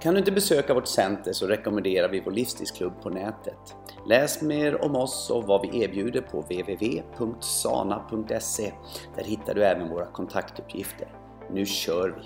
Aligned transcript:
Kan 0.00 0.14
du 0.14 0.18
inte 0.18 0.32
besöka 0.32 0.74
vårt 0.74 0.86
center 0.86 1.32
så 1.32 1.46
rekommenderar 1.46 2.08
vi 2.08 2.20
vår 2.20 2.32
livsstilsklubb 2.32 3.02
på 3.02 3.10
nätet. 3.10 3.76
Läs 4.06 4.42
mer 4.42 4.84
om 4.84 4.96
oss 4.96 5.30
och 5.30 5.44
vad 5.44 5.62
vi 5.62 5.82
erbjuder 5.82 6.20
på 6.20 6.40
www.sana.se. 6.40 7.12
Där 9.16 9.24
hittar 9.24 9.54
du 9.54 9.64
även 9.64 9.88
våra 9.88 10.06
kontaktuppgifter. 10.06 11.08
Nu 11.50 11.66
kör 11.66 12.08
vi! 12.08 12.22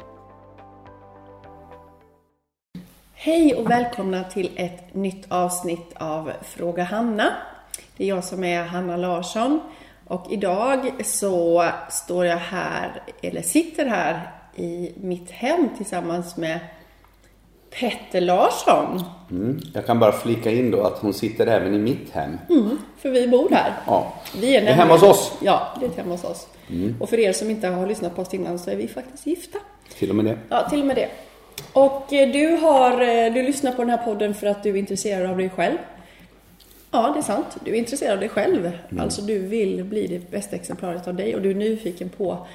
Hej 3.12 3.54
och 3.54 3.70
välkomna 3.70 4.24
till 4.24 4.50
ett 4.56 4.94
nytt 4.94 5.26
avsnitt 5.28 5.92
av 5.94 6.32
Fråga 6.42 6.84
Hanna. 6.84 7.32
Det 7.96 8.04
är 8.04 8.08
jag 8.08 8.24
som 8.24 8.44
är 8.44 8.64
Hanna 8.64 8.96
Larsson 8.96 9.60
och 10.06 10.26
idag 10.30 11.04
så 11.04 11.64
står 11.90 12.26
jag 12.26 12.36
här, 12.36 13.02
eller 13.22 13.42
sitter 13.42 13.86
här 13.86 14.32
i 14.54 14.92
mitt 14.96 15.30
hem 15.30 15.68
tillsammans 15.76 16.36
med 16.36 16.60
Petter 17.70 18.20
Larsson. 18.20 19.04
Mm. 19.30 19.60
Jag 19.74 19.86
kan 19.86 19.98
bara 19.98 20.12
flika 20.12 20.50
in 20.50 20.70
då 20.70 20.82
att 20.82 20.98
hon 20.98 21.14
sitter 21.14 21.46
även 21.46 21.74
i 21.74 21.78
mitt 21.78 22.10
hem. 22.10 22.38
Mm, 22.50 22.78
för 22.98 23.10
vi 23.10 23.28
bor 23.28 23.50
här. 23.50 23.72
Ja. 23.86 24.14
Vi 24.40 24.56
är 24.56 24.60
Det 24.60 24.68
är 24.68 24.74
hemma 24.74 24.92
hos 24.92 25.02
oss. 25.02 25.32
Ja, 25.40 25.76
det 25.80 25.86
är 25.86 25.90
hemma 25.90 26.10
hos 26.10 26.24
oss. 26.24 26.46
Och 27.00 27.08
för 27.08 27.18
er 27.18 27.32
som 27.32 27.50
inte 27.50 27.68
har 27.68 27.86
lyssnat 27.86 28.16
på 28.16 28.22
oss 28.22 28.34
innan 28.34 28.58
så 28.58 28.70
är 28.70 28.76
vi 28.76 28.88
faktiskt 28.88 29.26
gifta. 29.26 29.58
Till 29.98 30.10
och 30.10 30.16
med 30.16 30.24
det. 30.24 30.38
Ja, 30.48 30.68
till 30.68 30.80
och 30.80 30.86
med 30.86 30.96
det. 30.96 31.08
Och 31.72 32.12
eh, 32.12 32.32
du 32.32 32.56
har, 32.56 32.92
eh, 32.92 33.32
du 33.32 33.42
lyssnar 33.42 33.72
på 33.72 33.82
den 33.82 33.90
här 33.90 34.04
podden 34.04 34.34
för 34.34 34.46
att 34.46 34.62
du 34.62 34.70
är 34.70 34.76
intresserad 34.76 35.30
av 35.30 35.36
dig 35.36 35.50
själv. 35.50 35.78
Ja, 36.90 37.10
det 37.14 37.20
är 37.20 37.22
sant. 37.22 37.56
Du 37.64 37.70
är 37.70 37.74
intresserad 37.74 38.12
av 38.12 38.20
dig 38.20 38.28
själv. 38.28 38.70
Alltså 38.98 39.22
du 39.22 39.38
vill 39.38 39.84
bli 39.84 40.06
det 40.06 40.30
bästa 40.30 40.56
exemplaret 40.56 41.08
av 41.08 41.14
dig 41.14 41.34
och 41.34 41.42
du 41.42 41.50
är 41.50 41.54
nyfiken 41.54 42.08
på 42.08 42.46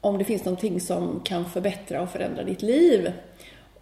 om 0.00 0.18
det 0.18 0.24
finns 0.24 0.44
någonting 0.44 0.80
som 0.80 1.20
kan 1.24 1.44
förbättra 1.44 2.02
och 2.02 2.08
förändra 2.08 2.42
ditt 2.42 2.62
liv. 2.62 3.12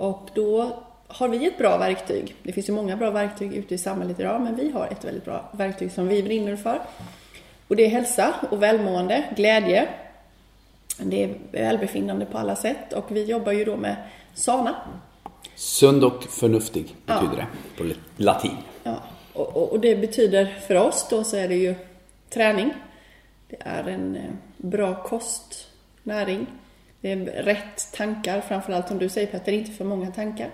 Och 0.00 0.30
då 0.34 0.78
har 1.06 1.28
vi 1.28 1.46
ett 1.46 1.58
bra 1.58 1.78
verktyg. 1.78 2.34
Det 2.42 2.52
finns 2.52 2.68
ju 2.68 2.72
många 2.72 2.96
bra 2.96 3.10
verktyg 3.10 3.54
ute 3.54 3.74
i 3.74 3.78
samhället 3.78 4.20
idag, 4.20 4.40
men 4.40 4.56
vi 4.56 4.70
har 4.70 4.86
ett 4.86 5.04
väldigt 5.04 5.24
bra 5.24 5.48
verktyg 5.52 5.92
som 5.92 6.08
vi 6.08 6.22
brinner 6.22 6.56
för. 6.56 6.80
Och 7.68 7.76
det 7.76 7.84
är 7.84 7.88
hälsa 7.88 8.34
och 8.50 8.62
välmående, 8.62 9.24
glädje. 9.36 9.88
Det 10.98 11.24
är 11.24 11.34
välbefinnande 11.52 12.26
på 12.26 12.38
alla 12.38 12.56
sätt 12.56 12.92
och 12.92 13.04
vi 13.08 13.24
jobbar 13.24 13.52
ju 13.52 13.64
då 13.64 13.76
med 13.76 13.96
Sana. 14.34 14.76
Sund 15.54 16.04
och 16.04 16.24
förnuftig 16.24 16.94
betyder 17.06 17.36
Ja. 17.38 17.46
det 17.76 17.82
på 17.82 17.90
latin. 18.16 18.56
Ja, 18.82 18.96
och, 19.32 19.56
och, 19.56 19.72
och 19.72 19.80
det 19.80 19.96
betyder 19.96 20.46
för 20.46 20.74
oss 20.74 21.06
då 21.10 21.24
så 21.24 21.36
är 21.36 21.48
det 21.48 21.56
ju 21.56 21.74
träning. 22.30 22.74
Det 23.48 23.56
är 23.60 23.88
en 23.88 24.16
eh, 24.16 24.22
bra 24.56 25.02
kost, 25.02 25.68
näring. 26.02 26.46
Det 27.00 27.12
är 27.12 27.16
rätt 27.42 27.92
tankar, 27.92 28.40
framförallt 28.40 28.88
som 28.88 28.98
du 28.98 29.08
säger 29.08 29.26
Petter, 29.26 29.52
inte 29.52 29.70
för 29.70 29.84
många 29.84 30.10
tankar. 30.10 30.50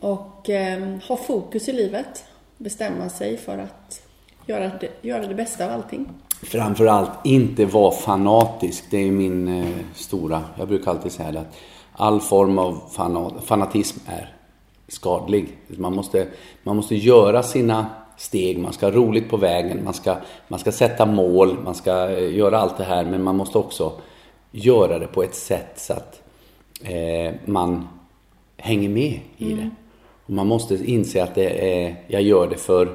Och 0.00 0.50
eh, 0.50 0.98
ha 1.08 1.16
fokus 1.16 1.68
i 1.68 1.72
livet. 1.72 2.24
Bestämma 2.56 3.08
sig 3.08 3.36
för 3.36 3.58
att 3.58 4.02
göra 4.46 4.70
det, 4.80 4.88
göra 5.02 5.26
det 5.26 5.34
bästa 5.34 5.64
av 5.64 5.70
allting. 5.70 6.08
Framförallt 6.42 7.10
inte 7.24 7.64
vara 7.64 7.90
fanatisk. 7.90 8.84
Det 8.90 8.96
är 8.96 9.10
min 9.10 9.48
eh, 9.48 9.66
stora... 9.94 10.42
Jag 10.58 10.68
brukar 10.68 10.90
alltid 10.90 11.12
säga 11.12 11.32
det 11.32 11.40
att 11.40 11.56
all 11.92 12.20
form 12.20 12.58
av 12.58 12.82
fana, 12.92 13.30
fanatism 13.40 14.00
är 14.06 14.34
skadlig. 14.88 15.58
Man 15.66 15.94
måste, 15.94 16.26
man 16.62 16.76
måste 16.76 16.96
göra 16.96 17.42
sina 17.42 17.86
steg, 18.16 18.58
man 18.58 18.72
ska 18.72 18.86
ha 18.86 18.92
roligt 18.92 19.30
på 19.30 19.36
vägen, 19.36 19.84
man 19.84 19.94
ska, 19.94 20.16
man 20.48 20.60
ska 20.60 20.72
sätta 20.72 21.06
mål, 21.06 21.58
man 21.64 21.74
ska 21.74 22.10
eh, 22.10 22.36
göra 22.36 22.58
allt 22.58 22.76
det 22.76 22.84
här 22.84 23.04
men 23.04 23.22
man 23.22 23.36
måste 23.36 23.58
också 23.58 23.92
göra 24.50 24.98
det 24.98 25.06
på 25.06 25.22
ett 25.22 25.34
sätt 25.34 25.72
så 25.76 25.92
att 25.92 26.22
eh, 26.82 27.34
man 27.44 27.88
hänger 28.56 28.88
med 28.88 29.20
i 29.36 29.54
det. 29.54 29.70
Och 30.26 30.30
man 30.30 30.46
måste 30.46 30.74
inse 30.74 31.22
att 31.22 31.34
det 31.34 31.82
är, 31.82 31.96
jag 32.08 32.22
gör 32.22 32.46
det 32.46 32.56
för 32.56 32.88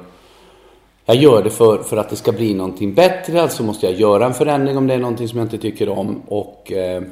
jag 1.08 1.16
gör 1.16 1.42
det 1.42 1.50
för, 1.50 1.82
för 1.82 1.96
att 1.96 2.08
det 2.08 2.16
ska 2.16 2.32
bli 2.32 2.54
någonting 2.54 2.94
bättre, 2.94 3.42
alltså 3.42 3.62
måste 3.62 3.86
jag 3.86 3.94
göra 3.94 4.26
en 4.26 4.34
förändring 4.34 4.76
om 4.76 4.86
det 4.86 4.94
är 4.94 4.98
någonting 4.98 5.28
som 5.28 5.38
jag 5.38 5.46
inte 5.46 5.58
tycker 5.58 5.88
om 5.88 6.22
och 6.28 6.72
eh, 6.72 7.02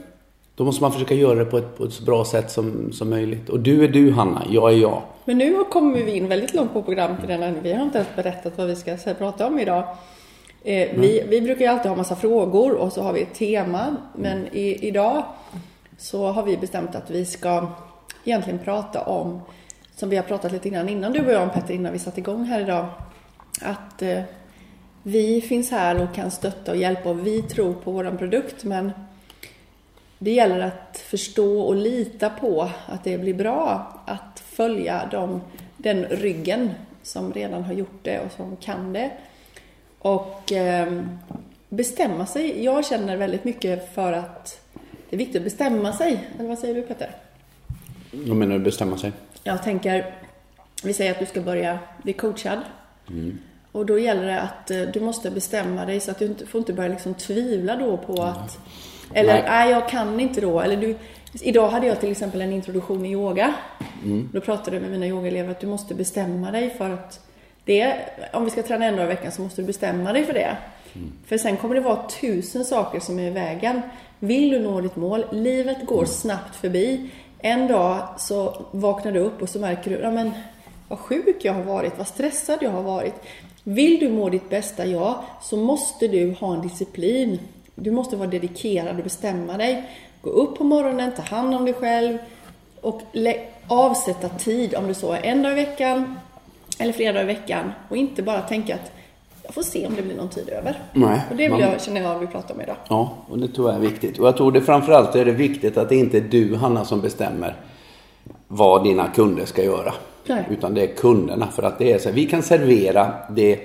då 0.56 0.64
måste 0.64 0.82
man 0.82 0.92
försöka 0.92 1.14
göra 1.14 1.34
det 1.34 1.44
på 1.44 1.58
ett, 1.58 1.76
på 1.78 1.84
ett 1.84 1.92
så 1.92 2.04
bra 2.04 2.24
sätt 2.24 2.50
som, 2.50 2.92
som 2.92 3.10
möjligt. 3.10 3.48
Och 3.48 3.60
du 3.60 3.84
är 3.84 3.88
du 3.88 4.12
Hanna, 4.12 4.46
jag 4.50 4.72
är 4.72 4.76
jag. 4.76 5.02
Men 5.24 5.38
nu 5.38 5.64
kommer 5.64 6.02
vi 6.02 6.16
in 6.16 6.28
väldigt 6.28 6.54
långt 6.54 6.72
på 6.72 6.82
programmet 6.82 7.20
redan. 7.26 7.62
Vi 7.62 7.72
har 7.72 7.84
inte 7.84 7.98
ens 7.98 8.16
berättat 8.16 8.58
vad 8.58 8.66
vi 8.66 8.76
ska 8.76 8.96
prata 9.18 9.46
om 9.46 9.58
idag. 9.58 9.84
Eh, 10.66 10.88
vi, 10.94 11.24
vi 11.28 11.40
brukar 11.40 11.60
ju 11.60 11.66
alltid 11.66 11.88
ha 11.88 11.96
massa 11.96 12.16
frågor 12.16 12.74
och 12.74 12.92
så 12.92 13.02
har 13.02 13.12
vi 13.12 13.22
ett 13.22 13.34
tema. 13.34 13.96
Men 14.14 14.46
i, 14.52 14.88
idag 14.88 15.24
så 15.98 16.26
har 16.26 16.42
vi 16.42 16.56
bestämt 16.56 16.94
att 16.94 17.10
vi 17.10 17.26
ska 17.26 17.66
egentligen 18.24 18.58
prata 18.58 19.02
om, 19.02 19.40
som 19.96 20.08
vi 20.08 20.16
har 20.16 20.22
pratat 20.22 20.52
lite 20.52 20.68
innan, 20.68 20.88
innan 20.88 21.12
du 21.12 21.26
och 21.26 21.32
jag 21.32 21.42
om 21.42 21.50
Petter, 21.50 21.74
innan 21.74 21.92
vi 21.92 21.98
satte 21.98 22.20
igång 22.20 22.44
här 22.44 22.60
idag. 22.60 22.86
Att 23.62 24.02
eh, 24.02 24.22
vi 25.02 25.40
finns 25.40 25.70
här 25.70 26.02
och 26.02 26.14
kan 26.14 26.30
stötta 26.30 26.72
och 26.72 26.76
hjälpa 26.76 27.10
och 27.10 27.26
vi 27.26 27.42
tror 27.42 27.74
på 27.74 27.90
våran 27.90 28.18
produkt 28.18 28.64
men 28.64 28.92
det 30.18 30.30
gäller 30.30 30.60
att 30.60 30.98
förstå 30.98 31.60
och 31.60 31.76
lita 31.76 32.30
på 32.30 32.70
att 32.86 33.04
det 33.04 33.18
blir 33.18 33.34
bra. 33.34 33.92
Att 34.06 34.40
följa 34.40 35.06
dem, 35.10 35.40
den 35.76 36.04
ryggen 36.04 36.70
som 37.02 37.32
redan 37.32 37.64
har 37.64 37.72
gjort 37.72 37.98
det 38.02 38.18
och 38.18 38.32
som 38.32 38.56
kan 38.56 38.92
det. 38.92 39.10
Och 40.04 40.52
eh, 40.52 41.02
bestämma 41.68 42.26
sig. 42.26 42.64
Jag 42.64 42.86
känner 42.86 43.16
väldigt 43.16 43.44
mycket 43.44 43.94
för 43.94 44.12
att 44.12 44.60
det 45.10 45.16
är 45.16 45.18
viktigt 45.18 45.36
att 45.36 45.44
bestämma 45.44 45.92
sig. 45.92 46.30
Eller 46.38 46.48
vad 46.48 46.58
säger 46.58 46.74
du 46.74 46.82
Peter? 46.82 47.10
Vad 48.10 48.36
menar 48.36 48.58
du 48.58 48.64
bestämma 48.64 48.96
sig? 48.96 49.12
Jag 49.44 49.62
tänker, 49.62 50.14
vi 50.84 50.92
säger 50.92 51.10
att 51.10 51.18
du 51.18 51.26
ska 51.26 51.40
börja 51.40 51.78
bli 52.02 52.12
coachad. 52.12 52.58
Och 53.72 53.86
då 53.86 53.98
gäller 53.98 54.26
det 54.26 54.40
att 54.40 54.70
eh, 54.70 54.82
du 54.82 55.00
måste 55.00 55.30
bestämma 55.30 55.84
dig 55.84 56.00
så 56.00 56.10
att 56.10 56.18
du 56.18 56.24
inte, 56.26 56.46
får 56.46 56.58
inte 56.58 56.72
börja 56.72 56.88
liksom 56.88 57.14
tvivla 57.14 57.76
då 57.76 57.96
på 57.96 58.22
att 58.22 58.58
eller 59.12 59.32
Nej. 59.32 59.44
nej, 59.46 59.70
jag 59.70 59.88
kan 59.88 60.20
inte 60.20 60.40
då. 60.40 60.60
Eller 60.60 60.76
du, 60.76 60.96
idag 61.42 61.68
hade 61.68 61.86
jag 61.86 62.00
till 62.00 62.10
exempel 62.10 62.40
en 62.40 62.52
introduktion 62.52 63.06
i 63.06 63.10
yoga. 63.10 63.54
Då 64.32 64.40
pratade 64.40 64.76
jag 64.76 64.82
med 64.82 64.90
mina 64.90 65.06
yogaelever 65.06 65.50
att 65.50 65.60
du 65.60 65.66
måste 65.66 65.94
bestämma 65.94 66.50
dig 66.50 66.70
för 66.70 66.90
att 66.90 67.20
det, 67.64 67.96
om 68.32 68.44
vi 68.44 68.50
ska 68.50 68.62
träna 68.62 68.84
en 68.84 68.96
dag 68.96 69.04
i 69.04 69.08
veckan 69.08 69.32
så 69.32 69.42
måste 69.42 69.62
du 69.62 69.66
bestämma 69.66 70.12
dig 70.12 70.24
för 70.24 70.32
det. 70.32 70.56
För 71.26 71.38
sen 71.38 71.56
kommer 71.56 71.74
det 71.74 71.80
vara 71.80 72.08
tusen 72.20 72.64
saker 72.64 73.00
som 73.00 73.18
är 73.18 73.26
i 73.26 73.30
vägen. 73.30 73.80
Vill 74.18 74.50
du 74.50 74.58
nå 74.58 74.80
ditt 74.80 74.96
mål, 74.96 75.24
livet 75.32 75.86
går 75.86 76.04
snabbt 76.04 76.56
förbi. 76.56 77.10
En 77.38 77.68
dag 77.68 78.08
så 78.18 78.66
vaknar 78.70 79.12
du 79.12 79.20
upp 79.20 79.42
och 79.42 79.48
så 79.48 79.58
märker 79.58 79.90
du, 79.90 79.96
ja 79.96 80.10
men 80.10 80.30
vad 80.88 80.98
sjuk 80.98 81.36
jag 81.44 81.52
har 81.52 81.62
varit, 81.62 81.98
vad 81.98 82.08
stressad 82.08 82.58
jag 82.60 82.70
har 82.70 82.82
varit. 82.82 83.14
Vill 83.64 84.00
du 84.00 84.08
må 84.08 84.28
ditt 84.28 84.50
bästa, 84.50 84.86
ja, 84.86 85.24
så 85.42 85.56
måste 85.56 86.08
du 86.08 86.34
ha 86.40 86.54
en 86.54 86.62
disciplin. 86.62 87.40
Du 87.74 87.90
måste 87.90 88.16
vara 88.16 88.28
dedikerad 88.28 88.98
och 88.98 89.04
bestämma 89.04 89.56
dig. 89.56 89.82
Gå 90.20 90.30
upp 90.30 90.58
på 90.58 90.64
morgonen, 90.64 91.12
ta 91.12 91.22
hand 91.22 91.54
om 91.54 91.64
dig 91.64 91.74
själv 91.74 92.18
och 92.80 93.00
avsätta 93.66 94.28
tid 94.28 94.74
om 94.74 94.86
det 94.86 94.94
så 94.94 95.12
är 95.12 95.22
en 95.22 95.42
dag 95.42 95.52
i 95.52 95.54
veckan 95.54 96.18
eller 96.78 96.92
flera 96.92 97.12
dagar 97.12 97.24
i 97.24 97.26
veckan 97.26 97.72
och 97.88 97.96
inte 97.96 98.22
bara 98.22 98.40
tänka 98.40 98.74
att 98.74 98.92
jag 99.42 99.54
får 99.54 99.62
se 99.62 99.86
om 99.86 99.94
det 99.96 100.02
blir 100.02 100.16
någon 100.16 100.28
tid 100.28 100.48
över. 100.48 100.78
Nej, 100.92 101.20
Och 101.30 101.36
det 101.36 101.42
vill 101.42 101.50
man- 101.50 101.60
jag, 101.60 101.80
känner 101.82 102.02
jag 102.02 102.18
vi 102.18 102.26
pratar 102.26 102.54
om 102.54 102.60
idag. 102.60 102.76
Ja, 102.88 103.14
och 103.28 103.38
det 103.38 103.48
tror 103.48 103.68
jag 103.70 103.76
är 103.76 103.88
viktigt. 103.88 104.18
Och 104.18 104.26
jag 104.26 104.36
tror 104.36 104.52
det 104.52 104.60
framförallt 104.60 105.14
är 105.14 105.24
det 105.24 105.32
viktigt 105.32 105.76
att 105.76 105.88
det 105.88 105.96
inte 105.96 106.16
är 106.16 106.20
du 106.20 106.56
Hanna 106.56 106.84
som 106.84 107.00
bestämmer 107.00 107.54
vad 108.48 108.84
dina 108.84 109.08
kunder 109.08 109.44
ska 109.44 109.62
göra. 109.64 109.94
Nej. 110.26 110.44
Utan 110.50 110.74
det 110.74 110.82
är 110.82 110.94
kunderna. 110.94 111.46
För 111.50 111.62
att 111.62 111.78
det 111.78 111.92
är 111.92 111.98
så 111.98 112.08
här, 112.08 112.14
vi 112.16 112.24
kan 112.26 112.42
servera 112.42 113.12
det, 113.30 113.60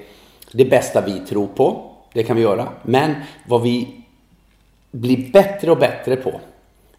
det 0.51 0.65
bästa 0.65 1.01
vi 1.01 1.19
tror 1.19 1.47
på. 1.47 1.91
Det 2.13 2.23
kan 2.23 2.35
vi 2.35 2.41
göra. 2.41 2.67
Men 2.83 3.15
vad 3.47 3.61
vi 3.61 3.87
blir 4.91 5.31
bättre 5.31 5.71
och 5.71 5.77
bättre 5.77 6.15
på. 6.15 6.39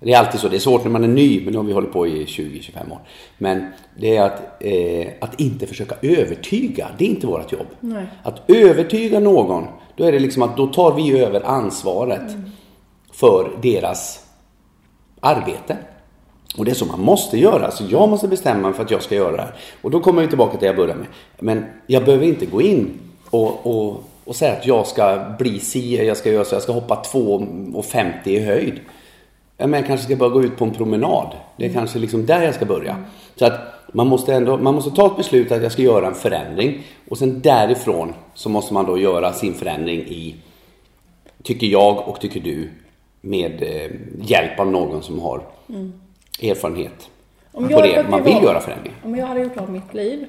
Det 0.00 0.12
är 0.12 0.19
alltid 0.19 0.41
så, 0.41 0.49
det 0.49 0.56
är 0.56 0.61
svårt 0.61 0.85
när 0.85 0.91
man 0.91 1.05
är 1.05 1.08
ny, 1.08 1.44
men 1.44 1.52
nu 1.52 1.58
har 1.58 1.64
vi 1.64 1.73
hållit 1.73 1.93
på 1.93 2.06
i 2.06 2.25
20-25 2.25 2.93
år. 2.93 2.99
Men 3.38 3.67
det 3.97 4.17
är 4.17 4.23
att, 4.23 4.43
eh, 4.61 5.08
att 5.20 5.41
inte 5.41 5.67
försöka 5.67 5.94
övertyga, 6.02 6.88
det 6.99 7.05
är 7.05 7.08
inte 7.08 7.26
vårt 7.26 7.52
jobb. 7.52 7.67
Nej. 7.81 8.06
Att 8.23 8.50
övertyga 8.50 9.20
någon, 9.20 9.67
då 9.97 10.05
är 10.05 10.12
det 10.12 10.19
liksom 10.19 10.43
att 10.43 10.56
då 10.56 10.67
tar 10.67 10.94
vi 10.94 11.19
över 11.20 11.47
ansvaret 11.47 12.37
för 13.12 13.50
deras 13.62 14.25
arbete. 15.20 15.76
Och 16.56 16.64
det 16.64 16.70
är 16.70 16.75
så 16.75 16.85
man 16.85 17.00
måste 17.00 17.38
göra. 17.38 17.70
Så 17.70 17.85
jag 17.91 18.08
måste 18.08 18.29
bestämma 18.29 18.61
mig 18.61 18.73
för 18.73 18.85
att 18.85 18.91
jag 18.91 19.03
ska 19.03 19.14
göra 19.14 19.37
det 19.37 19.43
här. 19.43 19.55
Och 19.82 19.91
då 19.91 20.00
kommer 20.00 20.23
vi 20.23 20.29
tillbaka 20.29 20.50
till 20.50 20.61
det 20.61 20.67
jag 20.67 20.76
började 20.76 20.99
med. 20.99 21.08
Men 21.38 21.64
jag 21.87 22.05
behöver 22.05 22.26
inte 22.26 22.46
gå 22.46 22.62
in 22.62 22.99
och, 23.31 23.67
och 23.67 24.05
och 24.25 24.37
säga 24.37 24.53
att 24.53 24.67
jag 24.67 24.87
ska 24.87 25.35
bli 25.38 25.61
si, 25.61 26.06
jag 26.06 26.17
ska 26.17 26.31
göra 26.31 26.44
så, 26.44 26.55
jag 26.55 26.62
ska 26.62 26.73
hoppa 26.73 27.03
2,50 27.12 28.29
i 28.29 28.41
höjd. 28.41 28.81
Men 29.67 29.73
jag 29.73 29.87
kanske 29.87 30.07
ska 30.07 30.17
bara 30.17 30.29
gå 30.29 30.43
ut 30.43 30.57
på 30.57 30.65
en 30.65 30.71
promenad. 30.75 31.37
Det 31.57 31.67
är 31.67 31.73
kanske 31.73 31.99
liksom 31.99 32.27
där 32.27 32.43
jag 32.43 32.55
ska 32.55 32.65
börja. 32.65 32.97
Så 33.37 33.45
att 33.47 33.61
man 33.93 34.07
måste 34.07 34.35
ändå, 34.35 34.57
man 34.59 34.75
måste 34.75 34.91
ta 34.91 35.07
ett 35.07 35.17
beslut 35.17 35.53
att 35.53 35.62
jag 35.62 35.73
ska 35.73 35.83
göra 35.83 36.07
en 36.07 36.15
förändring. 36.15 36.83
Och 37.09 37.19
sen 37.19 37.41
därifrån 37.41 38.15
så 38.35 38.49
måste 38.49 38.75
man 38.75 38.87
då 38.87 38.99
göra 38.99 39.33
sin 39.33 39.55
förändring 39.55 40.01
i, 40.01 40.37
tycker 41.43 41.67
jag 41.67 42.09
och 42.09 42.21
tycker 42.21 42.41
du, 42.41 42.71
med 43.21 43.62
eh, 43.62 43.91
hjälp 44.23 44.61
av 44.61 44.67
någon 44.71 45.03
som 45.03 45.19
har 45.21 45.43
erfarenhet 46.43 47.11
Om 47.53 47.69
på 47.69 47.81
det 47.81 48.06
man 48.11 48.23
vill 48.25 48.33
varit- 48.35 48.45
göra 48.45 48.61
förändringar. 48.61 48.99
Om 49.05 49.17
jag 49.17 49.27
hade 49.27 49.41
gjort 49.41 49.56
om 49.56 49.73
mitt 49.73 49.95
liv 49.95 50.27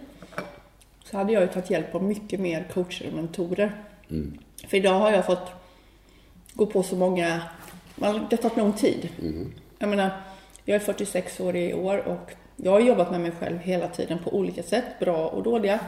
så 1.12 1.18
hade 1.18 1.34
jag 1.34 1.42
ju 1.42 1.48
tagit 1.48 1.70
hjälp 1.70 1.96
av 1.96 2.04
mycket 2.04 2.40
mer 2.40 2.68
coacher 2.74 3.08
och 3.08 3.16
mentorer. 3.16 3.72
Mm. 4.10 4.38
För 4.68 4.78
idag 4.78 5.00
har 5.00 5.12
jag 5.12 5.26
fått 5.26 5.48
gå 6.54 6.66
på 6.66 6.84
så 6.84 6.96
många, 6.96 7.42
man- 8.02 8.26
det 8.30 8.36
har 8.36 8.42
tagit 8.50 8.58
lång 8.58 8.74
tid. 8.74 9.10
Mm. 9.22 9.52
Jag 9.80 9.90
menar, 9.90 10.10
jag 10.66 10.76
är 10.76 10.80
46 10.80 11.40
år 11.40 11.56
i 11.56 11.74
år 11.74 12.08
och 12.08 12.32
jag 12.56 12.72
har 12.72 12.80
jobbat 12.80 13.12
med 13.12 13.22
mig 13.22 13.32
själv 13.40 13.58
hela 13.60 13.88
tiden 13.88 14.18
på 14.24 14.36
olika 14.36 14.64
sätt, 14.64 14.84
bra 15.00 15.28
och 15.28 15.44
dåliga. 15.44 15.80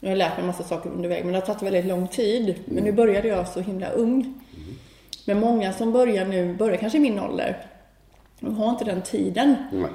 Jag 0.00 0.08
har 0.08 0.16
lärt 0.16 0.36
mig 0.36 0.46
massa 0.46 0.62
saker 0.64 0.90
under 0.90 1.08
vägen, 1.08 1.24
men 1.26 1.32
det 1.32 1.38
har 1.38 1.46
tagit 1.46 1.62
väldigt 1.62 1.84
lång 1.84 2.08
tid. 2.08 2.54
Men 2.64 2.84
nu 2.84 2.92
började 2.92 3.28
jag 3.28 3.48
så 3.48 3.60
himla 3.60 3.88
ung. 3.90 4.34
Men 5.26 5.40
många 5.40 5.72
som 5.72 5.92
börjar 5.92 6.24
nu, 6.24 6.54
börjar 6.54 6.76
kanske 6.76 6.98
i 6.98 7.00
min 7.00 7.18
ålder, 7.20 7.66
de 8.40 8.56
har 8.56 8.70
inte 8.70 8.84
den 8.84 9.02
tiden. 9.02 9.54
Nej. 9.72 9.90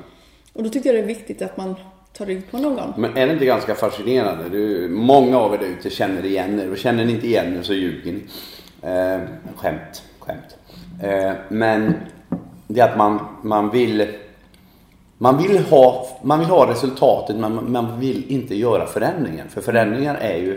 Och 0.53 0.63
då 0.63 0.69
tycker 0.69 0.89
jag 0.89 0.95
det 0.95 1.03
är 1.03 1.15
viktigt 1.15 1.41
att 1.41 1.57
man 1.57 1.75
tar 2.13 2.25
rygg 2.25 2.51
på 2.51 2.57
någon. 2.57 2.93
Men 2.97 3.17
är 3.17 3.27
det 3.27 3.33
inte 3.33 3.45
ganska 3.45 3.75
fascinerande? 3.75 4.49
Du, 4.49 4.87
många 4.89 5.37
av 5.39 5.53
er 5.53 5.57
där 5.57 5.65
ute 5.67 5.89
känner 5.89 6.25
igen 6.25 6.59
er 6.59 6.71
och 6.71 6.77
känner 6.77 7.05
ni 7.05 7.11
inte 7.11 7.27
igen 7.27 7.57
er 7.57 7.61
så 7.61 7.73
ljuger 7.73 8.11
ni. 8.13 8.21
Eh, 8.81 9.19
skämt, 9.55 10.03
skämt. 10.19 10.56
Eh, 11.01 11.33
men 11.49 11.93
det 12.67 12.79
är 12.79 12.91
att 12.91 12.97
man, 12.97 13.19
man 13.41 13.69
vill 13.69 14.07
man 15.17 15.37
vill, 15.37 15.59
ha, 15.59 16.07
man 16.21 16.39
vill 16.39 16.47
ha 16.47 16.71
resultatet 16.71 17.35
men 17.35 17.71
man 17.71 17.99
vill 17.99 18.31
inte 18.31 18.55
göra 18.55 18.85
förändringen. 18.85 19.49
För 19.49 19.61
förändringar 19.61 20.15
är 20.15 20.37
ju 20.37 20.55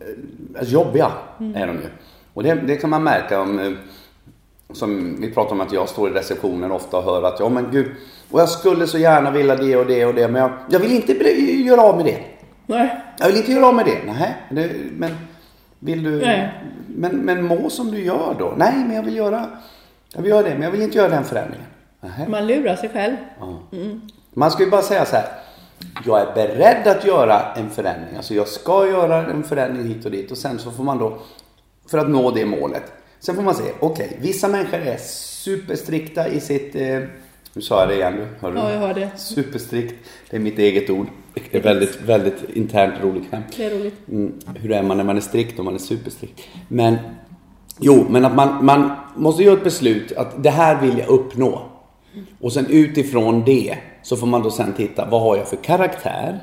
eh, 0.00 0.58
alltså 0.58 0.74
jobbiga. 0.74 1.10
Är 1.54 1.66
de 1.66 1.76
ju. 1.76 1.88
Och 2.34 2.42
det, 2.42 2.54
det 2.54 2.76
kan 2.76 2.90
man 2.90 3.02
märka 3.02 3.40
om 3.40 3.58
eh, 3.58 3.72
som 4.72 5.20
vi 5.20 5.30
pratar 5.30 5.52
om 5.52 5.60
att 5.60 5.72
jag 5.72 5.88
står 5.88 6.10
i 6.10 6.12
receptionen 6.12 6.72
ofta 6.72 6.96
och 6.96 7.04
hör 7.04 7.22
att 7.22 7.40
ja 7.40 7.48
men 7.48 7.70
gud, 7.70 7.90
och 8.30 8.40
jag 8.40 8.48
skulle 8.48 8.86
så 8.86 8.98
gärna 8.98 9.30
vilja 9.30 9.56
det 9.56 9.76
och 9.76 9.86
det 9.86 10.06
och 10.06 10.14
det 10.14 10.28
men 10.28 10.42
jag, 10.42 10.50
jag 10.70 10.80
vill 10.80 10.92
inte 10.92 11.12
göra 11.12 11.82
av 11.82 11.96
med 11.96 12.04
det. 12.04 12.18
Nej. 12.66 13.00
Jag 13.18 13.26
vill 13.26 13.36
inte 13.36 13.52
göra 13.52 13.66
av 13.66 13.74
med 13.74 13.86
det. 13.86 13.98
Nej, 14.06 14.36
det, 14.50 14.70
men 14.92 15.10
vill 15.78 16.02
du? 16.02 16.10
Nej. 16.10 16.52
Men, 16.86 17.16
men 17.16 17.44
må 17.44 17.70
som 17.70 17.90
du 17.90 18.04
gör 18.04 18.36
då. 18.38 18.54
Nej, 18.56 18.74
men 18.86 18.96
jag 18.96 19.02
vill 19.02 19.16
göra, 19.16 19.46
jag 20.14 20.22
vill 20.22 20.30
göra 20.30 20.42
det 20.42 20.54
men 20.54 20.62
jag 20.62 20.70
vill 20.70 20.82
inte 20.82 20.98
göra 20.98 21.08
den 21.08 21.24
förändringen. 21.24 21.66
Nej. 22.00 22.28
Man 22.28 22.46
lurar 22.46 22.76
sig 22.76 22.88
själv. 22.88 23.16
Ja. 23.40 23.58
Man 24.34 24.50
ska 24.50 24.64
ju 24.64 24.70
bara 24.70 24.82
säga 24.82 25.04
så 25.04 25.16
här. 25.16 25.26
Jag 26.06 26.20
är 26.20 26.34
beredd 26.34 26.86
att 26.86 27.04
göra 27.04 27.52
en 27.56 27.70
förändring. 27.70 28.16
Alltså 28.16 28.34
jag 28.34 28.48
ska 28.48 28.86
göra 28.88 29.26
en 29.26 29.44
förändring 29.44 29.86
hit 29.86 30.04
och 30.04 30.10
dit 30.10 30.30
och 30.30 30.38
sen 30.38 30.58
så 30.58 30.70
får 30.70 30.84
man 30.84 30.98
då, 30.98 31.18
för 31.90 31.98
att 31.98 32.10
nå 32.10 32.30
det 32.30 32.44
målet. 32.44 32.92
Sen 33.20 33.34
får 33.34 33.42
man 33.42 33.54
se, 33.54 33.64
okej, 33.80 34.18
vissa 34.20 34.48
människor 34.48 34.78
är 34.78 34.96
superstrikta 34.96 36.28
i 36.28 36.40
sitt, 36.40 36.74
eh, 36.74 37.00
nu 37.52 37.62
sa 37.62 37.80
jag 37.80 37.88
det 37.88 37.94
igen 37.94 38.26
hör 38.40 38.52
du? 38.52 38.58
Ja, 38.58 38.72
jag 38.72 38.80
hör 38.80 38.94
det. 38.94 39.10
Superstrikt, 39.16 39.94
det 40.30 40.36
är 40.36 40.40
mitt 40.40 40.58
eget 40.58 40.90
ord. 40.90 41.06
Det 41.50 41.58
är 41.58 41.62
väldigt, 41.62 41.98
väldigt 42.06 42.44
internt 42.54 42.94
roligt 43.02 43.30
skämt. 43.30 43.46
Det 43.56 43.64
är 43.64 43.78
roligt. 43.78 44.08
Mm, 44.08 44.32
hur 44.54 44.72
är 44.72 44.82
man 44.82 44.96
när 44.96 45.04
man 45.04 45.16
är 45.16 45.20
strikt 45.20 45.58
och 45.58 45.64
man 45.64 45.74
är 45.74 45.78
superstrikt? 45.78 46.40
Men, 46.68 46.96
jo, 47.80 48.06
men 48.10 48.24
att 48.24 48.34
man, 48.34 48.64
man 48.64 48.90
måste 49.16 49.42
göra 49.42 49.56
ett 49.56 49.64
beslut 49.64 50.12
att 50.12 50.42
det 50.42 50.50
här 50.50 50.80
vill 50.80 50.98
jag 50.98 51.08
uppnå. 51.08 51.62
Och 52.40 52.52
sen 52.52 52.66
utifrån 52.66 53.44
det 53.44 53.78
så 54.02 54.16
får 54.16 54.26
man 54.26 54.42
då 54.42 54.50
sen 54.50 54.72
titta, 54.72 55.08
vad 55.10 55.20
har 55.20 55.36
jag 55.36 55.48
för 55.48 55.56
karaktär? 55.56 56.38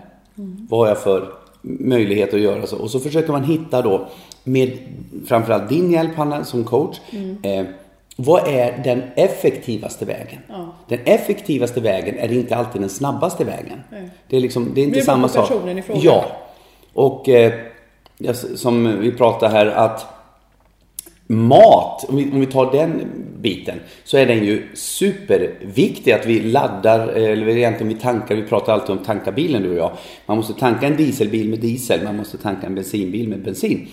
Vad 0.69 0.80
har 0.80 0.88
jag 0.88 0.97
för 0.97 1.33
möjlighet 1.62 2.33
att 2.33 2.39
göra 2.39 2.68
så? 2.68 2.77
Och 2.77 2.92
så 2.92 3.00
försöker 3.00 3.31
man 3.31 3.44
hitta 3.44 3.81
då, 3.81 4.07
med 4.44 4.77
framförallt 5.27 5.69
din 5.69 5.92
hjälp 5.92 6.15
Hanna 6.15 6.44
som 6.44 6.63
coach, 6.63 6.97
eh, 7.44 7.65
vad 8.15 8.47
är 8.47 8.81
den 8.83 9.03
effektivaste 9.15 10.06
vägen? 10.06 10.39
Ja. 10.50 10.75
Den 10.88 11.00
effektivaste 11.06 11.81
vägen 11.81 12.17
är 12.19 12.33
inte 12.33 12.56
alltid 12.56 12.81
den 12.81 12.89
snabbaste 12.89 13.44
vägen. 13.44 13.81
Nej. 13.91 14.09
Det 14.29 14.35
är, 14.35 14.41
liksom, 14.41 14.71
det 14.75 14.81
är 14.81 14.83
inte 14.83 15.00
Det 15.00 15.06
beror 15.06 15.13
samma 15.15 15.27
sak. 15.27 15.47
personen 15.50 15.77
i 15.77 15.81
fråga. 15.81 16.00
Ja. 16.03 16.25
Och 16.94 17.29
eh, 17.29 17.53
som 18.56 19.00
vi 19.00 19.12
pratade 19.12 19.51
här 19.51 19.65
att 19.65 20.06
mat, 21.27 22.06
om 22.09 22.15
vi, 22.15 22.31
om 22.31 22.39
vi 22.39 22.45
tar 22.45 22.71
den 22.71 23.01
biten, 23.41 23.79
så 24.03 24.18
är 24.18 24.25
den 24.25 24.45
ju 24.45 24.68
superviktig 24.73 26.11
att 26.11 26.25
vi 26.25 26.39
laddar, 26.39 27.07
eller 27.07 27.47
egentligen 27.47 27.94
vi 27.94 28.00
tankar, 28.00 28.35
vi 28.35 28.44
pratar 28.44 28.73
alltid 28.73 28.89
om 28.97 29.03
tanka 29.03 29.31
bilen 29.31 29.63
du 29.63 29.69
och 29.69 29.77
jag. 29.77 29.91
Man 30.25 30.38
måste 30.38 30.53
tanka 30.53 30.88
en 30.88 30.97
dieselbil 30.97 31.50
med 31.50 31.59
diesel, 31.59 32.03
man 32.03 32.15
måste 32.15 32.38
tanka 32.38 32.68
en 32.68 32.75
bensinbil 32.75 33.29
med 33.29 33.44
bensin. 33.44 33.88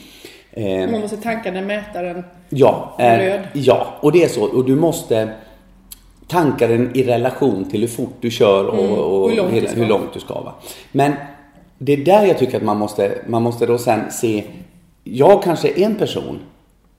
Eh, 0.53 0.91
Man 0.91 1.01
måste 1.01 1.17
tanka 1.17 1.51
den 1.51 1.67
mätaren. 1.67 2.25
Ja, 2.49 2.97
eh, 2.99 3.19
Röd. 3.19 3.41
ja, 3.53 3.87
och 4.01 4.13
det 4.13 4.25
är 4.25 4.29
så. 4.29 4.45
Och 4.45 4.65
du 4.65 4.77
måste 4.77 5.29
tanka 6.29 6.67
den 6.67 6.97
i 6.97 7.03
relation 7.03 7.71
till 7.71 7.81
hur 7.81 7.89
fort 7.89 8.15
du 8.21 8.31
kör 8.31 8.67
och, 8.67 8.79
Mm, 8.79 8.93
och 8.99 9.31
hur 9.31 9.37
långt 9.37 9.49
du 9.51 9.55
hela- 9.55 9.69
ska. 9.69 9.81
hur 9.81 9.87
långt 9.87 10.15
du 10.15 10.21
ska. 10.21 10.41
Va? 10.41 10.55
Men 10.93 11.13
det 11.79 11.93
är 11.93 11.97
där 11.97 12.27
jag 12.27 12.39
tycker 12.39 12.57
att 12.57 12.63
man 12.63 12.77
måste, 12.79 13.19
man 13.27 13.43
måste 13.43 13.67
då 13.67 13.79
sen 13.79 14.11
se, 14.11 14.45
jag 15.05 15.43
kanske 15.43 15.69
är 15.69 15.79
en 15.79 15.95
person 15.95 16.39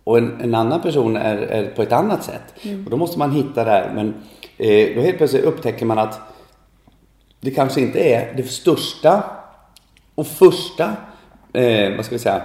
och 0.03 0.17
en, 0.17 0.41
en 0.41 0.55
annan 0.55 0.81
person 0.81 1.15
är, 1.15 1.37
är 1.37 1.65
på 1.75 1.81
ett 1.81 1.91
annat 1.91 2.23
sätt. 2.23 2.41
Mm. 2.61 2.83
Och 2.85 2.91
då 2.91 2.97
måste 2.97 3.19
man 3.19 3.31
hitta 3.31 3.63
där. 3.63 3.91
Men 3.95 4.13
eh, 4.57 4.95
då 4.95 5.01
helt 5.01 5.17
plötsligt 5.17 5.43
upptäcker 5.43 5.85
man 5.85 5.99
att 5.99 6.19
det 7.41 7.51
kanske 7.51 7.81
inte 7.81 7.99
är 7.99 8.33
det 8.37 8.43
största 8.43 9.23
och 10.15 10.27
första, 10.27 10.83
eh, 11.53 11.95
vad 11.95 12.05
ska 12.05 12.15
vi 12.15 12.19
säga, 12.19 12.41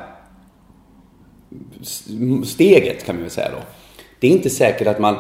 steget 2.45 3.05
kan 3.05 3.15
man 3.15 3.23
väl 3.23 3.31
säga 3.31 3.51
då. 3.51 3.63
Det 4.21 4.27
är 4.27 4.31
inte 4.31 4.51
säkert 4.51 4.87
att 4.87 4.99
man 4.99 5.17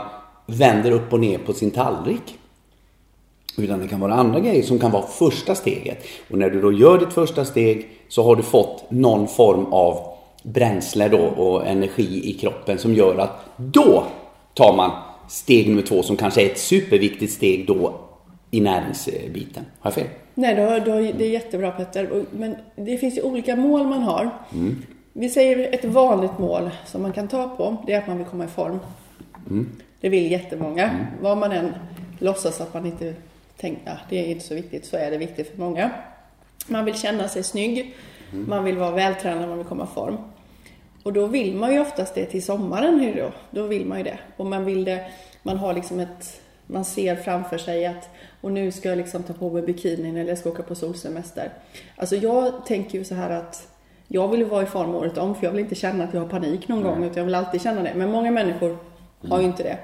vänder 0.46 0.90
upp 0.90 1.12
och 1.12 1.20
ner 1.20 1.38
på 1.38 1.52
sin 1.52 1.70
tallrik. 1.70 2.38
Utan 3.56 3.80
det 3.80 3.88
kan 3.88 4.00
vara 4.00 4.14
andra 4.14 4.40
grejer 4.40 4.62
som 4.62 4.78
kan 4.78 4.90
vara 4.90 5.06
första 5.06 5.54
steget. 5.54 6.04
Och 6.30 6.38
när 6.38 6.50
du 6.50 6.60
då 6.60 6.72
gör 6.72 6.98
ditt 6.98 7.12
första 7.12 7.44
steg 7.44 7.88
så 8.08 8.22
har 8.22 8.36
du 8.36 8.42
fått 8.42 8.90
någon 8.90 9.28
form 9.28 9.66
av 9.72 10.18
bränsle 10.42 11.08
då 11.08 11.18
och 11.18 11.66
energi 11.66 12.30
i 12.30 12.32
kroppen 12.32 12.78
som 12.78 12.94
gör 12.94 13.18
att 13.18 13.44
då 13.56 14.04
tar 14.54 14.76
man 14.76 14.90
steg 15.28 15.68
nummer 15.68 15.82
två 15.82 16.02
som 16.02 16.16
kanske 16.16 16.42
är 16.42 16.46
ett 16.46 16.58
superviktigt 16.58 17.32
steg 17.32 17.66
då 17.66 18.00
i 18.50 18.60
näringsbiten. 18.60 19.64
Har 19.78 19.90
jag 19.90 19.94
fel? 19.94 20.06
Nej, 20.34 20.54
du 20.54 20.60
har, 20.90 21.12
det 21.18 21.24
är 21.24 21.30
jättebra 21.30 21.70
Petter. 21.70 22.24
Men 22.30 22.56
det 22.76 22.96
finns 22.96 23.16
ju 23.16 23.22
olika 23.22 23.56
mål 23.56 23.86
man 23.86 24.02
har. 24.02 24.30
Vi 25.20 25.28
säger 25.28 25.74
ett 25.74 25.84
vanligt 25.84 26.38
mål 26.38 26.70
som 26.86 27.02
man 27.02 27.12
kan 27.12 27.28
ta 27.28 27.48
på, 27.48 27.76
det 27.86 27.92
är 27.92 27.98
att 27.98 28.06
man 28.06 28.18
vill 28.18 28.26
komma 28.26 28.44
i 28.44 28.48
form. 28.48 28.78
Det 30.00 30.08
vill 30.08 30.30
jättemånga. 30.30 31.06
Vad 31.20 31.38
man 31.38 31.52
än 31.52 31.74
låtsas 32.18 32.60
att 32.60 32.74
man 32.74 32.86
inte 32.86 33.14
tänker, 33.56 33.82
ja, 33.84 33.92
det 34.08 34.18
är 34.18 34.26
inte 34.26 34.44
så 34.44 34.54
viktigt, 34.54 34.86
så 34.86 34.96
är 34.96 35.10
det 35.10 35.18
viktigt 35.18 35.50
för 35.50 35.58
många. 35.58 35.90
Man 36.68 36.84
vill 36.84 36.94
känna 36.94 37.28
sig 37.28 37.42
snygg, 37.42 37.96
man 38.30 38.64
vill 38.64 38.78
vara 38.78 38.90
vältränad, 38.90 39.48
man 39.48 39.58
vill 39.58 39.66
komma 39.66 39.84
i 39.84 39.94
form. 39.94 40.16
Och 41.02 41.12
då 41.12 41.26
vill 41.26 41.54
man 41.54 41.72
ju 41.72 41.80
oftast 41.80 42.14
det 42.14 42.26
till 42.26 42.44
sommaren. 42.44 43.00
hur 43.00 43.14
Då, 43.14 43.32
då 43.50 43.66
vill 43.66 43.86
man 43.86 43.98
ju 43.98 44.04
det. 44.04 44.18
Och 44.36 44.46
man 44.46 44.64
vill 44.64 44.84
det, 44.84 45.10
man 45.42 45.56
har 45.56 45.74
liksom 45.74 46.00
ett, 46.00 46.40
man 46.66 46.84
ser 46.84 47.16
framför 47.16 47.58
sig 47.58 47.86
att 47.86 48.08
och 48.40 48.52
nu 48.52 48.72
ska 48.72 48.88
jag 48.88 48.98
liksom 48.98 49.22
ta 49.22 49.32
på 49.32 49.50
mig 49.50 49.62
bikinin 49.62 50.16
eller 50.16 50.28
jag 50.28 50.38
ska 50.38 50.50
åka 50.50 50.62
på 50.62 50.74
solsemester. 50.74 51.52
Alltså 51.96 52.16
jag 52.16 52.66
tänker 52.66 52.98
ju 52.98 53.04
så 53.04 53.14
här 53.14 53.30
att 53.30 53.68
jag 54.08 54.28
vill 54.28 54.40
ju 54.40 54.46
vara 54.46 54.62
i 54.62 54.66
form 54.66 54.94
året 54.94 55.18
om 55.18 55.34
för 55.34 55.44
jag 55.44 55.50
vill 55.50 55.60
inte 55.60 55.74
känna 55.74 56.04
att 56.04 56.14
jag 56.14 56.20
har 56.20 56.28
panik 56.28 56.68
någon 56.68 56.82
gång 56.82 57.04
utan 57.04 57.16
jag 57.16 57.24
vill 57.24 57.34
alltid 57.34 57.62
känna 57.62 57.82
det. 57.82 57.92
Men 57.96 58.10
många 58.10 58.30
människor 58.30 58.78
har 59.28 59.38
ju 59.38 59.44
inte 59.44 59.62
det. 59.62 59.78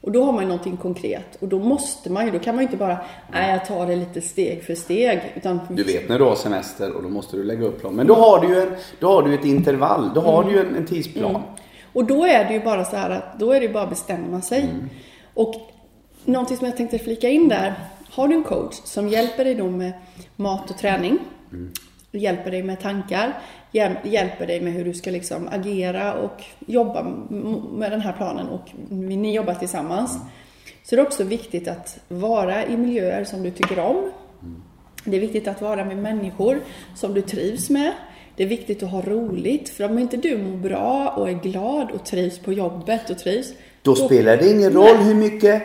Och 0.00 0.12
då 0.12 0.24
har 0.24 0.32
man 0.32 0.42
ju 0.42 0.48
någonting 0.48 0.76
konkret 0.76 1.36
och 1.40 1.48
då 1.48 1.58
måste 1.58 2.10
man 2.12 2.26
ju, 2.26 2.30
då 2.32 2.38
kan 2.38 2.54
man 2.54 2.62
ju 2.62 2.66
inte 2.66 2.76
bara, 2.76 2.98
nej 3.32 3.50
jag 3.50 3.66
tar 3.66 3.86
det 3.86 3.96
lite 3.96 4.20
steg 4.20 4.64
för 4.64 4.74
steg. 4.74 5.32
Utan 5.36 5.60
Du 5.68 5.82
vet 5.82 6.08
när 6.08 6.18
du 6.18 6.24
har 6.24 6.34
semester 6.34 6.92
och 6.92 7.02
då 7.02 7.08
måste 7.08 7.36
du 7.36 7.44
lägga 7.44 7.66
upp 7.66 7.80
plan. 7.80 7.94
Men 7.94 8.06
då 8.06 8.14
har 8.14 8.40
du 8.40 8.48
ju, 8.48 8.62
en, 8.62 8.74
då 9.00 9.08
har 9.08 9.22
du 9.22 9.34
ett 9.34 9.44
intervall, 9.44 10.10
då 10.14 10.20
har 10.20 10.44
du 10.44 10.50
ju 10.50 10.60
en, 10.60 10.76
en 10.76 10.86
tidsplan. 10.86 11.42
Och 11.92 12.04
då 12.04 12.26
är 12.26 12.44
det 12.44 12.52
ju 12.52 12.60
bara 12.60 12.84
så 12.84 12.96
här 12.96 13.10
att 13.10 13.38
då 13.38 13.52
är 13.52 13.60
det 13.60 13.66
ju 13.66 13.72
bara 13.72 13.82
att 13.82 13.90
bestämma 13.90 14.40
sig. 14.40 14.68
Och 15.34 15.54
någonting 16.24 16.56
som 16.56 16.66
jag 16.66 16.76
tänkte 16.76 16.98
flika 16.98 17.28
in 17.28 17.48
där. 17.48 17.74
Har 18.10 18.28
du 18.28 18.34
en 18.34 18.44
coach 18.44 18.74
som 18.84 19.08
hjälper 19.08 19.44
dig 19.44 19.54
då 19.54 19.64
med 19.64 19.92
mat 20.36 20.70
och 20.70 20.78
träning. 20.78 21.18
Hjälper 22.12 22.50
dig 22.50 22.62
med 22.62 22.80
tankar. 22.80 23.38
Hjäl- 23.72 23.96
Hjälper 24.04 24.46
dig 24.46 24.60
med 24.60 24.72
hur 24.72 24.84
du 24.84 24.94
ska 24.94 25.10
liksom 25.10 25.48
agera 25.52 26.14
och 26.14 26.44
jobba 26.66 27.02
med 27.72 27.90
den 27.90 28.00
här 28.00 28.12
planen 28.12 28.46
och 28.48 28.68
ni 28.90 29.34
jobbar 29.34 29.54
tillsammans. 29.54 30.18
Så 30.84 30.96
det 30.96 31.02
är 31.02 31.06
också 31.06 31.24
viktigt 31.24 31.68
att 31.68 31.98
vara 32.08 32.66
i 32.66 32.76
miljöer 32.76 33.24
som 33.24 33.42
du 33.42 33.50
tycker 33.50 33.78
om. 33.78 34.10
Det 35.04 35.16
är 35.16 35.20
viktigt 35.20 35.48
att 35.48 35.62
vara 35.62 35.84
med 35.84 35.96
människor 35.98 36.60
som 36.94 37.14
du 37.14 37.22
trivs 37.22 37.70
med. 37.70 37.92
Det 38.36 38.42
är 38.42 38.48
viktigt 38.48 38.82
att 38.82 38.90
ha 38.90 39.00
roligt. 39.02 39.68
För 39.68 39.84
om 39.84 39.98
inte 39.98 40.16
du 40.16 40.38
mår 40.38 40.56
bra 40.56 41.08
och 41.16 41.28
är 41.28 41.32
glad 41.32 41.90
och 41.90 42.04
trivs 42.04 42.38
på 42.38 42.52
jobbet 42.52 43.10
och 43.10 43.18
trivs. 43.18 43.52
Då 43.82 43.94
spelar 43.94 44.36
det 44.36 44.50
ingen 44.50 44.72
roll 44.72 44.96
hur 44.96 45.14
mycket 45.14 45.62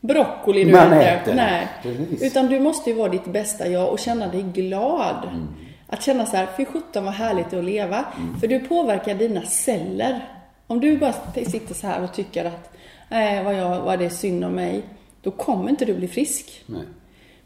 broccoli 0.00 0.64
du 0.64 0.72
Man 0.72 0.92
äter. 0.92 1.22
äter. 1.22 1.34
Nej. 1.34 1.68
Precis. 1.82 2.22
Utan 2.22 2.46
du 2.46 2.60
måste 2.60 2.90
ju 2.90 2.96
vara 2.96 3.08
ditt 3.08 3.24
bästa 3.24 3.68
jag 3.68 3.88
och 3.92 3.98
känna 3.98 4.26
dig 4.26 4.42
glad. 4.42 5.24
Mm. 5.32 5.46
Att 5.90 6.02
känna 6.02 6.26
så 6.26 6.36
här, 6.36 6.48
fy 6.56 6.64
sjutton 6.64 7.04
vad 7.04 7.14
härligt 7.14 7.50
det 7.50 7.56
är 7.56 7.58
att 7.58 7.64
leva. 7.64 8.04
Mm. 8.16 8.40
För 8.40 8.46
du 8.46 8.60
påverkar 8.60 9.14
dina 9.14 9.42
celler. 9.42 10.28
Om 10.66 10.80
du 10.80 10.98
bara 10.98 11.14
sitter 11.34 11.74
så 11.74 11.86
här 11.86 12.02
och 12.04 12.14
tycker 12.14 12.44
att, 12.44 12.72
nej 13.08 13.44
vad, 13.44 13.54
jag, 13.54 13.80
vad 13.80 13.98
det 13.98 14.04
är 14.04 14.10
synd 14.10 14.44
om 14.44 14.52
mig. 14.52 14.82
Då 15.22 15.30
kommer 15.30 15.70
inte 15.70 15.84
du 15.84 15.94
bli 15.94 16.08
frisk. 16.08 16.62
Nej. 16.66 16.82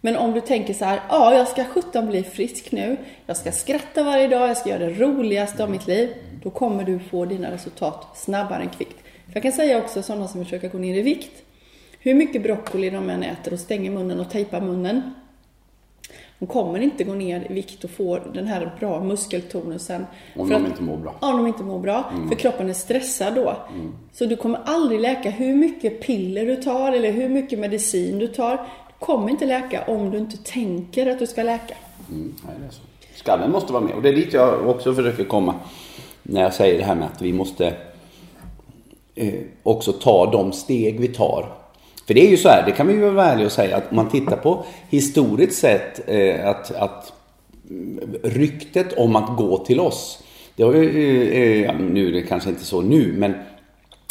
Men 0.01 0.17
om 0.17 0.33
du 0.33 0.41
tänker 0.41 0.75
så 0.75 0.85
här, 0.85 1.01
ja 1.09 1.35
jag 1.35 1.49
ska 1.49 1.65
sjutton 1.65 2.07
bli 2.07 2.23
frisk 2.23 2.73
nu. 2.73 2.97
Jag 3.27 3.37
ska 3.37 3.53
skratta 3.53 4.03
varje 4.03 4.29
dag, 4.29 4.49
jag 4.49 4.57
ska 4.57 4.71
göra 4.71 4.87
det 4.87 4.95
roligaste 4.95 5.63
av 5.63 5.71
mitt 5.71 5.87
liv. 5.87 6.15
Då 6.43 6.51
kommer 6.51 6.85
du 6.85 6.99
få 6.99 7.25
dina 7.25 7.51
resultat 7.51 8.07
snabbare 8.15 8.63
än 8.63 8.69
kvickt. 8.69 8.97
För 9.27 9.33
jag 9.35 9.43
kan 9.43 9.53
säga 9.53 9.79
också 9.79 10.03
sådana 10.03 10.29
som 10.29 10.45
försöker 10.45 10.69
gå 10.69 10.79
ner 10.79 10.99
i 10.99 11.03
vikt. 11.03 11.43
Hur 11.99 12.15
mycket 12.15 12.43
broccoli 12.43 12.91
de 12.91 13.11
än 13.11 13.23
äter 13.23 13.53
och 13.53 13.61
stänger 13.61 13.91
munnen 13.91 14.21
och 14.21 14.31
tejpar 14.31 14.61
munnen. 14.61 15.15
De 16.43 16.47
kommer 16.47 16.81
inte 16.81 17.05
gå 17.05 17.15
ner 17.15 17.47
i 17.51 17.53
vikt 17.53 17.85
och 17.85 17.91
få 17.91 18.19
den 18.35 18.47
här 18.47 18.77
bra 18.81 19.05
muskeltonusen. 19.05 20.07
Om 20.37 20.49
de 20.49 20.67
inte 20.67 20.83
mår 20.83 20.97
bra. 20.97 21.15
om 21.21 21.37
de 21.37 21.47
inte 21.47 21.63
mår 21.63 21.79
bra. 21.79 22.05
Mm. 22.13 22.29
För 22.29 22.35
kroppen 22.35 22.69
är 22.69 22.73
stressad 22.73 23.35
då. 23.35 23.57
Så 24.13 24.25
du 24.25 24.37
kommer 24.37 24.61
aldrig 24.65 25.01
läka 25.01 25.31
hur 25.31 25.55
mycket 25.55 26.01
piller 26.01 26.47
du 26.47 26.57
tar 26.57 26.93
eller 26.93 27.13
hur 27.13 27.29
mycket 27.29 27.59
medicin 27.59 28.19
du 28.19 28.29
tar. 28.29 28.57
Du 28.57 29.07
kommer 29.07 29.31
inte 29.31 29.47
läka 29.47 29.85
om 29.87 30.11
du 30.11 30.19
inte 30.19 30.37
tänker 30.37 31.11
att 31.11 31.19
du 31.19 31.27
ska 31.27 31.43
läka. 31.43 31.75
Mm, 32.11 32.35
nej, 32.47 32.55
det 32.61 32.67
är 32.67 32.71
så. 32.71 32.83
Skallen 33.15 33.53
måste 33.53 33.73
vara 33.73 33.85
med 33.85 33.95
och 33.95 34.03
det 34.03 34.09
är 34.09 34.17
dit 34.17 34.33
jag 34.33 34.69
också 34.69 34.95
försöker 34.95 35.25
komma. 35.25 35.55
När 36.23 36.43
jag 36.43 36.55
säger 36.55 36.79
det 36.79 36.85
här 36.85 36.95
med 36.95 37.07
att 37.07 37.23
vi 37.23 37.33
måste 37.33 37.75
eh, 39.15 39.35
också 39.63 39.93
ta 39.93 40.31
de 40.31 40.53
steg 40.53 41.01
vi 41.01 41.09
tar. 41.09 41.62
För 42.07 42.15
det 42.15 42.27
är 42.27 42.31
ju 42.31 42.37
så 42.37 42.49
här, 42.49 42.67
det 42.67 42.73
kan 42.73 42.87
vi 42.87 42.95
ju 42.95 43.11
vara 43.11 43.27
ärliga 43.27 43.47
och 43.47 43.53
säga 43.53 43.77
att 43.77 43.91
om 43.91 43.97
man 43.97 44.09
tittar 44.09 44.37
på 44.37 44.65
historiskt 44.89 45.59
sett 45.59 46.09
eh, 46.09 46.49
att, 46.49 46.71
att 46.71 47.13
mm, 47.71 48.15
ryktet 48.23 48.93
om 48.93 49.17
att 49.17 49.37
gå 49.37 49.59
till 49.59 49.81
oss. 49.81 50.23
Det 50.57 50.63
har 50.63 50.75
ju, 50.75 51.63
eh, 51.63 51.71
eh, 51.71 51.77
nu 51.77 52.09
är 52.09 52.13
det 52.13 52.23
kanske 52.23 52.51
inte 52.51 52.65
så 52.65 52.81
nu, 52.81 53.15
men 53.19 53.35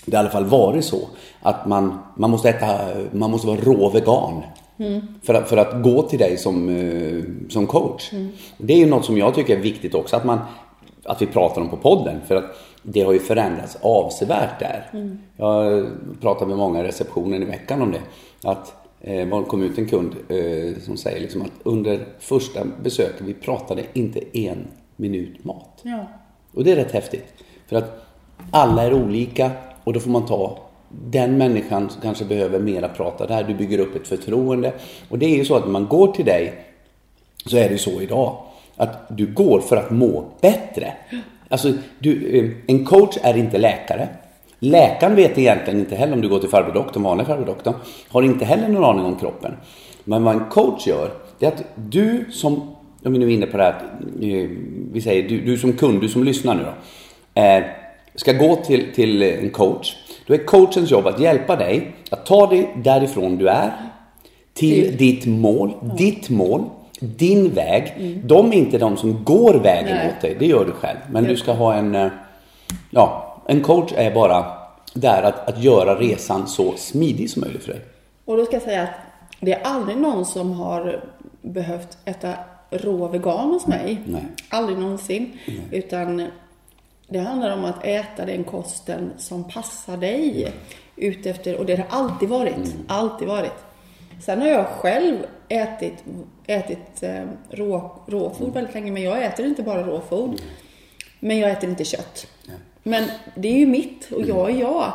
det 0.06 0.18
har 0.18 0.24
i 0.24 0.26
alla 0.26 0.34
fall 0.34 0.46
varit 0.46 0.86
så 0.86 1.10
att 1.42 1.68
man, 1.68 2.00
man 2.16 2.30
måste 2.30 2.50
äta, 2.50 2.80
man 3.12 3.32
måste 3.32 3.48
vara 3.48 3.60
rå 3.60 3.90
vegan. 3.90 4.42
För, 5.24 5.34
att, 5.34 5.50
för 5.50 5.58
att 5.58 5.84
gå 5.84 6.02
till 6.02 6.20
dig 6.20 6.38
som, 6.38 6.70
eh, 6.70 7.50
som 7.50 7.68
coach. 7.68 8.12
Det 8.58 8.74
är 8.74 8.78
ju 8.78 8.86
något 8.86 9.06
som 9.06 9.18
jag 9.18 9.36
tycker 9.36 9.58
är 9.58 9.62
viktigt 9.62 9.96
också 9.96 10.16
att 10.16 10.26
man 10.26 10.40
att 11.04 11.22
vi 11.22 11.26
pratar 11.26 11.62
om 11.62 11.70
på 11.70 11.78
podden. 11.78 12.22
För 12.28 12.36
att 12.36 12.58
det 12.84 13.02
har 13.02 13.14
ju 13.14 13.20
förändrats 13.20 13.78
avsevärt 13.82 14.60
där. 14.60 14.90
Jag 15.38 15.88
pratar 16.22 16.46
med 16.46 16.58
många 16.58 16.80
i 16.80 16.84
receptionen 16.84 17.44
i 17.44 17.46
veckan 17.46 17.82
om 17.82 17.92
det. 17.92 18.02
Att 18.44 18.74
eh, 19.02 19.44
kom 19.44 19.64
ut 19.64 19.78
en 19.78 19.88
kund 19.88 20.16
eh, 20.30 20.82
som 20.82 20.98
säger 20.98 21.20
liksom 21.20 21.42
att 21.42 21.52
under 21.64 22.06
första 22.20 22.60
besöket 22.84 23.22
vi 23.22 23.34
pratade 23.34 23.84
inte 23.94 24.38
en 24.38 24.68
minut 24.96 25.44
mat. 25.44 25.80
Ja. 25.84 26.06
Och 26.54 26.64
det 26.64 26.72
är 26.72 26.76
rätt 26.76 26.92
häftigt. 26.92 27.34
För 27.68 27.76
att 27.76 28.06
alla 28.52 28.84
är 28.84 28.94
olika 28.94 29.52
och 29.84 29.94
då 29.94 30.00
får 30.00 30.10
man 30.10 30.26
ta 30.26 30.58
den 30.90 31.38
människan 31.38 31.90
som 31.90 32.02
kanske 32.02 32.26
behöver 32.26 32.60
mera 32.60 32.90
prata 32.90 33.28
där. 33.28 33.44
Du 33.44 33.54
bygger 33.54 33.80
upp 33.80 33.96
ett 33.96 34.08
förtroende. 34.08 34.74
Och 35.10 35.20
det 35.20 35.26
är 35.26 35.38
ju 35.38 35.46
så 35.46 35.56
att 35.56 35.66
när 35.66 35.72
man 35.72 35.88
går 35.88 36.08
till 36.08 36.26
dig 36.26 36.54
så 37.46 37.58
är 37.58 37.64
det 37.64 37.72
ju 37.72 37.78
så 37.78 38.02
idag. 38.02 38.38
Att 38.76 39.18
du 39.18 39.34
går 39.34 39.60
för 39.60 39.78
att 39.78 39.92
må 39.92 40.26
bättre. 40.42 40.94
Alltså, 41.52 41.74
du, 42.00 42.40
eh, 42.40 42.52
en 42.68 42.86
coach 42.86 43.18
är 43.24 43.38
inte 43.38 43.58
läkare. 43.58 44.08
Läkaren 44.60 45.16
vet 45.16 45.38
egentligen 45.38 45.80
inte 45.80 45.96
heller 45.96 46.14
om 46.14 46.22
du 46.22 46.30
går 46.30 46.40
till 46.40 46.50
farbror 46.50 47.00
vanliga 47.00 47.28
farbror 47.28 47.76
har 48.10 48.24
inte 48.24 48.46
heller 48.46 48.68
någon 48.68 48.84
aning 48.84 49.06
om 49.06 49.16
kroppen. 49.16 49.54
Men 50.04 50.24
vad 50.24 50.36
en 50.36 50.46
coach 50.50 50.88
gör, 50.88 51.12
det 51.40 51.46
är 51.46 51.52
att 51.52 51.64
du 51.76 52.26
som, 52.32 52.54
om 53.04 53.14
vi 53.14 53.20
nu 53.20 53.26
är 53.26 53.34
inne 53.34 53.46
på 53.46 53.58
det 53.58 53.64
här, 53.64 53.74
eh, 54.22 54.50
vi 54.94 55.02
säger 55.02 55.30
du, 55.30 55.42
du 55.42 55.58
som 55.58 55.74
kund, 55.74 56.02
du 56.02 56.10
som 56.10 56.24
lyssnar 56.24 56.56
nu 56.56 56.64
då, 56.64 57.42
eh, 57.42 57.64
ska 58.16 58.34
gå 58.34 58.56
till, 58.56 58.94
till 58.96 59.22
en 59.22 59.50
coach. 59.50 59.96
Då 60.28 60.34
är 60.34 60.38
coachens 60.46 60.92
jobb 60.92 61.08
att 61.08 61.20
hjälpa 61.20 61.56
dig 61.56 61.92
att 62.10 62.26
ta 62.26 62.48
dig 62.48 62.70
därifrån 62.84 63.38
du 63.38 63.48
är 63.48 63.72
Till- 64.54 64.98
ditt 64.98 65.26
mål, 65.26 65.74
ditt 65.98 66.30
mål, 66.30 66.64
din 67.02 67.54
väg. 67.54 67.94
De 68.24 68.52
är 68.52 68.58
inte 68.58 68.78
de 68.78 68.98
som 68.98 69.24
går 69.24 69.54
vägen 69.54 69.96
Nej. 69.96 70.14
åt 70.16 70.22
dig, 70.22 70.36
det 70.40 70.46
gör 70.46 70.66
du 70.66 70.72
själv. 70.72 70.98
Men 71.12 71.24
du 71.24 71.38
ska 71.38 71.52
ha 71.52 71.74
en, 71.74 71.96
eh, 71.96 72.08
ja, 72.90 73.38
en 73.48 73.62
coach 73.62 73.94
är 73.96 74.12
bara 74.12 74.46
där 74.94 75.24
att, 75.24 75.50
att 75.50 75.64
göra 75.64 75.96
resan 75.96 76.48
så 76.48 76.74
smidig 76.78 77.30
som 77.30 77.42
möjligt 77.42 77.64
för 77.64 77.72
dig. 77.72 77.82
Och 78.26 78.38
då 78.38 78.46
ska 78.46 78.56
jag 78.56 78.64
säga 78.64 78.84
att 78.84 78.90
det 79.40 79.54
är 79.54 79.62
aldrig 79.64 79.98
någon 79.98 80.26
som 80.26 80.52
har 80.52 81.04
behövt 81.42 81.98
äta 82.06 82.34
rå 82.70 83.08
vegan 83.08 83.50
hos 83.50 83.68
mig. 83.68 84.02
Nej. 84.06 84.26
Aldrig 84.50 84.78
någonsin. 84.78 85.38
Utan 85.72 86.28
det 87.08 87.20
handlar 87.20 87.54
om 87.54 87.66
att 87.66 87.86
äta 87.86 88.26
den 88.26 88.44
kosten 88.44 89.12
som 89.18 89.44
passar 89.44 89.98
dig. 89.98 90.54
Utefter, 90.96 91.58
och 91.58 91.66
det 91.66 91.76
har 91.76 91.86
alltid 91.90 92.30
varit. 92.30 92.76
Alltid 92.88 93.28
varit. 93.28 93.54
Sen 94.22 94.42
har 94.42 94.48
jag 94.48 94.68
själv 94.68 95.18
ätit, 95.50 96.04
ätit 96.48 97.04
eh, 97.04 97.24
rå, 97.50 97.92
råfod 98.08 98.54
väldigt 98.54 98.74
länge, 98.74 98.92
men 98.92 99.04
jag 99.04 99.24
äter 99.26 99.46
inte 99.46 99.64
bara 99.64 99.84
råfod. 99.84 100.42
Men 101.20 101.40
jag 101.40 101.52
äter 101.52 101.70
inte 101.70 101.84
kött. 101.84 102.28
Men 102.84 103.04
det 103.36 103.48
är 103.48 103.58
ju 103.58 103.66
mitt 103.66 104.12
och 104.12 104.22
jag 104.22 104.50
är 104.52 104.56
jag. 104.60 104.92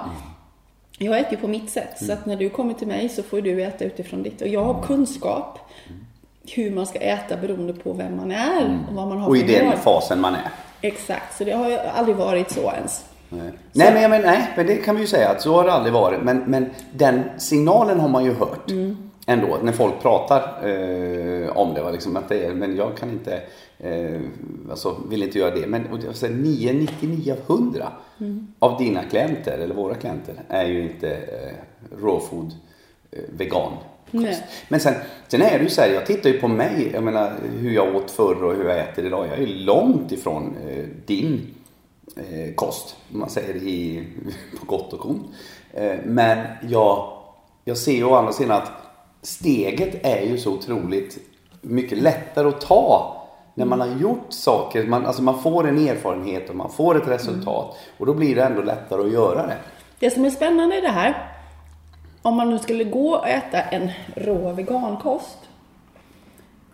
Jag 0.99 1.19
äter 1.19 1.33
ju 1.33 1.39
på 1.39 1.49
mitt 1.49 1.71
sätt. 1.71 2.07
Så 2.07 2.13
att 2.13 2.27
när 2.27 2.37
du 2.37 2.51
kommer 2.51 2.75
till 2.75 2.87
mig 2.87 3.09
så 3.09 3.23
får 3.23 3.41
du 3.41 3.63
äta 3.63 3.85
utifrån 3.85 4.23
ditt. 4.23 4.43
Och 4.43 4.49
jag 4.49 4.65
har 4.65 4.83
kunskap 4.83 5.59
hur 6.55 6.71
man 6.71 6.87
ska 6.87 6.99
äta 6.99 7.37
beroende 7.37 7.73
på 7.73 7.93
vem 7.93 8.17
man 8.17 8.33
är 8.33 8.79
och 8.89 8.95
vad 8.95 9.09
man 9.09 9.19
har 9.19 9.29
Och 9.29 9.37
i 9.37 9.43
den 9.43 9.67
mål. 9.67 9.77
fasen 9.77 10.21
man 10.21 10.35
är. 10.35 10.51
Exakt, 10.81 11.39
så 11.39 11.45
det 11.45 11.53
har 11.53 11.71
ju 11.71 11.77
aldrig 11.79 12.17
varit 12.17 12.51
så 12.51 12.73
ens. 12.73 13.05
Nej. 13.29 13.53
Nej, 13.73 14.09
men, 14.09 14.23
nej, 14.23 14.51
men 14.57 14.67
det 14.67 14.77
kan 14.77 14.95
vi 14.95 15.01
ju 15.01 15.07
säga 15.07 15.29
att 15.29 15.43
så 15.43 15.55
har 15.55 15.65
det 15.65 15.73
aldrig 15.73 15.93
varit. 15.93 16.23
Men, 16.23 16.39
men 16.47 16.71
den 16.93 17.23
signalen 17.39 18.01
har 18.01 18.09
man 18.09 18.25
ju 18.25 18.35
hört 18.35 18.71
ändå 19.27 19.59
när 19.63 19.73
folk 19.73 20.03
pratar 20.03 20.69
eh, 20.69 21.57
om 21.57 21.75
det. 21.75 21.83
va, 21.83 21.91
Liksom, 21.91 22.17
att 22.17 22.29
det 22.29 22.45
är, 22.45 22.55
men 22.55 22.77
jag 22.77 22.97
kan 22.97 23.11
inte, 23.11 23.43
eh, 23.79 24.21
alltså 24.71 24.97
vill 25.11 25.23
inte 25.23 25.39
göra 25.39 25.55
det. 25.55 25.67
Men 25.67 25.87
alltså, 25.93 26.27
9,99 26.27 27.33
av 27.33 27.59
100 27.59 27.93
av 28.59 28.79
dina 28.79 29.03
klienter, 29.03 29.59
eller 29.59 29.75
våra 29.75 29.95
klienter, 29.95 30.35
är 30.49 30.65
ju 30.65 30.83
inte 30.83 31.11
eh, 31.11 31.53
raw 32.03 32.27
food 32.27 32.53
eh, 33.11 33.19
vegan. 33.29 33.73
Men 34.69 34.81
sen, 34.81 34.95
sen 35.29 35.43
är 35.43 35.59
det 35.59 35.65
ju 35.65 35.71
så 35.71 35.81
här, 35.81 35.89
jag 35.89 36.07
tittar 36.07 36.31
ju 36.31 36.41
på 36.41 36.49
mig, 36.49 36.91
jag 36.95 37.03
menar 37.03 37.33
hur 37.59 37.71
jag 37.71 37.97
åt 37.97 38.11
förr 38.11 38.45
och 38.45 38.55
hur 38.55 38.69
jag 38.69 38.79
äter 38.79 39.07
idag. 39.07 39.27
Jag 39.27 39.35
är 39.35 39.47
ju 39.47 39.55
långt 39.55 40.13
ifrån 40.13 40.57
eh, 40.69 40.85
din 41.07 41.55
eh, 42.17 42.55
kost, 42.55 42.97
om 43.13 43.21
man 43.21 43.31
säger 43.31 43.57
i, 43.57 44.05
på 44.61 44.67
gott 44.67 44.93
och 44.93 45.11
ont. 45.11 45.27
Eh, 45.73 45.95
men 46.05 46.47
jag, 46.69 47.13
jag 47.65 47.79
ser 47.79 47.93
ju 47.93 48.05
å 48.05 48.15
andra 48.15 48.33
sidan 48.33 48.63
att 48.63 48.73
steget 49.23 50.07
är 50.07 50.23
ju 50.23 50.39
så 50.39 50.53
otroligt 50.53 51.19
mycket 51.61 51.99
lättare 51.99 52.49
att 52.49 52.61
ta 52.61 53.17
när 53.55 53.65
man 53.65 53.81
har 53.81 53.89
gjort 54.01 54.27
saker. 54.29 54.87
Man, 54.87 55.07
alltså 55.07 55.23
man 55.23 55.43
får 55.43 55.69
en 55.69 55.89
erfarenhet 55.89 56.51
och 56.51 56.57
man 56.57 56.71
får 56.71 56.97
ett 56.97 57.09
resultat. 57.09 57.77
Och 57.99 58.07
då 58.07 58.15
blir 58.15 58.37
det 58.37 58.45
ändå 58.45 58.63
lättare 58.63 59.03
att 59.03 59.13
göra 59.13 59.47
det. 59.47 59.57
Det 59.99 60.11
som 60.11 60.25
är 60.25 60.31
spännande 60.31 60.79
i 60.79 60.81
det 60.81 60.89
här, 60.89 61.33
om 62.23 62.37
man 62.37 62.51
nu 62.51 62.59
skulle 62.59 62.85
gå 62.85 63.15
och 63.15 63.29
äta 63.29 63.63
en 63.63 63.91
rå 64.15 64.53
vegankost 64.53 65.39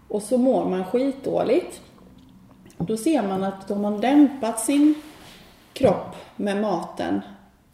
och 0.09 0.23
så 0.23 0.39
mår 0.39 0.69
man 0.69 0.85
skitdåligt. 0.85 1.81
Då 2.79 2.97
ser 2.97 3.23
man 3.23 3.45
att 3.45 3.69
de 3.69 3.85
har 3.85 3.99
dämpat 3.99 4.61
sin 4.61 4.95
kropp 5.73 6.17
med 6.37 6.61
maten. 6.61 7.21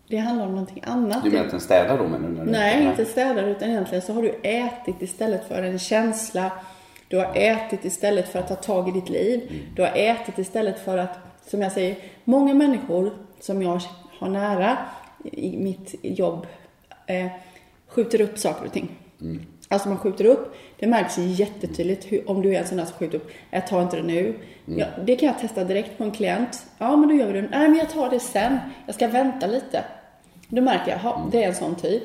Det 0.08 0.16
handlar 0.16 0.44
om 0.46 0.50
någonting 0.50 0.82
annat. 0.86 1.24
Du 1.24 1.30
menar 1.30 1.44
att 1.44 1.50
den 1.50 1.60
städar 1.60 1.98
då? 1.98 2.06
Men 2.08 2.22
när 2.22 2.44
du- 2.44 2.50
Nej, 2.50 2.82
inte 2.84 3.04
städar 3.04 3.42
utan 3.48 3.68
egentligen 3.70 4.02
så 4.02 4.12
har 4.12 4.22
du 4.22 4.34
ätit 4.42 5.02
istället 5.02 5.48
för 5.48 5.62
en 5.62 5.78
känsla. 5.78 6.50
Du 7.08 7.16
har 7.16 7.30
ätit 7.34 7.84
istället 7.84 8.28
för 8.28 8.38
att 8.38 8.48
ta 8.48 8.54
tag 8.54 8.88
i 8.88 8.92
ditt 8.92 9.08
liv. 9.08 9.62
Du 9.76 9.82
har 9.82 9.90
ätit 9.94 10.38
istället 10.38 10.78
för 10.84 10.98
att, 10.98 11.18
som 11.46 11.62
jag 11.62 11.72
säger, 11.72 11.96
många 12.24 12.54
människor 12.54 13.12
som 13.40 13.62
jag 13.62 13.80
har 14.18 14.28
nära 14.28 14.78
i 15.32 15.56
mitt 15.56 15.94
jobb 16.02 16.46
eh, 17.06 17.26
skjuter 17.88 18.20
upp 18.20 18.38
saker 18.38 18.66
och 18.66 18.72
ting. 18.72 18.88
Alltså 19.70 19.88
man 19.88 19.98
skjuter 19.98 20.24
upp, 20.24 20.54
det 20.78 20.86
märks 20.86 21.18
jättetydligt 21.18 22.12
hur, 22.12 22.30
om 22.30 22.42
du 22.42 22.54
är 22.54 22.60
en 22.60 22.66
sån 22.66 22.76
där 22.78 22.84
som 22.84 22.94
skjuter 22.98 23.16
upp, 23.18 23.30
jag 23.50 23.66
tar 23.66 23.82
inte 23.82 23.96
det 23.96 24.02
nu. 24.02 24.34
Ja, 24.64 24.86
det 25.06 25.16
kan 25.16 25.26
jag 25.26 25.38
testa 25.38 25.64
direkt 25.64 25.98
på 25.98 26.04
en 26.04 26.10
klient. 26.10 26.66
Ja, 26.78 26.96
men 26.96 27.08
då 27.08 27.14
gör 27.14 27.26
vi 27.26 27.40
det. 27.40 27.48
Nej, 27.50 27.68
men 27.68 27.78
jag 27.78 27.90
tar 27.90 28.10
det 28.10 28.20
sen. 28.20 28.58
Jag 28.86 28.94
ska 28.94 29.08
vänta 29.08 29.46
lite. 29.46 29.84
Då 30.48 30.62
märker 30.62 30.90
jag, 30.90 30.98
ha, 30.98 31.28
det 31.32 31.44
är 31.44 31.48
en 31.48 31.54
sån 31.54 31.74
typ. 31.74 32.02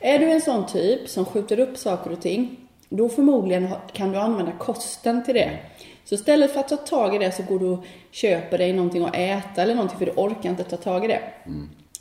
Är 0.00 0.18
du 0.18 0.30
en 0.30 0.40
sån 0.40 0.66
typ 0.66 1.08
som 1.08 1.24
skjuter 1.24 1.60
upp 1.60 1.76
saker 1.76 2.12
och 2.12 2.20
ting, 2.20 2.56
då 2.88 3.08
förmodligen 3.08 3.68
kan 3.92 4.12
du 4.12 4.18
använda 4.18 4.52
kosten 4.52 5.24
till 5.24 5.34
det. 5.34 5.58
Så 6.04 6.14
istället 6.14 6.52
för 6.52 6.60
att 6.60 6.68
ta 6.68 6.76
tag 6.76 7.14
i 7.14 7.18
det 7.18 7.32
så 7.32 7.42
går 7.42 7.58
du 7.58 7.66
och 7.66 7.84
köper 8.10 8.58
dig 8.58 8.72
någonting 8.72 9.04
att 9.04 9.16
äta 9.16 9.62
eller 9.62 9.74
någonting 9.74 9.98
för 9.98 10.06
du 10.06 10.12
orkar 10.12 10.50
inte 10.50 10.64
ta 10.64 10.76
tag 10.76 11.04
i 11.04 11.08
det. 11.08 11.20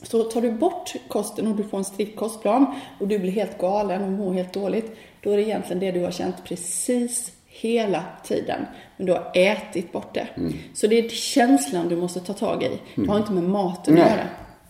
Så 0.03 0.23
tar 0.23 0.41
du 0.41 0.51
bort 0.51 0.93
kosten 1.07 1.47
och 1.47 1.55
du 1.55 1.63
får 1.63 1.77
en 1.77 1.83
strikt 1.85 2.19
kostplan 2.19 2.65
och 2.99 3.07
du 3.07 3.19
blir 3.19 3.31
helt 3.31 3.57
galen 3.57 4.03
och 4.03 4.11
mår 4.11 4.33
helt 4.33 4.53
dåligt. 4.53 4.97
Då 5.21 5.31
är 5.31 5.37
det 5.37 5.43
egentligen 5.43 5.79
det 5.79 5.91
du 5.91 6.03
har 6.03 6.11
känt 6.11 6.43
precis 6.43 7.31
hela 7.45 8.03
tiden. 8.23 8.65
Men 8.97 9.05
du 9.05 9.11
har 9.13 9.31
ätit 9.33 9.91
bort 9.91 10.13
det. 10.13 10.27
Så 10.73 10.87
det 10.87 10.99
är 10.99 11.09
känslan 11.09 11.89
du 11.89 11.95
måste 11.95 12.19
ta 12.19 12.33
tag 12.33 12.63
i. 12.63 12.79
Det 12.95 13.07
har 13.07 13.17
inte 13.17 13.31
med 13.31 13.43
maten 13.43 13.93
att 13.93 13.99
göra. 13.99 14.23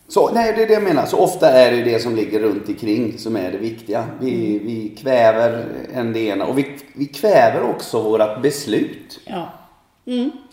Så, 0.10 0.30
nej, 0.34 0.54
det 0.56 0.64
är 0.64 0.68
det 0.68 0.74
jag 0.74 0.84
menar. 0.84 1.06
Så 1.06 1.18
ofta 1.20 1.52
är 1.52 1.72
det 1.72 1.84
det 1.84 2.00
som 2.00 2.16
ligger 2.16 2.40
runt 2.40 2.70
omkring 2.70 3.18
som 3.18 3.36
är 3.36 3.52
det 3.52 3.58
viktiga. 3.58 4.04
Vi, 4.20 4.60
vi 4.60 4.96
kväver 5.02 5.66
en 5.94 6.14
det 6.14 6.20
ena 6.20 6.46
och 6.46 6.58
vi, 6.58 6.78
vi 6.94 7.06
kväver 7.06 7.70
också 7.70 8.02
vårat 8.02 8.42
beslut 8.42 9.20
Ja. 9.26 9.50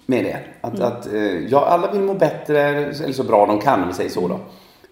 med 0.07 0.25
det. 0.25 0.39
Att, 0.61 0.81
att 0.81 1.13
eh, 1.13 1.39
ja, 1.49 1.67
alla 1.67 1.93
vill 1.93 2.01
må 2.01 2.15
bättre, 2.15 2.61
eller 2.61 3.13
så 3.13 3.23
bra 3.25 3.47
de 3.47 3.59
kan 3.61 3.83
om 3.83 3.89
vi 3.89 3.95
säger 3.95 4.11
så 4.11 4.29
då. 4.29 4.41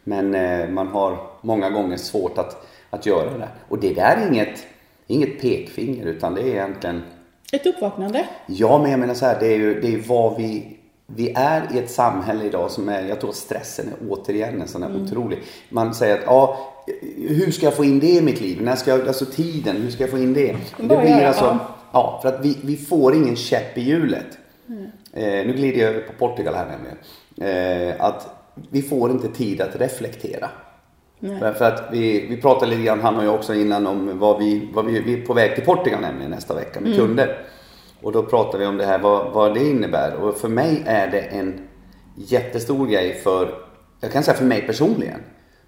Men 0.05 0.35
eh, 0.35 0.69
man 0.69 0.89
har 0.89 1.19
många 1.41 1.71
gånger 1.71 1.97
svårt 1.97 2.39
att, 2.39 2.67
att 2.91 3.07
göra 3.07 3.39
det. 3.39 3.49
Och 3.69 3.79
det 3.79 3.95
där 3.95 4.17
är 4.17 4.29
inget, 4.33 4.67
inget 5.07 5.41
pekfinger 5.41 6.07
utan 6.07 6.35
det 6.35 6.41
är 6.41 6.47
egentligen 6.47 7.03
Ett 7.53 7.67
uppvaknande. 7.67 8.27
Ja, 8.47 8.79
men 8.83 8.91
jag 8.91 9.01
menar 9.01 9.15
så 9.15 9.27
här, 9.27 9.37
det 9.41 9.47
är 9.47 9.57
ju 9.57 9.81
det 9.81 9.95
är 9.95 10.03
vad 10.09 10.37
vi... 10.37 10.77
Vi 11.07 11.33
är 11.37 11.75
i 11.75 11.79
ett 11.79 11.91
samhälle 11.91 12.45
idag 12.45 12.71
som 12.71 12.89
är, 12.89 13.09
jag 13.09 13.21
tror 13.21 13.33
stressen 13.33 13.87
är 13.89 14.09
återigen 14.09 14.61
en 14.61 14.69
sån 14.69 14.83
här 14.83 14.97
otrolig. 15.03 15.43
Man 15.69 15.95
säger 15.95 16.17
att, 16.17 16.25
ja, 16.27 16.59
hur 17.29 17.51
ska 17.51 17.67
jag 17.67 17.75
få 17.75 17.85
in 17.85 18.01
det 18.01 18.11
i 18.11 18.23
mitt 18.23 18.41
liv? 18.41 18.63
När 18.63 18.77
ska 18.77 18.91
jag, 18.91 19.09
alltså 19.09 19.25
tiden, 19.25 19.77
hur 19.77 19.91
ska 19.91 20.03
jag 20.03 20.11
få 20.11 20.19
in 20.19 20.35
det? 20.35 20.53
Och 20.53 20.85
det 20.85 20.97
blir 20.97 21.25
alltså, 21.25 21.59
ja. 21.93 22.19
för 22.23 22.29
att 22.29 22.45
vi, 22.45 22.59
vi 22.63 22.77
får 22.77 23.15
ingen 23.15 23.37
käpp 23.37 23.79
i 23.79 23.81
hjulet. 23.81 24.39
Eh, 25.13 25.47
nu 25.47 25.53
glider 25.57 25.81
jag 25.81 25.91
över 25.91 26.01
på 26.01 26.13
Portugal 26.13 26.55
här 26.55 26.67
nämligen. 26.67 26.99
Eh, 27.91 28.05
att 28.05 28.29
vi 28.71 28.83
får 28.83 29.11
inte 29.11 29.29
tid 29.29 29.61
att 29.61 29.77
reflektera. 29.77 30.49
För, 31.21 31.53
för 31.53 31.65
att 31.65 31.89
vi, 31.93 32.27
vi 32.27 32.37
pratade 32.37 32.71
lite 32.71 32.83
grann, 32.83 33.01
han 33.01 33.17
och 33.17 33.25
jag 33.25 33.35
också 33.35 33.55
innan, 33.55 33.87
om 33.87 34.19
vad 34.19 34.39
vi, 34.39 34.69
vad 34.75 34.85
vi, 34.87 35.01
vi 35.01 35.23
är 35.23 35.27
på 35.27 35.35
väg 35.35 35.55
till 35.55 35.65
Portugal 35.65 36.01
nämligen 36.01 36.31
nästa 36.31 36.55
vecka 36.55 36.81
med 36.81 36.97
kunder. 36.97 37.47
Och 38.05 38.13
då 38.13 38.23
pratade 38.23 38.59
vi 38.59 38.67
om 38.67 38.77
det 38.77 38.87
här, 38.87 38.99
vad, 38.99 39.33
vad 39.33 39.55
det 39.55 39.61
innebär. 39.61 40.15
Och 40.15 40.37
för 40.37 40.49
mig 40.49 40.83
är 40.87 41.11
det 41.11 41.21
en 41.21 41.69
jättestor 42.15 42.87
grej 42.87 43.15
för, 43.15 43.55
jag 44.01 44.13
kan 44.13 44.23
säga 44.23 44.37
för 44.37 44.45
mig 44.45 44.63
personligen. 44.63 45.21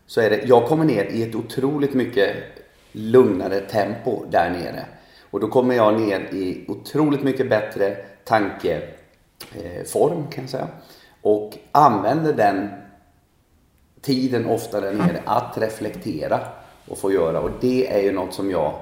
Så 0.07 0.21
är 0.21 0.31
det, 0.31 0.43
jag 0.45 0.66
kommer 0.66 0.85
ner 0.85 1.05
i 1.05 1.23
ett 1.23 1.35
otroligt 1.35 1.95
mycket 1.95 2.37
lugnare 2.93 3.61
tempo 3.61 4.25
där 4.31 4.50
nere. 4.50 4.85
Och 5.31 5.40
då 5.40 5.49
kommer 5.49 5.75
jag 5.75 6.00
ner 6.00 6.21
i 6.21 6.64
otroligt 6.69 7.23
mycket 7.23 7.50
bättre 7.50 7.97
tankeform 8.25 8.93
eh, 9.95 10.31
kan 10.31 10.45
jag 10.45 10.49
säga. 10.50 10.69
Och 11.23 11.59
använder 11.73 12.33
den 12.33 12.69
tiden 14.00 14.47
ofta 14.47 14.81
där 14.81 14.93
nere 14.93 15.23
att 15.25 15.59
reflektera 15.59 16.40
och 16.88 16.99
få 16.99 17.12
göra. 17.12 17.40
Och 17.40 17.50
det 17.61 17.93
är 17.93 18.02
ju 18.02 18.12
något 18.12 18.35
som 18.35 18.50
jag 18.50 18.75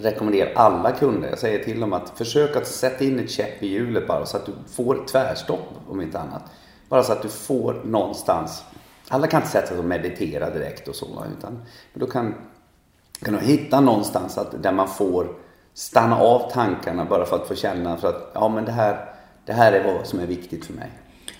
rekommenderar 0.00 0.52
alla 0.54 0.92
kunder. 0.92 1.28
Jag 1.28 1.38
säger 1.38 1.64
till 1.64 1.80
dem 1.80 1.92
att 1.92 2.10
försök 2.18 2.56
att 2.56 2.66
sätta 2.66 3.04
in 3.04 3.18
ett 3.18 3.30
käpp 3.30 3.62
i 3.62 3.66
hjulet 3.66 4.06
bara 4.06 4.26
så 4.26 4.36
att 4.36 4.46
du 4.46 4.52
får 4.70 5.04
tvärstopp 5.06 5.68
om 5.88 6.00
inte 6.00 6.20
annat. 6.20 6.42
Bara 6.88 7.02
så 7.02 7.12
att 7.12 7.22
du 7.22 7.28
får 7.28 7.80
någonstans. 7.84 8.64
Alla 9.08 9.26
kan 9.26 9.40
inte 9.40 9.52
sätta 9.52 9.66
sig 9.66 9.78
och 9.78 9.84
meditera 9.84 10.50
direkt 10.50 10.88
och 10.88 10.94
så 10.94 11.06
utan 11.38 11.52
men 11.92 12.00
då 12.00 12.06
kan, 12.06 12.34
kan 13.22 13.34
du 13.34 13.40
hitta 13.40 13.80
någonstans 13.80 14.38
att, 14.38 14.62
där 14.62 14.72
man 14.72 14.88
får 14.88 15.36
stanna 15.74 16.18
av 16.18 16.50
tankarna 16.50 17.04
bara 17.04 17.26
för 17.26 17.36
att 17.36 17.48
få 17.48 17.54
känna 17.54 17.96
för 17.96 18.08
att 18.08 18.30
ja 18.34 18.48
men 18.48 18.64
det 18.64 18.72
här, 18.72 19.14
det 19.44 19.52
här 19.52 19.72
är 19.72 19.94
vad 19.94 20.06
som 20.06 20.20
är 20.20 20.26
viktigt 20.26 20.64
för 20.64 20.72
mig. 20.72 20.90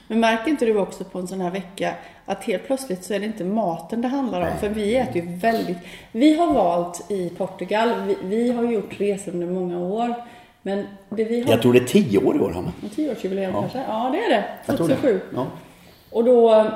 Men 0.08 0.20
märker 0.20 0.50
inte 0.50 0.66
du 0.66 0.78
också 0.78 1.04
på 1.04 1.18
en 1.18 1.28
sån 1.28 1.40
här 1.40 1.50
vecka 1.50 1.94
att 2.26 2.44
helt 2.44 2.66
plötsligt 2.66 3.04
så 3.04 3.14
är 3.14 3.20
det 3.20 3.26
inte 3.26 3.44
maten 3.44 4.02
det 4.02 4.08
handlar 4.08 4.40
om? 4.40 4.46
Nej. 4.46 4.58
För 4.60 4.68
vi 4.68 4.96
äter 4.96 5.16
ju 5.16 5.36
väldigt... 5.36 5.78
Vi 6.12 6.38
har 6.38 6.54
valt 6.54 7.10
i 7.10 7.30
Portugal, 7.30 7.90
vi, 8.06 8.16
vi 8.22 8.52
har 8.52 8.62
gjort 8.62 9.00
resor 9.00 9.32
under 9.32 9.46
många 9.46 9.78
år. 9.78 10.14
Men 10.62 10.86
det 11.08 11.24
vi 11.24 11.40
har... 11.42 11.50
Jag 11.50 11.62
tror 11.62 11.72
det 11.72 11.78
är 11.78 11.84
tio 11.84 12.18
år 12.18 12.36
i 12.36 12.40
år 12.40 12.50
Hanna. 12.50 12.72
Tioårsjubileum 12.94 13.52
kanske? 13.52 13.78
Ja, 13.88 14.10
det 14.12 14.24
är 14.24 14.30
det. 14.30 14.44
Jag 14.66 14.76
tror 14.76 14.88
det. 14.88 14.94
2007. 14.94 15.20
Ja. 15.34 15.46
Och 16.10 16.24
då, 16.24 16.66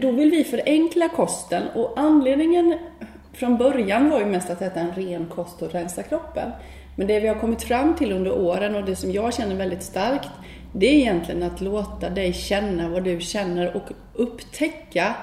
då 0.00 0.10
vill 0.10 0.30
vi 0.30 0.44
förenkla 0.44 1.08
kosten 1.08 1.62
och 1.74 1.92
anledningen 1.96 2.78
från 3.32 3.56
början 3.56 4.10
var 4.10 4.18
ju 4.18 4.26
mest 4.26 4.50
att 4.50 4.62
äta 4.62 4.80
en 4.80 4.92
ren 4.92 5.26
kost 5.26 5.62
och 5.62 5.72
rensa 5.72 6.02
kroppen. 6.02 6.50
Men 6.96 7.06
det 7.06 7.20
vi 7.20 7.28
har 7.28 7.34
kommit 7.34 7.62
fram 7.62 7.94
till 7.94 8.12
under 8.12 8.32
åren 8.32 8.74
och 8.74 8.84
det 8.84 8.96
som 8.96 9.12
jag 9.12 9.34
känner 9.34 9.54
väldigt 9.54 9.82
starkt 9.82 10.28
det 10.74 10.86
är 10.86 10.92
egentligen 10.92 11.42
att 11.42 11.60
låta 11.60 12.10
dig 12.10 12.32
känna 12.32 12.88
vad 12.88 13.04
du 13.04 13.20
känner 13.20 13.76
och 13.76 13.90
upptäcka 14.14 15.14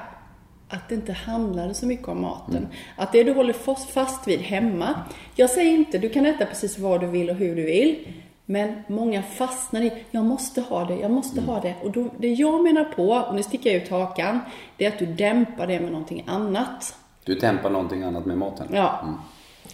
att 0.70 0.90
det 0.90 0.96
inte 0.96 1.14
handlar 1.14 1.74
så 1.74 1.86
mycket 1.86 2.08
om 2.08 2.22
maten. 2.22 2.68
Att 2.96 3.12
det 3.12 3.24
du 3.24 3.34
håller 3.34 3.54
fast- 3.94 4.28
vid 4.28 4.40
hemma. 4.40 4.96
Jag 5.36 5.50
säger 5.50 5.72
inte, 5.72 5.98
du 5.98 6.10
kan 6.10 6.26
äta 6.26 6.46
precis 6.46 6.80
vad 6.80 7.02
du 7.02 7.08
vill 7.08 7.30
och 7.30 7.36
hur 7.36 7.56
du 7.56 7.64
vill. 7.66 8.08
Men 8.46 8.74
många 8.88 9.24
fastnar 9.24 9.82
i, 9.82 9.92
jag 10.12 10.26
måste 10.26 10.62
ha 10.62 10.86
det, 10.86 10.96
jag 10.96 11.12
måste 11.12 11.42
ha 11.42 11.60
det. 11.60 11.76
Och 11.84 11.92
då, 11.92 12.08
det 12.18 12.28
jag 12.28 12.64
menar 12.64 12.84
på, 12.84 13.10
och 13.10 13.36
nu 13.36 13.44
sticker 13.44 13.72
jag 13.74 13.84
ut 13.84 13.90
hakan, 13.90 14.40
det 14.78 14.86
är 14.86 14.90
att 14.90 15.00
du 15.00 15.06
dämpar 15.06 15.68
det 15.68 15.80
med 15.80 15.92
någonting 15.92 16.24
annat. 16.28 16.96
Du 17.24 17.36
dämpar 17.36 17.70
någonting 17.70 18.04
annat 18.04 18.26
med 18.26 18.38
maten. 18.38 18.68
Ja. 18.74 19.06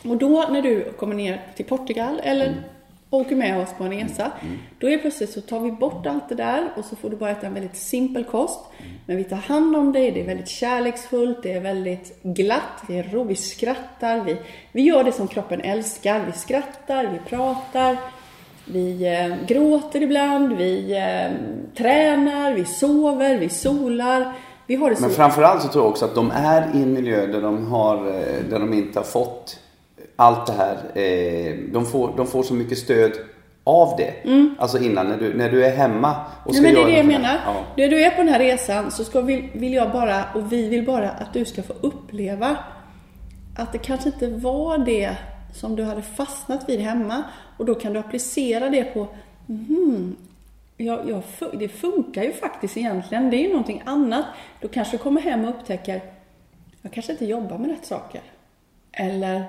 Och 0.06 0.18
då 0.18 0.46
när 0.52 0.62
du 0.62 0.94
kommer 1.00 1.16
ner 1.16 1.42
till 1.56 1.66
Portugal 1.66 2.20
eller 2.24 2.64
åker 3.10 3.36
med 3.36 3.62
oss 3.62 3.70
på 3.78 3.84
en 3.84 3.92
resa. 3.92 4.32
Då 4.80 4.90
är 4.90 4.98
plötsligt 4.98 5.30
så 5.30 5.42
tar 5.42 5.60
vi 5.60 5.72
bort 5.72 6.06
allt 6.06 6.30
det 6.30 6.36
där 6.36 6.70
och 6.76 6.86
så 6.86 6.96
får 6.96 7.10
du 7.10 7.16
bara 7.16 7.30
äta 7.30 7.48
en 7.48 7.54
väldigt 7.54 7.76
simpel 7.76 8.24
kost. 8.24 8.60
Men 9.06 9.18
vi 9.18 9.24
tar 9.24 9.38
hand 9.38 9.76
om 9.76 9.94
dig, 9.94 10.12
det 10.12 10.22
är 10.22 10.26
väldigt 10.26 10.48
kärleksfullt, 10.48 11.44
det 11.44 11.54
är 11.54 11.62
väldigt 11.62 12.24
glatt, 12.24 12.84
det 12.88 13.00
är 13.00 13.04
roligt, 13.04 13.32
vi 13.32 13.36
skrattar, 13.36 14.24
vi, 14.24 14.38
vi 14.72 14.82
gör 14.82 15.04
det 15.04 15.12
som 15.12 15.28
kroppen 15.28 15.62
älskar. 15.62 16.26
Vi 16.26 16.32
skrattar, 16.32 17.08
vi 17.08 17.30
pratar, 17.30 17.98
vi 18.66 19.16
eh, 19.16 19.46
gråter 19.48 20.04
ibland, 20.04 20.54
vi 20.54 20.92
eh, 20.92 21.32
tränar, 21.78 22.54
vi 22.54 22.66
sover, 22.66 23.38
vi 23.38 23.50
solar. 23.50 24.34
Vi 24.68 24.76
har 24.76 24.90
det 24.90 24.96
så... 24.96 25.02
Men 25.02 25.12
framförallt 25.12 25.62
så 25.62 25.68
tror 25.68 25.84
jag 25.84 25.92
också 25.92 26.06
att 26.06 26.16
de 26.16 26.32
är 26.32 26.76
i 26.76 26.82
en 26.84 26.94
miljö 26.94 27.28
där 27.28 27.42
de, 27.42 27.68
har, 27.68 27.96
eh, 27.96 28.50
där 28.50 28.60
de 28.60 28.74
inte 28.74 29.00
har 29.00 29.04
fått 29.04 29.60
allt 30.18 30.48
det 30.48 30.54
här. 30.54 30.76
eh, 30.98 31.56
De 31.74 31.86
får, 31.86 32.14
de 32.18 32.28
får 32.28 32.44
så 32.44 32.54
mycket 32.54 32.78
stöd 32.78 33.12
av 33.64 33.98
det. 33.98 34.14
Alltså 34.60 34.78
innan 34.80 35.08
när 35.08 35.18
du, 35.18 35.34
när 35.34 35.50
du 35.52 35.66
är 35.66 35.76
hemma 35.76 36.16
och 36.46 36.56
Mm. 36.56 36.64
Nej, 36.64 36.74
ska 36.74 36.74
men 36.74 36.74
det 36.74 36.82
är 36.82 36.86
det 36.86 36.98
jag 36.98 37.06
menar. 37.22 37.38
Ja. 37.46 37.56
När 37.78 37.88
du 37.88 38.04
är 38.04 38.10
på 38.12 38.18
den 38.18 38.28
här 38.30 38.40
resan 38.40 38.92
så 38.92 39.04
ska 39.04 39.22
vi, 39.22 39.50
vill 39.54 39.74
jag 39.74 39.92
bara, 39.92 40.24
och 40.36 40.52
vi 40.54 40.68
vill 40.70 40.86
bara 40.86 41.10
att 41.10 41.34
du 41.34 41.46
ska 41.46 41.64
få 41.64 41.74
uppleva 41.82 42.58
att 43.58 43.72
det 43.72 43.78
kanske 43.78 44.10
inte 44.10 44.28
var 44.28 44.78
det 44.78 45.18
som 45.54 45.76
du 45.76 45.84
hade 45.84 46.02
fastnat 46.02 46.70
vid 46.70 46.80
hemma. 46.80 47.24
Och 47.58 47.66
då 47.66 47.76
kan 47.76 47.94
du 47.94 48.00
applicera 48.00 48.70
det 48.70 48.84
på, 48.84 49.08
mhm, 49.46 50.16
ja, 50.78 51.00
ja, 51.08 51.22
fu- 51.40 51.58
det 51.60 51.68
funkar 51.70 52.24
ju 52.24 52.34
faktiskt 52.34 52.78
egentligen. 52.78 53.30
Det 53.30 53.38
är 53.38 53.42
ju 53.42 53.50
någonting 53.50 53.82
annat. 53.86 54.26
Då 54.62 54.68
kanske 54.68 54.98
du 54.98 55.04
kommer 55.04 55.22
hem 55.22 55.44
och 55.46 55.50
upptäcker, 55.50 56.02
jag 56.82 56.92
kanske 56.92 57.12
inte 57.12 57.26
jobbar 57.26 57.58
med 57.58 57.70
rätt 57.70 57.86
saker. 57.86 58.22
Eller, 58.92 59.44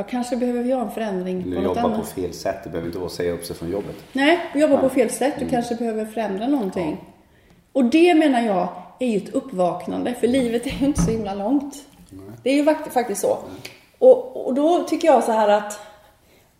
jag 0.00 0.08
kanske 0.08 0.36
behöver 0.36 0.64
göra 0.64 0.80
en 0.82 0.90
förändring 0.90 1.42
Du 1.50 1.56
på 1.56 1.60
något 1.62 1.76
jobbar 1.76 1.88
annat. 1.90 2.00
på 2.00 2.06
fel 2.06 2.32
sätt. 2.32 2.56
Det 2.64 2.70
behöver 2.70 2.86
inte 2.88 2.98
vara 2.98 3.10
säga 3.10 3.32
upp 3.32 3.44
sig 3.44 3.56
från 3.56 3.70
jobbet. 3.70 3.96
Nej, 4.12 4.38
du 4.52 4.60
jobbar 4.60 4.76
på 4.78 4.88
fel 4.88 5.10
sätt. 5.10 5.34
Du 5.38 5.48
kanske 5.48 5.74
behöver 5.74 6.04
förändra 6.04 6.46
någonting. 6.48 7.04
Och 7.72 7.84
det 7.84 8.14
menar 8.14 8.40
jag 8.40 8.68
är 8.98 9.06
ju 9.06 9.16
ett 9.16 9.28
uppvaknande, 9.34 10.14
för 10.14 10.26
livet 10.26 10.66
är 10.66 10.70
ju 10.70 10.86
inte 10.86 11.02
så 11.02 11.10
himla 11.10 11.34
långt. 11.34 11.74
Det 12.42 12.50
är 12.50 12.54
ju 12.54 12.64
fakt- 12.64 12.92
faktiskt 12.92 13.20
så. 13.20 13.38
Och, 13.98 14.46
och 14.46 14.54
då 14.54 14.82
tycker 14.84 15.08
jag 15.08 15.24
så 15.24 15.32
här 15.32 15.48
att 15.48 15.80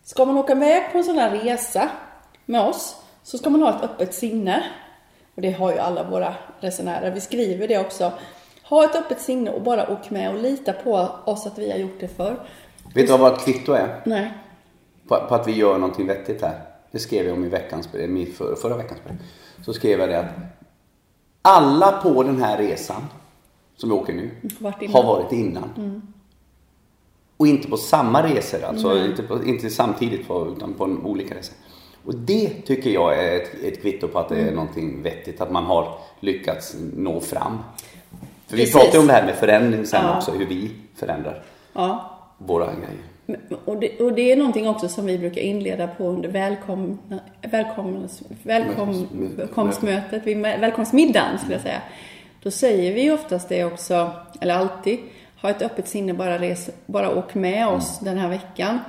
ska 0.03 0.25
man 0.25 0.37
åka 0.37 0.55
med 0.55 0.91
på 0.91 0.97
en 0.97 1.03
sån 1.03 1.17
här 1.17 1.29
resa 1.37 1.89
med 2.45 2.61
oss 2.61 2.95
så 3.23 3.37
ska 3.37 3.49
man 3.49 3.61
ha 3.61 3.69
ett 3.75 3.83
öppet 3.83 4.13
sinne. 4.13 4.63
Och 5.35 5.41
det 5.41 5.51
har 5.51 5.71
ju 5.71 5.77
alla 5.79 6.03
våra 6.03 6.33
resenärer. 6.59 7.11
Vi 7.11 7.21
skriver 7.21 7.67
det 7.67 7.77
också. 7.79 8.11
Ha 8.63 8.83
ett 8.85 8.95
öppet 8.95 9.21
sinne 9.21 9.51
och 9.51 9.61
bara 9.61 9.91
åk 9.93 10.09
med 10.09 10.29
och 10.29 10.41
lita 10.41 10.73
på 10.73 11.07
oss 11.25 11.47
att 11.47 11.57
vi 11.57 11.71
har 11.71 11.77
gjort 11.77 11.99
det 11.99 12.07
förr. 12.07 12.35
Vet 12.93 13.07
du 13.07 13.17
vad 13.17 13.33
ett 13.33 13.45
kvitto 13.45 13.71
är? 13.73 14.01
Nej. 14.05 14.31
På, 15.07 15.15
på 15.29 15.35
att 15.35 15.47
vi 15.47 15.51
gör 15.51 15.77
någonting 15.77 16.07
vettigt 16.07 16.41
här. 16.41 16.61
Det 16.91 16.99
skrev 16.99 17.25
jag 17.25 17.33
om 17.37 17.45
i 17.45 17.49
veckans 17.49 17.91
brev, 17.91 18.25
för, 18.33 18.55
förra 18.55 18.77
veckans 18.77 19.03
brev. 19.03 19.17
Så 19.65 19.73
skrev 19.73 19.99
jag 19.99 20.09
det 20.09 20.19
att 20.19 20.25
alla 21.41 21.91
på 21.91 22.23
den 22.23 22.41
här 22.43 22.57
resan 22.57 23.01
som 23.77 23.89
vi 23.89 23.95
åker 23.95 24.13
nu 24.13 24.29
Varit. 24.59 24.81
Mm. 24.81 24.93
har 24.93 25.03
varit 25.03 25.31
innan. 25.31 26.01
Och 27.37 27.47
inte 27.47 27.67
på 27.67 27.77
samma 27.77 28.23
resor, 28.23 28.63
alltså 28.63 29.05
inte, 29.05 29.23
på, 29.23 29.43
inte 29.45 29.69
samtidigt 29.69 30.27
på, 30.27 30.47
utan 30.57 30.73
på 30.73 30.83
olika 30.83 31.35
resor. 31.35 31.55
Och 32.05 32.15
det 32.15 32.49
tycker 32.65 32.89
jag 32.89 33.23
är 33.25 33.35
ett, 33.35 33.63
ett 33.63 33.81
kvitto 33.81 34.07
på 34.07 34.19
att 34.19 34.29
det 34.29 34.35
Mm. 34.35 34.47
är 34.47 34.51
någonting 34.55 35.01
vettigt, 35.03 35.41
att 35.41 35.51
man 35.51 35.63
har 35.65 35.97
lyckats 36.19 36.75
nå 36.95 37.19
fram. 37.19 37.57
För 38.47 38.57
vi 38.57 38.63
Precis. 38.63 38.73
pratar 38.75 38.93
ju 38.93 38.99
om 38.99 39.07
det 39.07 39.13
här 39.13 39.25
med 39.25 39.35
förändring 39.35 39.85
sen 39.85 40.05
Ja. 40.05 40.17
också, 40.17 40.31
hur 40.31 40.45
vi 40.45 40.71
förändrar 40.95 41.43
Ja. 41.73 42.10
Våra 42.45 42.65
grejer. 42.65 43.11
Och 43.65 43.79
det, 43.79 43.99
och 43.99 44.13
det 44.13 44.31
är 44.31 44.37
någonting 44.37 44.67
också 44.67 44.87
som 44.87 45.05
vi 45.05 45.17
brukar 45.17 45.41
inleda 45.41 45.87
på 45.87 46.07
under 46.07 46.29
välkomna, 46.29 46.97
välkomns, 47.41 48.23
välkom, 48.43 49.07
välkomstmötet, 49.37 50.27
välkomstmiddagen 50.35 51.37
skulle 51.37 51.53
jag 51.53 51.61
säga. 51.61 51.81
Då 52.43 52.51
säger 52.51 52.93
vi 52.93 53.11
oftast 53.11 53.49
det 53.49 53.65
också, 53.65 54.11
eller 54.41 54.55
alltid, 54.55 54.99
ha 55.41 55.49
ett 55.49 55.61
öppet 55.61 55.87
sinne, 55.87 56.13
bara, 56.13 56.37
res, 56.37 56.69
bara 56.85 57.15
åk 57.15 57.35
med 57.35 57.67
oss 57.67 58.01
mm. 58.01 58.13
den 58.13 58.23
här 58.23 58.29
veckan. 58.29 58.79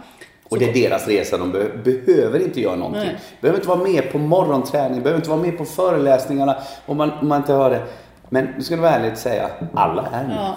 Och 0.48 0.58
det 0.58 0.68
är 0.68 0.72
deras 0.72 1.08
resa, 1.08 1.38
de 1.38 1.52
be 1.52 1.70
behöver 1.84 2.42
inte 2.42 2.60
göra 2.60 2.76
någonting. 2.76 3.02
Nej. 3.02 3.16
Behöver 3.40 3.58
inte 3.58 3.68
vara 3.68 3.82
med 3.82 4.12
på 4.12 4.18
morgonträning, 4.18 5.02
behöver 5.02 5.20
inte 5.20 5.30
vara 5.30 5.42
med 5.42 5.58
på 5.58 5.64
föreläsningarna 5.64 6.56
om 6.86 6.96
man, 6.96 7.10
om 7.10 7.28
man 7.28 7.40
inte 7.40 7.52
hör 7.52 7.70
det. 7.70 7.82
Men 8.28 8.48
nu 8.56 8.62
ska 8.62 8.74
du 8.74 8.80
vara 8.80 8.92
ärlig 8.92 9.12
och 9.12 9.18
säga, 9.18 9.50
alla 9.74 10.08
är 10.12 10.26
med. 10.26 10.36
Ja. 10.36 10.56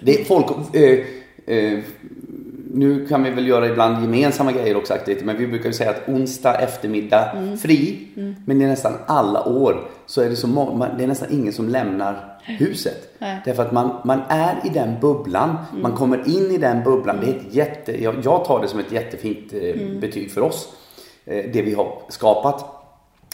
Det 0.00 0.20
är 0.20 0.24
folk, 0.24 0.74
eh, 0.74 0.98
eh, 1.48 1.78
nu 2.74 3.06
kan 3.06 3.22
vi 3.22 3.30
väl 3.30 3.48
göra 3.48 3.68
ibland 3.68 4.02
gemensamma 4.02 4.52
grejer 4.52 4.76
också 4.76 4.94
aktiviteter, 4.94 5.26
men 5.26 5.36
vi 5.36 5.46
brukar 5.46 5.66
ju 5.66 5.72
säga 5.72 5.90
att 5.90 6.08
onsdag 6.08 6.54
eftermiddag 6.54 7.32
mm. 7.32 7.58
fri. 7.58 8.08
Mm. 8.16 8.34
Men 8.44 8.58
det 8.58 8.64
är 8.64 8.68
nästan 8.68 8.92
alla 9.06 9.44
år 9.44 9.88
så 10.06 10.22
är 10.22 10.28
det 10.28 10.36
så 10.36 10.46
många, 10.46 10.88
det 10.98 11.04
är 11.04 11.08
nästan 11.08 11.28
ingen 11.30 11.52
som 11.52 11.68
lämnar 11.68 12.38
huset. 12.42 13.14
Nej. 13.18 13.40
Därför 13.44 13.62
att 13.62 13.72
man, 13.72 13.96
man 14.04 14.20
är 14.28 14.56
i 14.64 14.68
den 14.68 15.00
bubblan, 15.00 15.56
mm. 15.70 15.82
man 15.82 15.92
kommer 15.92 16.28
in 16.28 16.50
i 16.50 16.58
den 16.58 16.84
bubblan. 16.84 17.16
Det 17.20 17.26
är 17.26 17.34
ett 17.34 17.54
jätte, 17.54 18.02
jag, 18.02 18.14
jag 18.24 18.44
tar 18.44 18.62
det 18.62 18.68
som 18.68 18.80
ett 18.80 18.92
jättefint 18.92 19.52
eh, 19.52 19.82
mm. 19.82 20.00
betyg 20.00 20.30
för 20.30 20.40
oss. 20.40 20.68
Eh, 21.24 21.44
det 21.52 21.62
vi 21.62 21.74
har 21.74 22.02
skapat. 22.08 22.77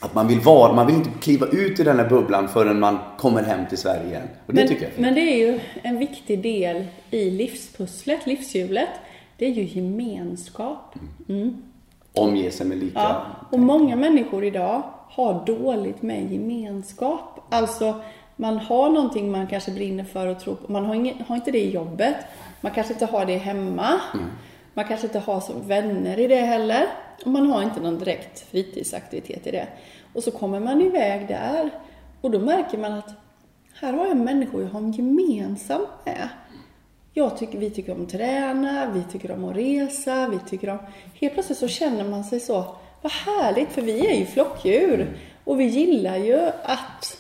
Att 0.05 0.15
man 0.15 0.29
vill 0.29 0.41
vara, 0.41 0.73
man 0.73 0.87
vill 0.87 0.97
inte 0.97 1.11
kliva 1.21 1.47
ut 1.47 1.81
ur 1.81 1.85
den 1.85 1.99
här 1.99 2.09
bubblan 2.09 2.49
förrän 2.49 2.81
man 2.81 2.99
kommer 3.19 3.43
hem 3.43 3.67
till 3.69 3.79
Sverige 3.79 4.07
igen. 4.09 4.29
Och 4.47 4.55
det 4.55 4.61
men, 4.61 4.69
tycker 4.69 4.83
jag 4.83 4.91
är 4.91 4.95
fint. 4.95 5.07
Men 5.07 5.15
det 5.15 5.21
är 5.21 5.37
ju 5.37 5.61
en 5.83 5.99
viktig 5.99 6.43
del 6.43 6.85
i 7.11 7.31
livspusslet, 7.31 8.27
livshjulet. 8.27 8.89
Det 9.37 9.47
är 9.47 9.51
ju 9.51 9.65
gemenskap. 9.65 10.95
Mm. 11.29 11.63
Omge 12.13 12.51
sig 12.51 12.67
med 12.67 12.79
lika. 12.79 13.01
Ja, 13.01 13.27
och 13.51 13.59
många 13.59 13.97
människor 13.97 14.45
idag 14.45 14.83
har 15.09 15.47
dåligt 15.47 16.03
med 16.03 16.33
gemenskap. 16.33 17.47
Alltså, 17.51 18.01
man 18.37 18.59
har 18.59 18.91
någonting 18.91 19.31
man 19.31 19.47
kanske 19.47 19.71
brinner 19.71 20.05
för 20.05 20.27
och 20.27 20.41
tror 20.41 20.55
på. 20.55 20.73
Man 20.73 20.85
har, 20.85 20.95
ingen, 20.95 21.25
har 21.29 21.37
inte 21.37 21.51
det 21.51 21.61
i 21.61 21.71
jobbet. 21.71 22.17
Man 22.61 22.73
kanske 22.73 22.93
inte 22.93 23.07
har 23.07 23.27
det 23.27 23.37
hemma. 23.37 24.01
Mm. 24.15 24.27
Man 24.75 24.85
kanske 24.85 25.07
inte 25.07 25.19
har 25.19 25.41
som 25.41 25.69
vänner 25.69 26.19
i 26.19 26.27
det 26.27 26.41
heller. 26.41 26.87
Och 27.25 27.31
man 27.31 27.47
har 27.47 27.63
inte 27.63 27.81
någon 27.81 27.99
direkt 27.99 28.51
fritidsaktivitet 28.51 29.47
i 29.47 29.51
det. 29.51 29.67
Och 30.15 30.23
så 30.23 30.31
kommer 30.31 30.61
man 30.61 30.81
iväg 30.81 31.29
där. 31.29 31.71
Och 32.21 32.31
då 32.31 32.39
märker 32.39 32.79
man 32.79 32.93
att 32.93 33.15
här 33.75 33.93
har 33.93 34.07
jag 34.07 34.17
människor 34.17 34.63
jag 34.63 34.69
har 34.69 34.81
gemensamt 34.81 35.89
med. 36.05 36.29
Jag 37.13 37.39
tycker, 37.39 37.59
vi 37.59 37.71
tycker 37.71 37.93
om 37.93 38.03
att 38.03 38.09
träna, 38.09 38.91
vi 38.95 39.03
tycker 39.13 39.31
om 39.31 39.45
att 39.45 39.57
resa, 39.57 40.29
vi 40.29 40.39
tycker 40.51 40.71
om... 40.71 40.79
Helt 41.15 41.35
plötsligt 41.35 41.59
så 41.59 41.69
känner 41.69 42.05
man 42.05 42.25
sig 42.25 42.41
så, 42.41 42.77
vad 43.03 43.13
härligt, 43.13 43.73
för 43.73 43.83
vi 43.83 44.07
är 44.07 44.19
ju 44.19 44.27
flockdjur. 44.27 45.17
Och 45.45 45.61
vi 45.61 45.65
gillar 45.65 46.17
ju 46.17 46.39
att 46.63 47.19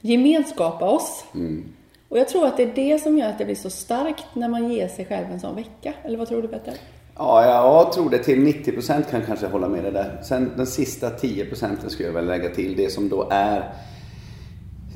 gemenskapa 0.00 0.90
oss. 0.90 1.24
Mm. 1.34 1.74
Och 2.08 2.18
jag 2.18 2.28
tror 2.28 2.46
att 2.46 2.56
det 2.56 2.62
är 2.62 2.74
det 2.74 2.98
som 2.98 3.18
gör 3.18 3.28
att 3.28 3.38
det 3.38 3.44
blir 3.44 3.54
så 3.54 3.70
starkt 3.70 4.34
när 4.34 4.48
man 4.48 4.72
ger 4.72 4.88
sig 4.88 5.04
själv 5.04 5.30
en 5.30 5.40
sån 5.40 5.56
vecka. 5.56 5.94
Eller 6.02 6.18
vad 6.18 6.28
tror 6.28 6.42
du 6.42 6.48
Petter? 6.48 6.74
Ja, 7.16 7.44
jag 7.44 7.92
tror 7.92 8.10
det 8.10 8.18
till 8.18 8.46
90% 8.46 8.86
kan 8.86 9.20
jag 9.20 9.26
kanske 9.26 9.46
hålla 9.46 9.68
med 9.68 9.84
dig 9.84 9.92
där. 9.92 10.20
Sen 10.22 10.50
den 10.56 10.66
sista 10.66 11.10
10% 11.10 11.88
skulle 11.88 12.08
jag 12.08 12.14
väl 12.14 12.26
lägga 12.26 12.48
till 12.48 12.76
det 12.76 12.92
som 12.92 13.08
då 13.08 13.28
är 13.30 13.74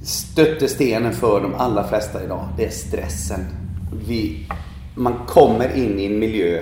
stöttestenen 0.03 1.13
för 1.13 1.41
de 1.41 1.55
allra 1.55 1.85
flesta 1.85 2.25
idag. 2.25 2.49
Det 2.57 2.65
är 2.65 2.71
stressen. 2.71 3.41
Vi, 4.07 4.47
man 4.95 5.15
kommer 5.27 5.77
in 5.77 5.99
i 5.99 6.07
en 6.07 6.19
miljö 6.19 6.61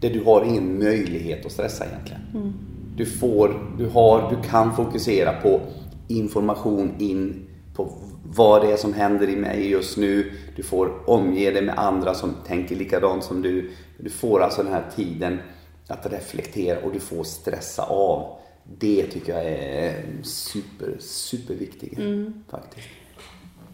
där 0.00 0.10
du 0.10 0.24
har 0.24 0.44
ingen 0.44 0.78
möjlighet 0.78 1.46
att 1.46 1.52
stressa 1.52 1.84
egentligen. 1.86 2.22
Mm. 2.34 2.52
Du 2.96 3.06
får, 3.06 3.54
du 3.78 3.88
har, 3.88 4.30
du 4.30 4.48
kan 4.48 4.76
fokusera 4.76 5.32
på 5.32 5.60
information 6.08 6.94
in 6.98 7.46
på 7.74 7.92
vad 8.30 8.62
det 8.62 8.72
är 8.72 8.76
som 8.76 8.94
händer 8.94 9.28
i 9.28 9.36
mig 9.36 9.70
just 9.70 9.96
nu. 9.96 10.32
Du 10.56 10.62
får 10.62 11.10
omge 11.10 11.50
dig 11.50 11.62
med 11.62 11.78
andra 11.78 12.14
som 12.14 12.34
tänker 12.46 12.76
likadant 12.76 13.24
som 13.24 13.42
du. 13.42 13.70
Du 13.98 14.10
får 14.10 14.42
alltså 14.42 14.62
den 14.62 14.72
här 14.72 14.84
tiden 14.96 15.40
att 15.88 16.12
reflektera 16.12 16.80
och 16.80 16.92
du 16.92 17.00
får 17.00 17.24
stressa 17.24 17.82
av. 17.82 18.38
Det 18.78 19.06
tycker 19.06 19.32
jag 19.32 19.44
är 19.44 20.04
super, 20.22 20.96
superviktigt 20.98 21.98
mm. 21.98 22.44
faktiskt. 22.50 22.88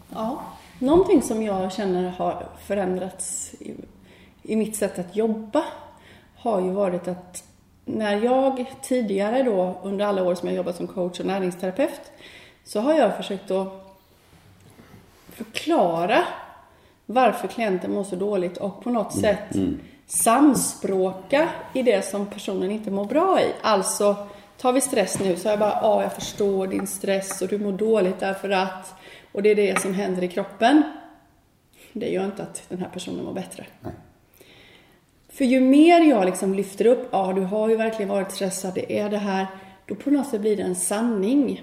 Ja, 0.09 0.43
någonting 0.79 1.21
som 1.21 1.43
jag 1.43 1.73
känner 1.73 2.09
har 2.09 2.47
förändrats 2.65 3.53
i, 3.59 3.73
i 4.43 4.55
mitt 4.55 4.75
sätt 4.75 4.99
att 4.99 5.15
jobba 5.15 5.63
har 6.35 6.61
ju 6.61 6.71
varit 6.71 7.07
att 7.07 7.43
när 7.85 8.23
jag 8.23 8.65
tidigare 8.83 9.43
då 9.43 9.79
under 9.83 10.05
alla 10.05 10.23
år 10.23 10.35
som 10.35 10.47
jag 10.47 10.57
jobbat 10.57 10.75
som 10.75 10.87
coach 10.87 11.19
och 11.19 11.25
näringsterapeut 11.25 12.01
så 12.63 12.79
har 12.79 12.93
jag 12.93 13.17
försökt 13.17 13.51
att 13.51 13.84
förklara 15.35 16.23
varför 17.05 17.47
klienten 17.47 17.91
mår 17.91 18.03
så 18.03 18.15
dåligt 18.15 18.57
och 18.57 18.83
på 18.83 18.89
något 18.89 19.15
mm. 19.15 19.21
sätt 19.21 19.55
mm. 19.55 19.79
samspråka 20.07 21.49
i 21.73 21.83
det 21.83 22.05
som 22.05 22.25
personen 22.25 22.71
inte 22.71 22.91
mår 22.91 23.05
bra 23.05 23.41
i. 23.41 23.53
Alltså, 23.61 24.15
tar 24.57 24.73
vi 24.73 24.81
stress 24.81 25.19
nu 25.19 25.35
så 25.35 25.47
är 25.47 25.51
jag 25.51 25.59
bara, 25.59 25.79
ja, 25.81 26.03
jag 26.03 26.13
förstår 26.13 26.67
din 26.67 26.87
stress 26.87 27.41
och 27.41 27.47
du 27.47 27.57
mår 27.57 27.71
dåligt 27.71 28.19
därför 28.19 28.49
att, 28.49 28.93
och 29.31 29.43
det 29.43 29.49
är 29.49 29.55
det 29.55 29.81
som 29.81 29.93
händer 29.93 30.23
i 30.23 30.27
kroppen. 30.27 30.83
Det 31.93 32.09
gör 32.09 32.25
inte 32.25 32.43
att 32.43 32.63
den 32.69 32.79
här 32.79 32.89
personen 32.89 33.25
mår 33.25 33.33
bättre. 33.33 33.65
Nej. 33.81 33.93
För 35.29 35.45
ju 35.45 35.59
mer 35.59 36.01
jag 36.01 36.25
liksom 36.25 36.53
lyfter 36.53 36.85
upp, 36.85 37.09
ja, 37.11 37.33
du 37.35 37.41
har 37.41 37.69
ju 37.69 37.75
verkligen 37.75 38.09
varit 38.09 38.31
stressad, 38.31 38.73
det 38.73 38.99
är 38.99 39.09
det 39.09 39.17
här, 39.17 39.47
då 39.85 39.95
på 39.95 40.09
något 40.09 40.27
sätt 40.27 40.41
blir 40.41 40.57
det 40.57 40.63
en 40.63 40.75
sanning. 40.75 41.61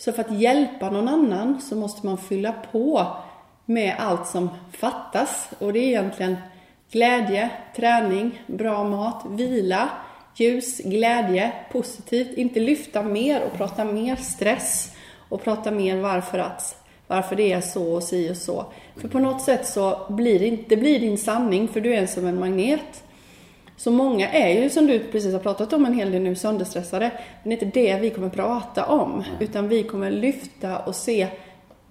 Så 0.00 0.12
för 0.12 0.20
att 0.20 0.40
hjälpa 0.40 0.90
någon 0.90 1.08
annan 1.08 1.60
så 1.60 1.76
måste 1.76 2.06
man 2.06 2.18
fylla 2.18 2.52
på 2.72 3.06
med 3.64 3.94
allt 3.98 4.26
som 4.26 4.48
fattas. 4.72 5.48
Och 5.58 5.72
det 5.72 5.78
är 5.78 5.88
egentligen 5.88 6.36
glädje, 6.90 7.50
träning, 7.76 8.42
bra 8.46 8.84
mat, 8.84 9.24
vila, 9.28 9.88
ljus, 10.34 10.78
glädje, 10.78 11.52
positivt. 11.72 12.38
Inte 12.38 12.60
lyfta 12.60 13.02
mer 13.02 13.42
och 13.42 13.58
prata 13.58 13.84
mer 13.84 14.16
stress 14.16 14.92
och 15.28 15.44
prata 15.44 15.70
mer 15.70 16.00
varför 16.00 16.38
att 16.38 16.76
varför 17.06 17.36
det 17.36 17.52
är 17.52 17.60
så 17.60 17.92
och 17.92 18.02
si 18.02 18.30
och 18.30 18.36
så. 18.36 18.66
För 18.96 19.08
på 19.08 19.18
något 19.18 19.42
sätt 19.42 19.66
så 19.66 20.06
blir 20.08 20.38
det, 20.38 20.58
det 20.68 20.76
blir 20.76 21.00
din 21.00 21.18
sanning 21.18 21.68
för 21.68 21.80
du 21.80 21.94
är 21.94 22.06
som 22.06 22.26
en 22.26 22.40
magnet. 22.40 23.04
Så 23.80 23.90
många 23.90 24.28
är 24.28 24.62
ju 24.62 24.70
som 24.70 24.86
du 24.86 24.98
precis 24.98 25.32
har 25.32 25.40
pratat 25.40 25.72
om 25.72 25.86
en 25.86 25.94
hel 25.94 26.12
del 26.12 26.22
nu 26.22 26.34
sönderstressade. 26.34 27.10
Men 27.42 27.50
det 27.50 27.62
är 27.62 27.66
inte 27.66 27.80
det 27.80 28.00
vi 28.00 28.10
kommer 28.10 28.28
prata 28.28 28.86
om. 28.86 29.24
Utan 29.40 29.68
vi 29.68 29.82
kommer 29.82 30.10
lyfta 30.10 30.78
och 30.78 30.94
se 30.94 31.28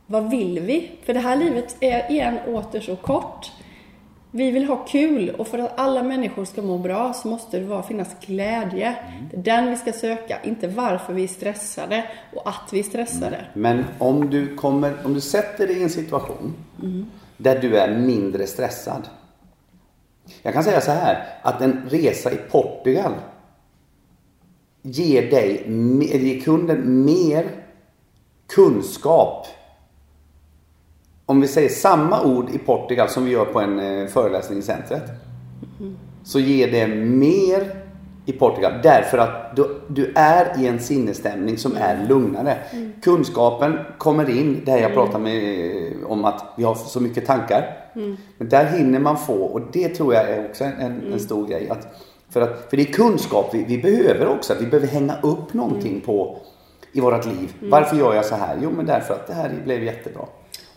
vad 0.05 0.29
vill 0.29 0.59
vi? 0.59 0.91
För 1.03 1.13
det 1.13 1.19
här 1.19 1.35
livet 1.35 1.75
är 1.79 2.11
igen 2.11 2.39
åter 2.47 2.79
så 2.79 2.95
kort. 2.95 3.51
Vi 4.31 4.51
vill 4.51 4.65
ha 4.65 4.75
kul 4.75 5.29
och 5.29 5.47
för 5.47 5.59
att 5.59 5.79
alla 5.79 6.03
människor 6.03 6.45
ska 6.45 6.61
må 6.61 6.77
bra 6.77 7.13
så 7.13 7.27
måste 7.27 7.59
det 7.59 7.65
vara, 7.65 7.83
finnas 7.83 8.15
glädje. 8.25 8.87
Mm. 8.87 9.29
Det 9.31 9.37
är 9.37 9.57
den 9.57 9.69
vi 9.69 9.75
ska 9.75 9.93
söka, 9.93 10.37
inte 10.43 10.67
varför 10.67 11.13
vi 11.13 11.23
är 11.23 11.27
stressade 11.27 12.03
och 12.33 12.49
att 12.49 12.69
vi 12.71 12.79
är 12.79 12.83
stressade. 12.83 13.35
Mm. 13.35 13.47
Men 13.53 13.85
om 13.97 14.29
du, 14.29 14.55
kommer, 14.55 14.93
om 15.05 15.13
du 15.13 15.21
sätter 15.21 15.67
dig 15.67 15.79
i 15.79 15.83
en 15.83 15.89
situation 15.89 16.53
mm. 16.81 17.05
där 17.37 17.59
du 17.59 17.77
är 17.77 17.97
mindre 17.97 18.47
stressad 18.47 19.09
jag 20.41 20.53
kan 20.53 20.63
säga 20.63 20.81
så 20.81 20.91
här, 20.91 21.27
att 21.41 21.61
en 21.61 21.89
resa 21.89 22.31
i 22.31 22.37
Portugal 22.51 23.13
ger 24.81 25.31
dig, 25.31 25.63
ger 26.01 26.41
kunden 26.41 27.05
mer 27.05 27.45
kunskap. 28.47 29.47
Om 31.25 31.41
vi 31.41 31.47
säger 31.47 31.69
samma 31.69 32.23
ord 32.23 32.49
i 32.49 32.57
Portugal 32.57 33.09
som 33.09 33.25
vi 33.25 33.31
gör 33.31 33.45
på 33.45 33.59
en 33.59 33.79
eh, 33.79 34.07
föreläsning 34.07 34.59
i 34.59 34.61
centret. 34.61 35.03
Så 36.23 36.39
ger 36.39 36.71
det 36.71 36.87
mer 37.05 37.88
i 38.29 38.31
Portugal 38.31 38.73
därför 38.83 39.17
att 39.17 39.55
du, 39.55 39.81
du 39.87 40.11
är 40.15 40.61
i 40.63 40.67
en 40.67 40.79
sinnesstämning 40.79 41.57
som 41.57 41.77
är 41.77 42.07
lugnare. 42.07 42.57
Mm. 42.71 42.93
Kunskapen 43.01 43.79
kommer 43.97 44.29
in, 44.29 44.61
det 44.65 44.71
här 44.71 44.79
jag 44.79 44.93
pratar 44.93 45.19
med 45.19 45.93
om 46.07 46.25
att 46.25 46.43
vi 46.57 46.63
har 46.63 46.75
så 46.75 46.99
mycket 46.99 47.25
tankar. 47.25 47.77
Mm. 47.95 48.17
Men 48.37 48.49
där 48.49 48.65
hinner 48.65 48.99
man 48.99 49.17
få, 49.17 49.33
och 49.33 49.61
det 49.71 49.89
tror 49.89 50.13
jag 50.13 50.29
är 50.29 50.45
också 50.45 50.63
en, 50.63 50.73
en, 50.79 51.13
en 51.13 51.19
stor 51.19 51.47
grej. 51.47 51.69
Att, 51.69 51.87
för, 52.29 52.41
att, 52.41 52.69
för 52.69 52.77
det 52.77 52.83
är 52.83 52.93
kunskap 52.93 53.49
vi, 53.53 53.63
vi 53.63 53.77
behöver 53.77 54.27
också. 54.27 54.55
Vi 54.59 54.65
behöver 54.65 54.87
hänga 54.87 55.15
upp 55.21 55.53
någonting 55.53 55.91
mm. 55.91 56.01
på 56.01 56.37
i 56.91 56.99
vårt 56.99 57.25
liv. 57.25 57.53
Mm. 57.59 57.69
Varför 57.69 57.95
gör 57.95 58.15
jag 58.15 58.25
så 58.25 58.35
här? 58.35 58.57
Jo, 58.63 58.69
men 58.75 58.85
därför 58.85 59.13
att 59.13 59.27
det 59.27 59.33
här 59.33 59.51
blev 59.63 59.83
jättebra. 59.83 60.25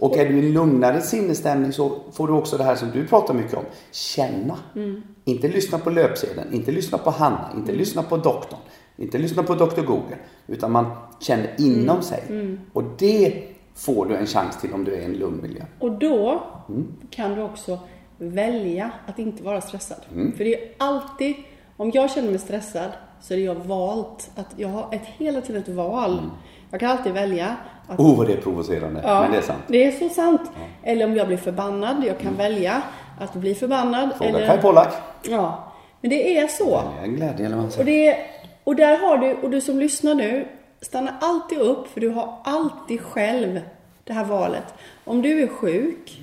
Och 0.02 0.16
är 0.16 0.28
du 0.28 0.36
i 0.36 0.38
en 0.38 0.52
lugnare 0.52 1.00
sinnesstämning 1.00 1.72
så 1.72 2.00
får 2.12 2.26
du 2.26 2.32
också 2.32 2.56
det 2.56 2.64
här 2.64 2.76
som 2.76 2.90
du 2.90 3.06
pratar 3.06 3.34
mycket 3.34 3.54
om. 3.54 3.64
Känna. 3.92 4.58
Mm. 4.74 5.02
Inte 5.24 5.48
lyssna 5.48 5.78
på 5.78 5.90
löpsedeln, 5.90 6.54
inte 6.54 6.72
lyssna 6.72 6.98
på 6.98 7.10
Hanna, 7.10 7.50
inte 7.56 7.70
mm. 7.70 7.78
lyssna 7.78 8.02
på 8.02 8.16
doktorn, 8.16 8.58
inte 8.96 9.18
lyssna 9.18 9.42
på 9.42 9.54
Dr. 9.54 9.80
Google. 9.80 10.16
Utan 10.46 10.72
man 10.72 10.86
känner 11.20 11.50
inom 11.58 11.88
mm. 11.88 12.02
sig. 12.02 12.22
Mm. 12.28 12.60
Och 12.72 12.84
det 12.98 13.42
får 13.74 14.06
du 14.06 14.16
en 14.16 14.26
chans 14.26 14.60
till 14.60 14.72
om 14.72 14.84
du 14.84 14.94
är 14.94 15.00
i 15.00 15.04
en 15.04 15.12
lugn 15.12 15.42
miljö. 15.42 15.62
Och 15.78 15.92
då 15.92 16.42
mm. 16.68 16.86
kan 17.10 17.34
du 17.34 17.42
också 17.42 17.78
välja 18.18 18.90
att 19.06 19.18
inte 19.18 19.42
vara 19.42 19.60
stressad. 19.60 20.00
För 20.36 20.44
det 20.44 20.54
är 20.54 20.74
alltid, 20.78 21.34
om 21.76 21.90
jag 21.94 22.10
känner 22.10 22.30
mig 22.30 22.38
stressad 22.38 22.90
så 23.20 23.34
är 23.34 23.38
det 23.38 23.44
jag 23.44 23.54
valt 23.54 24.30
att, 24.34 24.54
jag 24.56 24.68
har 24.68 24.94
ett, 24.94 25.06
hela 25.18 25.40
tiden 25.40 25.62
ett 25.62 25.68
val. 25.68 26.30
Jag 26.70 26.80
kan 26.80 26.90
alltid 26.90 27.12
välja 27.12 27.56
att 27.92 28.00
Oh, 28.00 28.18
vad 28.18 28.26
det 28.26 28.32
är 28.32 28.36
provocerande. 28.40 29.00
Ja, 29.04 29.20
Men 29.22 29.30
det 29.32 29.36
är 29.38 29.42
sant. 29.42 29.62
Det 29.66 29.84
är 29.84 29.90
så 29.90 30.08
sant. 30.08 30.40
Eller 30.82 31.04
om 31.04 31.16
jag 31.16 31.26
blir 31.26 31.36
förbannad, 31.36 32.04
jag 32.06 32.18
kan 32.18 32.36
välja 32.36 32.82
att 33.20 33.34
bli 33.34 33.54
förbannad. 33.54 34.10
Fråga 34.18 34.30
eller, 34.30 34.46
Kaj 34.46 34.60
Pollak. 34.60 34.94
Ja, 35.22 35.72
men 36.00 36.10
det 36.10 36.38
är 36.38 36.46
så. 36.46 36.82
Det 36.94 37.00
är 37.00 37.04
en 37.04 37.16
glädje 37.16 37.46
eller 37.46 37.56
vad 37.56 37.64
man 37.64 37.66
Och, 37.66 37.72
säger. 37.72 38.12
det, 38.14 38.16
och 38.64 38.76
där 38.76 38.96
har 38.98 39.18
du, 39.18 39.34
och 39.34 39.50
du 39.50 39.60
som 39.60 39.78
lyssnar 39.78 40.14
nu, 40.14 40.48
stanna 40.80 41.14
alltid 41.20 41.58
upp 41.58 41.88
för 41.88 42.00
du 42.00 42.08
har 42.08 42.34
alltid 42.44 43.00
själv 43.00 43.60
det 44.04 44.12
här 44.12 44.24
valet. 44.24 44.74
Om 45.04 45.22
du 45.22 45.42
är 45.42 45.46
sjuk 45.46 46.20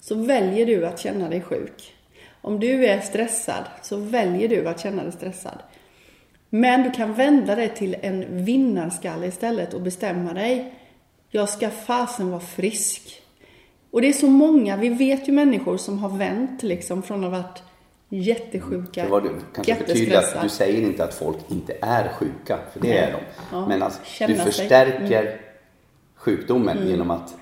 så 0.00 0.14
väljer 0.14 0.66
du 0.66 0.86
att 0.86 0.98
känna 1.00 1.28
dig 1.28 1.40
sjuk. 1.40 1.94
Om 2.40 2.60
du 2.60 2.86
är 2.86 3.00
stressad 3.00 3.64
så 3.82 3.96
väljer 3.96 4.48
du 4.48 4.68
att 4.68 4.80
känna 4.80 5.02
dig 5.02 5.12
stressad. 5.12 5.58
Men 6.50 6.82
du 6.82 6.90
kan 6.90 7.14
vända 7.14 7.54
dig 7.54 7.68
till 7.68 7.96
en 8.00 8.44
vinnarskalle 8.44 9.26
istället 9.26 9.74
och 9.74 9.80
bestämma 9.80 10.32
dig. 10.32 10.74
Jag 11.34 11.48
ska 11.48 11.70
fasen 11.70 12.30
vara 12.30 12.40
frisk. 12.40 13.22
Och 13.90 14.00
det 14.00 14.08
är 14.08 14.12
så 14.12 14.26
många, 14.26 14.76
vi 14.76 14.88
vet 14.88 15.28
ju 15.28 15.32
människor 15.32 15.76
som 15.76 15.98
har 15.98 16.08
vänt 16.18 16.62
liksom 16.62 17.02
från 17.02 17.24
att 17.24 17.30
ha 17.30 17.42
varit 17.42 17.62
jättesjuka, 18.08 19.04
Det 19.04 19.10
var 19.10 19.20
du 19.20 19.30
kanske 19.54 19.76
förtydliga 19.76 20.18
att 20.18 20.42
du 20.42 20.48
säger 20.48 20.82
inte 20.82 21.04
att 21.04 21.14
folk 21.14 21.36
inte 21.48 21.76
är 21.80 22.08
sjuka, 22.08 22.58
för 22.72 22.80
det 22.80 22.98
är 22.98 23.12
de. 23.12 23.18
Ja. 23.52 23.68
Men 23.68 23.82
alltså, 23.82 24.00
du 24.26 24.34
förstärker 24.34 25.40
sjukdomen 26.14 26.88
genom 26.88 27.10
att 27.10 27.34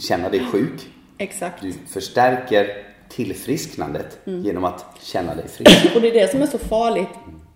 känna 0.00 0.28
dig 0.28 0.40
sjuk. 0.52 0.88
Exakt. 1.18 1.62
Du 1.62 1.72
förstärker 1.72 2.86
tillfrisknandet 3.08 4.18
genom 4.24 4.64
att 4.64 4.84
känna 5.00 5.34
dig 5.34 5.48
frisk. 5.48 5.94
Och 5.94 6.00
det 6.00 6.08
är 6.08 6.14
det 6.14 6.30
som 6.30 6.42
är 6.42 6.46
så 6.46 6.58
farligt 6.58 7.08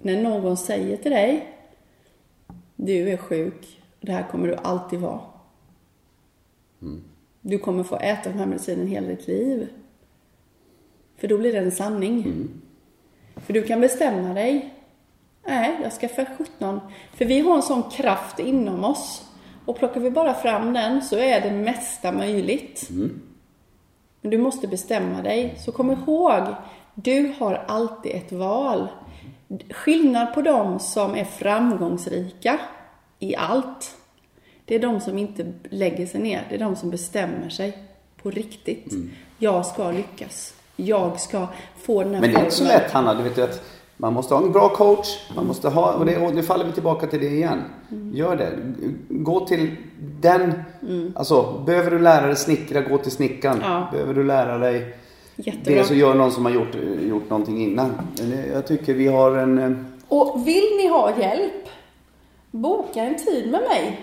när 0.03 0.23
någon 0.23 0.57
säger 0.57 0.97
till 0.97 1.11
dig 1.11 1.49
Du 2.77 3.09
är 3.09 3.17
sjuk, 3.17 3.81
det 4.05 4.13
här 4.13 4.29
kommer 4.31 4.49
du 4.49 4.55
alltid 4.55 5.01
vara. 5.01 5.21
Du 7.41 7.59
kommer 7.59 7.85
få 7.85 7.97
äta 7.97 8.29
den 8.29 8.39
här 8.39 8.47
medicinen 8.47 8.87
hela 8.87 9.07
ditt 9.07 9.27
liv. 9.27 9.69
För 11.17 11.29
då 11.29 11.39
blir 11.39 11.53
det 11.53 11.59
en 11.59 11.73
sanning. 11.73 12.49
För 13.37 13.53
du 13.53 13.63
kan 13.63 13.81
bestämma 13.81 14.35
dig. 14.35 14.75
Nej, 15.47 15.81
jag 15.83 15.93
ska 15.93 16.09
för 16.09 16.27
17. 16.39 16.81
För 17.13 17.25
vi 17.25 17.41
har 17.41 17.57
en 17.57 17.63
sån 17.63 17.83
kraft 17.83 18.39
inom 18.39 18.85
oss. 18.85 19.29
Och 19.67 19.79
plockar 19.79 20.01
vi 20.01 20.11
bara 20.11 20.35
fram 20.35 20.73
den 20.73 21.03
så 21.03 21.17
är 21.17 21.41
det 21.41 21.51
mesta 21.51 22.13
möjligt. 22.13 22.89
Men 24.21 24.31
du 24.31 24.39
måste 24.39 24.69
bestämma 24.69 25.23
dig. 25.23 25.55
Så 25.59 25.73
kom 25.73 25.91
ihåg, 25.91 26.43
du 26.95 27.33
har 27.39 27.65
alltid 27.69 28.13
ett 28.13 28.33
val. 28.33 28.89
Skillnad 29.71 30.35
på 30.35 30.43
dem 30.43 30.79
som 30.79 31.15
är 31.15 31.25
framgångsrika 31.25 32.61
i 33.19 33.37
allt. 33.37 33.97
Det 34.65 34.75
är 34.75 34.79
de 34.79 35.01
som 35.01 35.19
inte 35.19 35.53
lägger 35.71 36.07
sig 36.07 36.21
ner. 36.21 36.47
Det 36.49 36.55
är 36.55 36.59
de 36.59 36.77
som 36.77 36.91
bestämmer 36.91 37.49
sig 37.49 37.79
på 38.23 38.31
riktigt. 38.31 38.95
Jag 39.39 39.67
ska 39.67 39.91
lyckas. 39.91 40.55
Jag 40.77 41.21
ska 41.21 41.47
få 41.83 42.03
den 42.03 42.15
här 42.15 42.21
Men 42.21 42.31
det 42.33 42.37
är 42.37 42.41
inte 42.45 42.55
så 42.55 42.65
lätt 42.65 42.91
Hanna, 42.91 43.15
du 43.15 43.23
vet 43.23 43.39
ju 43.39 43.43
att 43.43 43.63
man 43.97 44.13
måste 44.13 44.35
ha 44.35 44.43
en 44.43 44.53
bra 44.53 44.69
coach, 44.69 45.07
man 45.37 45.47
måste 45.47 45.69
ha, 45.69 45.93
och, 45.93 46.07
det, 46.07 46.17
och 46.27 46.35
nu 46.35 46.43
faller 46.43 46.65
vi 46.65 46.73
tillbaka 46.73 47.07
till 47.07 47.21
det 47.21 47.27
igen. 47.27 47.63
Gör 48.13 48.37
det. 48.37 48.49
Gå 49.09 49.47
till 49.47 49.77
den, 50.21 50.53
alltså 51.15 51.63
behöver 51.67 51.91
du 51.91 51.99
lära 51.99 52.27
dig 52.27 52.37
snickra, 52.37 52.81
gå 52.81 52.99
till 52.99 53.13
snickaren. 53.13 53.59
Ja. 53.63 53.89
Behöver 53.93 54.15
du 54.15 54.25
lära 54.25 54.59
dig 54.59 54.95
Jättebra. 55.37 55.75
det 55.75 55.85
så 55.85 55.95
gör 55.95 56.15
någon 56.15 56.33
som 56.33 56.45
har 56.45 56.53
gjort, 56.53 56.75
gjort 57.09 57.31
någonting 57.31 57.63
innan. 57.63 57.93
Det- 58.17 58.47
Jag 58.53 58.67
tycker 58.67 58.95
vi 58.95 59.07
har 59.07 59.37
en, 59.37 59.59
eh, 59.59 59.71
Och 60.09 60.47
vill 60.47 60.65
ni 60.77 60.87
ha 60.89 61.19
hjälp, 61.21 61.64
boka 62.59 63.03
en 63.05 63.17
tid 63.17 63.51
med 63.51 63.61
mig. 63.61 64.01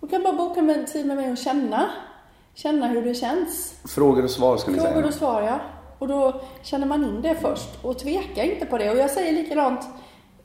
Du 0.00 0.08
kan 0.08 0.22
bara 0.22 0.32
boka 0.32 0.60
en 0.60 0.86
tid 0.86 1.06
med 1.06 1.16
mig 1.16 1.32
och 1.32 1.38
känna. 1.38 1.90
Känna 2.54 2.86
hur 2.88 3.02
det 3.02 3.14
känns. 3.14 3.74
frågor 3.94 4.24
och 4.24 4.30
svar 4.30 4.56
ska 4.56 4.72
Frågor 4.72 4.86
säga. 4.92 5.06
och 5.06 5.14
svar, 5.14 5.42
ja. 5.42 5.58
Och 5.98 6.08
då 6.08 6.40
känner 6.62 6.86
man 6.86 7.04
in 7.04 7.22
det 7.22 7.34
först. 7.34 7.68
Och 7.84 7.98
tveka 7.98 8.44
inte 8.44 8.66
på 8.66 8.78
det. 8.78 8.90
Och 8.90 8.96
jag 8.96 9.10
säger 9.10 9.32
likadant, 9.32 9.80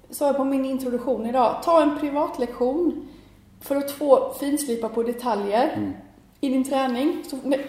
sa 0.09 0.25
jag 0.27 0.37
på 0.37 0.43
min 0.43 0.65
introduktion 0.65 1.25
idag. 1.25 1.55
Ta 1.63 1.81
en 1.81 1.99
privatlektion 1.99 3.07
för 3.61 3.75
att 3.75 3.91
få 3.91 4.33
finslipa 4.39 4.89
på 4.89 5.03
detaljer 5.03 5.73
Mm. 5.77 5.93
i 6.41 6.49
din 6.49 6.63
träning. 6.63 7.23
Så 7.29 7.37
när, 7.43 7.59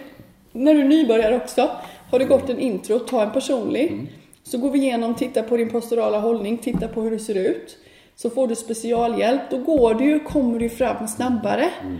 när 0.51 0.73
du 0.73 0.79
är 0.81 0.85
nybörjare 0.85 1.35
också, 1.35 1.69
har 2.11 2.19
du 2.19 2.25
gått 2.27 2.49
en 2.49 2.59
intro, 2.59 2.99
ta 2.99 3.21
en 3.23 3.31
personlig. 3.31 3.91
Mm. 3.91 4.07
Så 4.43 4.57
går 4.57 4.71
vi 4.71 4.79
igenom, 4.79 5.15
titta 5.15 5.43
på 5.43 5.57
din 5.57 5.69
posturala 5.69 6.19
hållning, 6.19 6.57
titta 6.57 6.87
på 6.87 7.01
hur 7.01 7.11
det 7.11 7.19
ser 7.19 7.35
ut. 7.37 7.77
Så 8.21 8.29
får 8.29 8.47
du 8.47 8.55
specialhjälp. 8.55 9.41
Då 9.51 9.57
går 9.57 9.93
du 9.93 10.19
kommer 10.19 10.59
du 10.59 10.69
fram 10.69 11.07
snabbare. 11.07 11.69
Mm. 11.81 11.97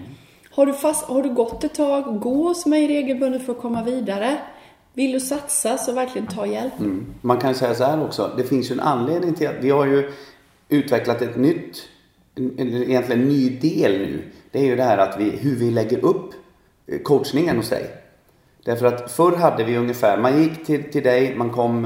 Har 0.52 0.66
du, 0.66 0.74
fast, 0.74 1.06
har 1.06 1.24
du 1.24 1.30
gått 1.34 1.64
ett 1.64 1.74
tag, 1.76 2.20
gå 2.20 2.48
hos 2.48 2.66
mig 2.66 2.88
regelbundet 2.88 3.46
för 3.46 3.52
att 3.54 3.60
komma 3.62 3.84
vidare. 3.84 4.38
Vill 4.94 5.12
du 5.12 5.20
satsa 5.20 5.78
så 5.78 5.92
verkligen 5.92 6.28
ta 6.28 6.46
hjälp. 6.46 6.80
Mm. 6.80 7.06
Man 7.22 7.38
kan 7.38 7.56
säga 7.56 7.74
så 7.76 7.84
här 7.84 8.04
också, 8.04 8.32
det 8.38 8.44
finns 8.44 8.72
ju 8.72 8.74
en 8.74 8.80
anledning 8.80 9.34
till 9.34 9.48
att 9.48 9.56
vi 9.62 9.70
har 9.70 9.86
ju 9.86 10.12
utvecklat 10.70 11.22
ett 11.22 11.38
nytt, 11.38 11.82
en- 12.36 12.54
en- 12.60 12.84
egentligen 12.84 13.22
en 13.22 13.28
ny 13.28 13.50
del 13.50 13.92
nu. 13.92 14.24
Det 14.52 14.60
är 14.60 14.64
ju 14.66 14.76
det 14.76 14.84
här 14.84 14.98
att 14.98 15.20
vi, 15.20 15.30
hur 15.30 15.56
vi 15.56 15.72
lägger 15.72 16.06
upp 16.06 16.32
eh, 16.88 17.00
coachningen 17.00 17.58
hos 17.58 17.70
dig. 17.70 17.86
Därför 18.66 18.86
att 18.86 19.12
förr 19.12 19.36
hade 19.36 19.64
vi 19.64 19.78
ungefär, 19.78 20.18
man 20.18 20.42
gick 20.42 20.66
till, 20.66 20.92
till 20.92 21.04
dig, 21.04 21.36
man 21.36 21.50
kom 21.50 21.86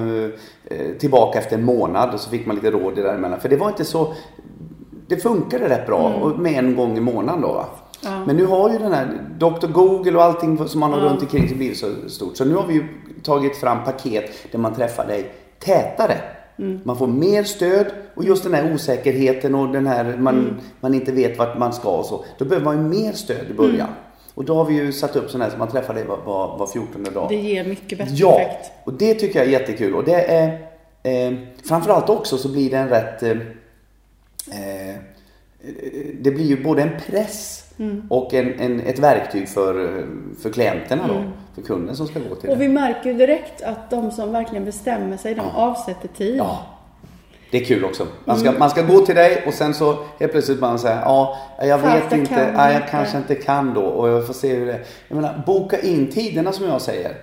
eh, 0.64 0.98
tillbaka 1.00 1.40
efter 1.40 1.56
en 1.56 1.66
månad 1.66 2.14
och 2.14 2.20
så 2.20 2.30
fick 2.30 2.46
man 2.46 2.56
lite 2.56 2.72
råd 2.72 2.96
däremellan. 2.96 3.40
För 3.40 3.50
det 3.50 3.58
var 3.58 3.68
inte 3.68 3.86
så, 3.86 4.14
det 5.08 5.18
funkade 5.18 5.70
rätt 5.70 5.88
bra 5.88 6.14
och 6.22 6.40
med 6.40 6.60
en 6.60 6.76
gång 6.76 6.98
i 6.98 7.02
månaden 7.02 7.42
då 7.42 7.48
va. 7.48 7.66
Ja. 8.02 8.26
Men 8.26 8.36
nu 8.36 8.46
har 8.46 8.70
ju 8.70 8.78
den 8.78 8.94
här 8.94 9.08
Dr. 9.38 9.68
Google 9.68 10.18
och 10.18 10.24
allting 10.24 10.68
som 10.68 10.80
man 10.80 10.94
har 10.94 11.00
runt 11.00 11.22
omkring 11.22 11.48
sig 11.48 11.58
blivit 11.58 11.78
så 11.78 11.88
stort. 12.08 12.38
Så 12.38 12.46
nu 12.46 12.56
har 12.56 12.68
vi 12.68 12.74
ju 12.74 12.88
tagit 13.24 13.58
fram 13.58 13.84
paket 13.84 14.32
där 14.52 14.60
man 14.60 14.74
träffar 14.74 15.08
dig 15.08 15.32
tätare. 15.60 16.18
Man 16.84 16.98
får 16.98 17.08
mer 17.08 17.44
stöd 17.44 17.86
och 18.16 18.24
just 18.24 18.44
den 18.44 18.54
här 18.54 18.74
osäkerheten 18.74 19.56
och 19.56 19.70
den 19.70 19.88
här 19.88 20.18
man, 20.20 20.62
man 20.80 20.94
inte 20.94 21.12
vet 21.12 21.38
vart 21.38 21.58
man 21.58 21.74
ska 21.74 21.90
och 21.90 22.06
så. 22.06 22.26
Då 22.38 22.46
behöver 22.46 22.66
man 22.66 22.78
ju 22.78 23.00
mer 23.00 23.14
stöd 23.14 23.50
i 23.50 23.54
början. 23.54 23.90
Och 24.36 24.46
då 24.46 24.56
har 24.56 24.66
vi 24.66 24.74
ju 24.74 24.92
satt 24.92 25.16
upp 25.16 25.30
sådana 25.30 25.44
här 25.44 25.52
som 25.52 25.60
man 25.60 25.68
träffar 25.72 25.94
dig 25.94 26.04
var, 26.06 26.18
var, 26.18 26.58
var 26.58 26.68
14 26.68 27.04
dag. 27.14 27.30
Det 27.30 27.36
ger 27.36 27.64
mycket 27.66 27.98
bättre 27.98 28.14
Ja, 28.16 28.40
effekt. 28.40 28.72
och 28.84 28.94
det 28.94 29.14
tycker 29.14 29.40
jag 29.40 29.48
är 29.48 29.52
jättekul. 29.52 29.96
Och 29.96 30.04
det 30.04 30.22
är 30.32 30.68
eh, 31.04 31.34
framförallt 31.68 32.10
också 32.10 32.38
så 32.38 32.50
blir 32.50 32.70
det 32.72 32.78
en 32.78 32.90
rätt 32.90 33.24
eh, 33.24 33.32
eh, 34.52 34.96
det 36.22 36.32
blir 36.32 36.46
ju 36.46 36.64
både 36.64 36.82
en 36.82 36.92
press 37.08 37.62
Mm. 37.80 38.08
och 38.10 38.34
en, 38.34 38.60
en, 38.60 38.80
ett 38.82 39.00
verktyg 39.00 39.50
för, 39.50 40.06
för 40.42 40.50
klienterna 40.50 41.08
då. 41.08 41.24
För 41.56 41.62
kunden 41.62 41.96
som 41.96 42.08
ska 42.08 42.20
gå 42.20 42.36
till 42.36 42.50
Mm. 42.50 42.52
Och 42.52 42.58
det. 42.58 42.68
vi 42.68 42.74
märker 42.74 43.10
ju 43.10 43.18
direkt 43.18 43.62
att 43.62 43.90
de 43.90 44.12
som 44.12 44.32
verkligen 44.32 44.66
bestämmer 44.66 45.18
sig, 45.18 45.36
de 45.36 45.42
avsätter 45.42 46.08
tid. 46.08 46.36
Ja. 46.38 46.66
Det 47.56 47.62
är 47.62 47.66
kul 47.66 47.86
också. 47.86 48.08
Man 48.26 48.38
Mm. 48.40 48.52
ska, 48.52 48.60
man 48.60 48.70
ska 48.70 48.82
gå 48.82 49.00
till 49.00 49.16
dig 49.16 49.44
och 49.48 49.54
sen 49.54 49.74
så 49.74 49.98
helt 50.20 50.32
plötsligt 50.32 50.60
man 50.60 50.80
säger 50.80 51.02
ja, 51.02 51.38
jag 51.62 51.82
Fast 51.82 51.96
vet 51.96 52.04
jag 52.12 52.20
inte, 52.20 52.36
kan 52.36 52.54
ja, 52.54 52.68
jag 52.72 52.76
inte." 52.76 52.88
kanske 52.92 53.18
inte 53.18 53.36
kan 53.36 53.74
då 53.74 53.82
och 53.82 54.10
jag 54.10 54.26
får 54.28 54.34
se 54.34 54.56
hur 54.56 54.66
det 54.66 54.74
är. 54.74 54.84
Jag 55.08 55.16
menar, 55.16 55.44
boka 55.46 55.82
in 55.82 56.12
tiderna 56.12 56.52
som 56.52 56.66
jag 56.66 56.82
säger. 56.82 57.16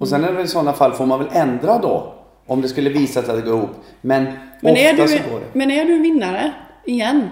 Och 0.00 0.08
sen 0.08 0.24
är 0.24 0.32
det 0.32 0.42
i 0.42 0.46
sådana 0.46 0.72
fall 0.72 0.92
får 0.92 1.06
man 1.06 1.18
väl 1.18 1.28
ändra 1.32 1.78
då. 1.78 2.14
Om 2.46 2.62
det 2.62 2.68
skulle 2.68 2.90
visa 2.90 3.22
sig 3.22 3.30
att 3.30 3.36
det 3.44 3.50
går 3.50 3.58
ihop. 3.58 3.70
Men, 4.00 4.24
Men, 4.60 4.72
ofta 4.72 4.84
är 4.84 4.92
du, 4.92 5.08
så 5.08 5.16
går 5.30 5.40
det. 5.40 5.46
men 5.52 5.70
är 5.70 5.84
du 5.84 5.94
en 5.94 6.02
vinnare, 6.02 6.52
igen, 6.84 7.28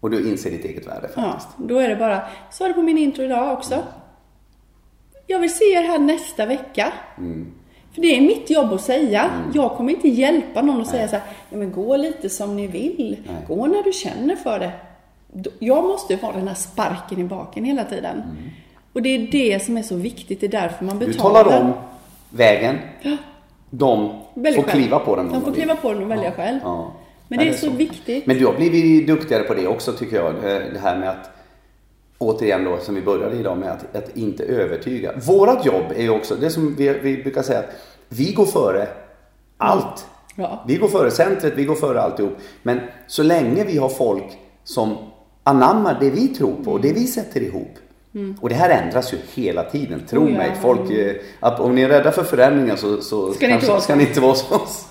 Och 0.00 0.10
du 0.10 0.30
inser 0.30 0.50
ditt 0.50 0.64
eget 0.64 0.86
värde 0.86 1.10
ja, 1.16 1.22
faktiskt. 1.22 1.48
då 1.58 1.78
är 1.78 1.88
det 1.88 1.96
bara, 1.96 2.20
så 2.50 2.64
är 2.64 2.68
det 2.68 2.74
på 2.74 2.82
min 2.82 2.98
intro 2.98 3.22
idag 3.24 3.52
också. 3.52 3.82
Jag 5.26 5.38
vill 5.38 5.54
se 5.54 5.64
er 5.64 5.82
här 5.82 5.98
nästa 5.98 6.46
vecka. 6.46 6.92
Mm. 7.18 7.52
För 7.96 8.02
det 8.02 8.16
är 8.16 8.20
mitt 8.20 8.50
jobb 8.50 8.72
att 8.72 8.80
säga. 8.80 9.30
Jag 9.54 9.70
kommer 9.76 9.92
inte 9.92 10.08
hjälpa 10.08 10.62
någon 10.62 10.80
att 10.80 10.86
säga 10.88 11.08
så 11.08 11.16
här, 11.16 11.24
ja, 11.50 11.56
men 11.56 11.72
gå 11.72 11.96
lite 11.96 12.28
som 12.28 12.56
ni 12.56 12.66
vill. 12.66 13.16
Nej. 13.26 13.36
Gå 13.48 13.66
när 13.66 13.82
du 13.82 13.92
känner 13.92 14.36
för 14.36 14.58
det. 14.58 14.70
Jag 15.58 15.84
måste 15.84 16.16
ha 16.16 16.32
den 16.32 16.48
här 16.48 16.54
sparken 16.54 17.18
i 17.20 17.24
baken 17.24 17.64
hela 17.64 17.84
tiden. 17.84 18.22
Och 18.92 19.02
det 19.02 19.08
är 19.08 19.18
det 19.18 19.64
som 19.64 19.76
är 19.76 19.82
så 19.82 19.96
viktigt, 19.96 20.40
det 20.40 20.46
är 20.46 20.50
därför 20.50 20.84
man 20.84 20.98
Du 20.98 21.06
betalar. 21.06 21.44
talar 21.44 21.60
om 21.60 21.72
vägen. 22.30 22.78
Ja. 23.02 23.16
De 23.70 24.10
Välj 24.34 24.56
får 24.56 24.62
själv. 24.62 24.80
kliva 24.82 24.98
på 24.98 25.16
den 25.16 25.28
De 25.32 25.40
får 25.42 25.52
kliva 25.52 25.76
på 25.76 25.92
den 25.92 26.02
och 26.02 26.10
välja 26.10 26.32
själv. 26.32 26.58
Ja. 26.62 26.92
Men 27.28 27.38
Ja, 27.38 27.44
det 27.44 27.50
är 27.50 27.54
så 27.54 27.70
viktigt. 27.70 28.26
Men 28.26 28.38
du 28.38 28.46
har 28.46 28.52
blivit 28.54 29.06
duktigare 29.06 29.42
på 29.42 29.54
det 29.54 29.66
också 29.66 29.92
tycker 29.92 30.16
jag. 30.16 30.34
Det 30.34 30.70
det 30.72 30.78
här 30.78 30.98
med 30.98 31.10
att, 31.10 31.30
återigen 32.18 32.64
då 32.64 32.78
som 32.78 32.94
vi 32.94 33.02
började 33.02 33.36
idag 33.36 33.58
med 33.58 33.72
att, 33.72 33.96
att 33.96 34.16
inte 34.16 34.44
övertyga. 34.44 35.12
Vårat 35.26 35.66
jobb 35.66 35.84
är 35.96 36.02
ju 36.02 36.10
också, 36.10 36.34
det 36.34 36.50
som 36.50 36.74
vi, 36.74 36.88
vi 36.88 37.22
brukar 37.22 37.42
säga 37.42 37.58
att 37.58 37.70
vi 38.08 38.32
går 38.32 38.46
före 38.46 38.88
allt. 39.56 40.06
Ja. 40.36 40.64
Vi 40.66 40.76
går 40.76 40.88
före 40.88 41.10
centret, 41.10 41.52
vi 41.56 41.64
går 41.64 41.74
före 41.74 42.00
alltihop. 42.00 42.32
Men 42.62 42.80
så 43.06 43.22
länge 43.22 43.64
vi 43.64 43.78
har 43.78 43.88
folk 43.88 44.38
som 44.64 44.96
anammar 45.42 45.96
det 46.00 46.10
vi 46.10 46.28
tror 46.28 46.64
på 46.64 46.72
och 46.72 46.80
det 46.80 46.92
vi 46.92 47.06
sätter 47.06 47.40
ihop. 47.40 47.78
Och 48.40 48.48
det 48.48 48.54
här 48.54 48.70
ändras 48.70 49.12
ju 49.12 49.18
hela 49.34 49.62
tiden, 49.62 50.02
tro 50.10 50.22
Oh 50.22 50.30
ja. 50.32 50.38
mig. 50.38 50.56
Folk, 50.62 50.90
eh, 50.90 51.60
om 51.60 51.74
ni 51.74 51.82
är 51.82 51.88
rädda 51.88 52.12
för 52.12 52.24
förändringar 52.24 52.76
så, 52.76 53.00
så 53.00 53.32
Ska 53.32 53.46
ni 53.46 53.54
inte 53.54 53.66
vara 53.66 53.80
ska 53.80 53.94
ni 53.94 54.08
inte 54.08 54.20
vara 54.20 54.30
hos 54.30 54.50
oss. 54.50 54.86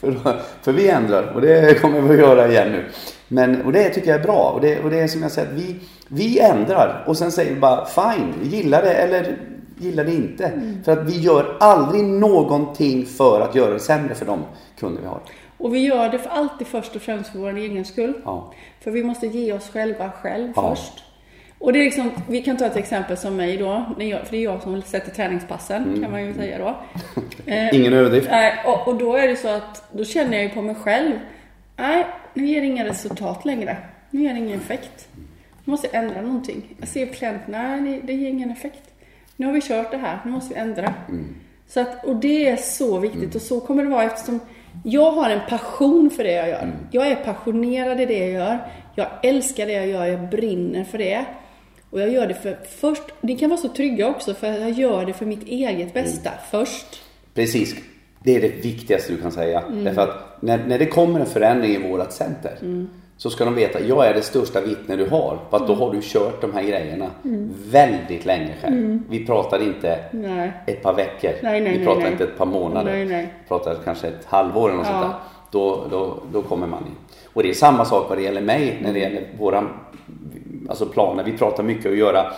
För, 0.00 0.40
för 0.62 0.72
vi 0.72 0.88
ändrar 0.88 1.32
och 1.34 1.40
det 1.40 1.80
kommer 1.80 2.00
vi 2.00 2.14
att 2.14 2.20
göra 2.20 2.48
igen 2.48 2.72
nu. 2.72 2.84
Men, 3.32 3.62
och 3.62 3.72
det 3.72 3.88
tycker 3.88 4.10
jag 4.10 4.20
är 4.20 4.24
bra. 4.24 4.50
Och 4.54 4.60
det, 4.60 4.80
och 4.80 4.90
det 4.90 5.00
är 5.00 5.06
som 5.08 5.22
jag 5.22 5.30
säger, 5.30 5.48
att 5.48 5.54
vi, 5.54 5.76
vi 6.08 6.38
ändrar 6.40 7.04
och 7.06 7.16
sen 7.16 7.32
säger 7.32 7.54
vi 7.54 7.60
bara 7.60 7.86
fine, 7.86 8.34
gillar 8.42 8.82
det 8.82 8.94
eller 8.94 9.36
gillar 9.78 10.04
det 10.04 10.14
inte. 10.14 10.44
Mm. 10.46 10.84
För 10.84 10.92
att 10.92 11.06
vi 11.10 11.20
gör 11.20 11.56
aldrig 11.60 12.04
någonting 12.04 13.06
för 13.06 13.40
att 13.40 13.54
göra 13.54 13.72
det 13.72 13.80
sämre 13.80 14.14
för 14.14 14.26
de 14.26 14.38
kunder 14.78 15.02
vi 15.02 15.08
har. 15.08 15.20
Och 15.58 15.74
vi 15.74 15.78
gör 15.78 16.08
det 16.08 16.18
för 16.18 16.30
alltid 16.30 16.66
först 16.66 16.96
och 16.96 17.02
främst 17.02 17.30
för 17.32 17.38
vår 17.38 17.56
egen 17.56 17.84
skull. 17.84 18.14
Ja. 18.24 18.52
För 18.80 18.90
vi 18.90 19.04
måste 19.04 19.26
ge 19.26 19.52
oss 19.52 19.70
själva 19.72 20.10
själv 20.10 20.52
Ja. 20.56 20.74
först. 20.74 20.92
Och 21.58 21.72
det 21.72 21.78
är 21.78 21.84
liksom, 21.84 22.10
vi 22.28 22.42
kan 22.42 22.56
ta 22.56 22.64
ett 22.66 22.76
exempel 22.76 23.16
som 23.16 23.36
mig 23.36 23.56
då, 23.56 23.84
när 23.98 24.06
jag, 24.06 24.20
för 24.26 24.30
det 24.30 24.36
är 24.36 24.44
jag 24.44 24.62
som 24.62 24.82
sätter 24.82 25.10
träningspassen 25.10 25.82
Mm. 25.84 26.02
kan 26.02 26.10
man 26.10 26.26
ju 26.26 26.34
säga 26.34 26.58
då. 26.58 26.76
Eh, 27.46 27.74
Ingen 27.76 27.92
överdrift. 27.92 28.28
Nej, 28.30 28.52
och, 28.66 28.88
och 28.88 28.96
då 28.98 29.16
är 29.16 29.28
det 29.28 29.36
så 29.36 29.48
att 29.48 29.84
då 29.92 30.04
känner 30.04 30.32
jag 30.32 30.42
ju 30.42 30.48
på 30.48 30.62
mig 30.62 30.74
själv. 30.74 31.12
Nej, 31.82 32.06
nu 32.34 32.46
ger 32.46 32.60
det 32.60 32.66
inga 32.66 32.84
resultat 32.84 33.44
längre. 33.44 33.76
Nu 34.10 34.22
ger 34.22 34.32
det 34.32 34.38
ingen 34.38 34.60
effekt. 34.60 35.08
Nu 35.64 35.70
måste 35.70 35.88
jag 35.92 36.04
ändra 36.04 36.22
någonting. 36.22 36.62
Jag 36.78 36.88
ser 36.88 37.06
på 37.06 37.14
klienten, 37.14 37.52
nej 37.52 38.00
det, 38.04 38.12
ger 38.12 38.28
ingen 38.28 38.50
effekt. 38.50 38.94
Nu 39.36 39.46
har 39.46 39.52
vi 39.52 39.60
kört 39.60 39.90
det 39.90 39.96
här, 39.96 40.18
nu 40.24 40.30
måste 40.30 40.54
vi 40.54 40.60
ändra. 40.60 40.94
Så 41.68 41.80
att, 41.80 42.04
och 42.04 42.16
det 42.16 42.48
är 42.48 42.56
så 42.56 42.98
viktigt 42.98 43.34
och 43.34 43.42
så 43.42 43.60
kommer 43.60 43.82
det 43.82 43.88
vara 43.88 44.04
eftersom 44.04 44.40
jag 44.84 45.12
har 45.12 45.30
en 45.30 45.40
passion 45.48 46.10
för 46.10 46.24
det 46.24 46.32
jag 46.32 46.48
gör. 46.48 46.72
Jag 46.90 47.06
är 47.06 47.16
passionerad 47.16 48.00
i 48.00 48.06
det 48.06 48.18
jag 48.18 48.30
gör. 48.30 48.58
Jag 48.94 49.08
älskar 49.22 49.66
det 49.66 49.72
jag 49.72 49.86
gör, 49.86 50.06
jag 50.06 50.28
brinner 50.30 50.84
för 50.84 50.98
det. 50.98 51.24
Och 51.90 52.00
jag 52.00 52.10
gör 52.10 52.26
det 52.26 52.34
för 52.34 52.58
först, 52.80 53.02
ni 53.20 53.38
kan 53.38 53.50
vara 53.50 53.60
så 53.60 53.68
trygga 53.68 54.08
också 54.08 54.34
för 54.34 54.46
jag 54.46 54.70
gör 54.70 55.06
det 55.06 55.12
för 55.12 55.26
mitt 55.26 55.42
eget 55.42 55.94
bästa 55.94 56.30
först. 56.50 57.02
Precis. 57.34 57.74
Det 58.24 58.36
är 58.36 58.40
det 58.40 58.48
viktigaste 58.64 59.12
du 59.12 59.18
kan 59.20 59.32
säga. 59.32 59.60
Mm. 59.60 59.84
Därför 59.84 60.02
att 60.02 60.36
när, 60.40 60.58
när 60.66 60.78
det 60.78 60.86
kommer 60.86 61.20
en 61.20 61.26
förändring 61.26 61.70
i 61.74 61.90
vårt 61.90 62.12
center 62.12 62.52
Mm. 62.62 62.88
så 63.16 63.30
ska 63.30 63.44
de 63.44 63.54
veta 63.54 63.80
jag 63.80 64.06
är 64.06 64.14
det 64.14 64.22
största 64.22 64.60
vittne 64.60 64.96
du 64.96 65.04
har. 65.08 65.38
För 65.50 65.56
att 65.56 65.66
då 65.66 65.72
Mm. 65.72 65.78
har 65.84 65.92
du 65.94 65.98
kört 66.02 66.40
de 66.40 66.52
här 66.52 66.62
grejerna 66.62 67.06
väldigt 67.70 68.24
länge 68.24 68.50
själv. 68.62 69.02
Vi 69.10 69.26
pratar 69.26 69.62
inte 69.62 69.98
Nej. 70.12 70.52
ett 70.66 70.82
par 70.82 70.94
veckor. 70.94 71.30
Nej, 71.42 71.60
nej, 71.60 71.78
vi 71.78 71.84
pratar 71.84 72.10
inte 72.10 72.24
ett 72.24 72.38
par 72.38 72.46
månader. 72.46 72.92
Vi 73.04 73.28
pratar 73.48 73.76
kanske 73.84 74.08
ett 74.08 74.24
halvår 74.26 74.68
eller 74.68 74.78
något 74.78 74.86
Ja. 74.90 75.00
sånt 75.00 75.12
där. 75.12 75.18
Då, 75.50 75.84
då, 75.90 76.16
då 76.32 76.42
kommer 76.42 76.66
man 76.66 76.80
in. 76.82 76.94
Och 77.32 77.42
det 77.42 77.50
är 77.50 77.54
samma 77.54 77.84
sak 77.84 78.06
vad 78.08 78.18
det 78.18 78.22
gäller 78.22 78.40
mig 78.40 78.78
när 78.82 78.92
det 78.92 78.98
gäller 78.98 79.22
våra 79.38 79.64
alltså 80.68 80.86
planer. 80.86 81.24
Vi 81.24 81.32
pratar 81.32 81.62
mycket 81.62 81.86
att 81.92 81.98
göra 81.98 82.32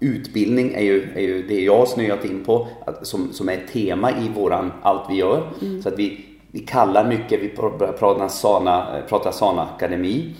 Utbildning 0.00 0.72
är 0.74 0.82
ju, 0.82 1.08
är 1.14 1.20
ju 1.20 1.46
det 1.46 1.60
jag 1.60 1.78
har 1.78 1.86
snöat 1.86 2.24
in 2.24 2.44
på 2.44 2.68
att, 2.86 3.06
som, 3.06 3.32
som 3.32 3.48
är 3.48 3.52
ett 3.52 3.72
tema 3.72 4.10
i 4.10 4.28
våran 4.34 4.72
allt 4.82 5.10
vi 5.10 5.14
gör. 5.14 5.42
Så 5.82 5.88
att 5.88 5.98
vi, 5.98 6.24
vi 6.50 6.58
kallar 6.60 7.08
mycket, 7.08 7.42
vi 7.42 7.48
pr- 7.56 7.78
börjar 7.78 7.92
prata 7.92 8.28
Sana, 8.28 9.02
prata 9.08 9.32
Sana 9.32 9.68
Akademi. 9.76 10.34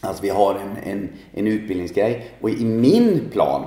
Alltså 0.00 0.22
vi 0.22 0.28
har 0.28 0.54
en, 0.54 0.90
en, 0.92 1.08
en 1.32 1.46
utbildningsgrej 1.46 2.30
och 2.40 2.50
i 2.50 2.64
min 2.64 3.20
plan 3.32 3.64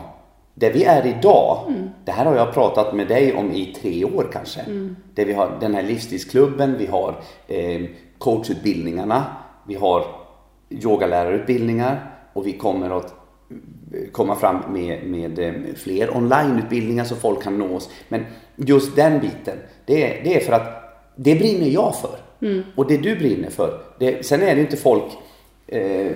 där 0.53 0.73
vi 0.73 0.83
är 0.83 1.05
idag, 1.07 1.57
det 2.05 2.11
här 2.11 2.25
har 2.25 2.35
jag 2.35 2.53
pratat 2.53 2.95
med 2.95 3.07
dig 3.07 3.33
om 3.35 3.51
i 3.51 3.65
tre 3.81 4.05
år 4.05 4.27
kanske. 4.33 4.61
Där 5.13 5.25
vi 5.25 5.33
har 5.33 5.57
den 5.59 5.75
här 5.75 5.83
livsstilsklubben, 5.83 6.75
vi 6.77 6.85
har 6.85 7.15
eh, 7.47 7.81
coachutbildningarna, 8.17 9.23
vi 9.67 9.75
har 9.75 10.03
yogalärarutbildningar 10.69 12.11
och 12.33 12.47
vi 12.47 12.53
kommer 12.53 12.97
att 12.97 13.05
eh, 13.05 13.17
komma 14.11 14.35
fram 14.35 14.73
med, 14.73 15.03
med 15.03 15.39
eh, 15.39 15.53
fler 15.75 16.17
onlineutbildningar 16.17 17.03
så 17.03 17.15
folk 17.15 17.43
kan 17.43 17.57
nå 17.57 17.75
oss. 17.75 17.89
Men 18.09 18.25
just 18.55 18.95
den 18.95 19.19
biten, 19.19 19.57
det 19.85 20.03
är, 20.03 20.23
det 20.23 20.35
är 20.35 20.39
för 20.39 20.53
att 20.53 20.97
det 21.15 21.35
brinner 21.35 21.67
jag 21.67 21.95
för. 21.95 22.19
Och 22.75 22.87
det 22.87 22.97
du 22.97 23.15
brinner 23.15 23.49
för. 23.49 23.81
Det, 23.99 24.25
sen 24.25 24.41
är 24.41 24.55
det 24.55 24.61
inte 24.61 24.77
folk 24.77 25.03
eh, 25.67 26.11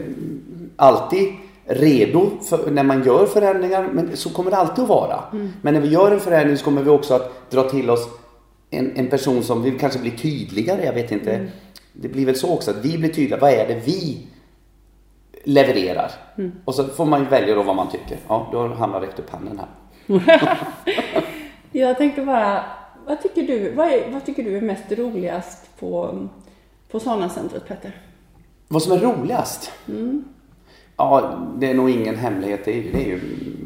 alltid 0.75 1.27
redo 1.65 2.29
för, 2.49 2.71
när 2.71 2.83
man 2.83 3.03
gör 3.03 3.25
förändringar, 3.25 3.89
men 3.93 4.17
så 4.17 4.29
kommer 4.29 4.51
det 4.51 4.57
alltid 4.57 4.83
att 4.83 4.89
vara. 4.89 5.23
Men 5.61 5.73
när 5.73 5.81
vi 5.81 5.87
gör 5.87 6.11
en 6.11 6.19
förändring 6.19 6.57
så 6.57 6.65
kommer 6.65 6.83
vi 6.83 6.89
också 6.89 7.13
att 7.13 7.51
dra 7.51 7.69
till 7.69 7.89
oss 7.89 8.09
en, 8.69 8.95
en 8.95 9.07
person 9.07 9.43
som 9.43 9.63
vill 9.63 9.79
kanske 9.79 9.99
bli 9.99 10.11
tydligare, 10.11 10.85
jag 10.85 10.93
vet 10.93 11.11
inte. 11.11 11.47
Det 11.93 12.07
blir 12.07 12.25
väl 12.25 12.35
så 12.35 12.53
också 12.53 12.71
att 12.71 12.85
vi 12.85 12.97
blir 12.97 13.09
tydliga, 13.09 13.39
vad 13.39 13.51
är 13.51 13.67
det 13.67 13.81
vi 13.85 14.27
levererar? 15.43 16.11
Och 16.65 16.75
så 16.75 16.83
får 16.87 17.05
man 17.05 17.25
välja 17.25 17.55
då 17.55 17.63
vad 17.63 17.75
man 17.75 17.89
tycker. 17.89 18.17
Ja, 18.27 18.49
då 18.51 18.57
har 18.59 18.67
han 18.69 19.01
räckt 19.01 19.19
upp 19.19 19.29
handen 19.29 19.59
här. 19.59 19.67
Jag 21.71 21.97
tänkte 21.97 22.21
bara, 22.21 22.63
vad 23.07 23.21
tycker 23.21 23.41
du, 23.43 23.71
vad, 23.71 23.87
är, 23.87 24.11
vad 24.11 24.25
tycker 24.25 24.43
du 24.43 24.57
är 24.57 24.61
mest 24.61 24.91
roligast 24.91 25.79
på, 25.79 26.19
på 26.91 26.99
Sana-centret 26.99 27.67
Petter? 27.67 27.91
Vad 28.67 28.81
som 28.83 28.91
är 28.91 28.97
roligast? 28.97 29.71
Ja, 30.97 31.39
det 31.57 31.69
är 31.69 31.73
nog 31.73 31.89
ingen 31.89 32.15
hemlighet. 32.15 32.65
Det 32.65 32.71
är, 32.71 32.75
ju- 32.75 32.91
det 32.91 32.97
är 33.03 33.07
ju 33.07 33.21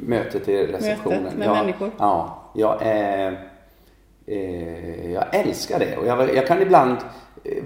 mötet 0.07 0.49
i 0.49 0.65
receptionen. 0.67 1.23
Mötet 1.23 1.37
med 1.39 1.47
ja, 1.47 1.53
människor. 1.53 1.91
Ja, 1.97 2.43
jag, 2.55 2.77
är, 2.81 3.47
eh, 4.25 5.11
jag 5.11 5.35
älskar 5.35 5.79
det. 5.79 5.97
Och 5.97 6.07
jag, 6.07 6.35
jag 6.35 6.47
kan 6.47 6.61
ibland 6.61 6.97
eh, 7.43 7.63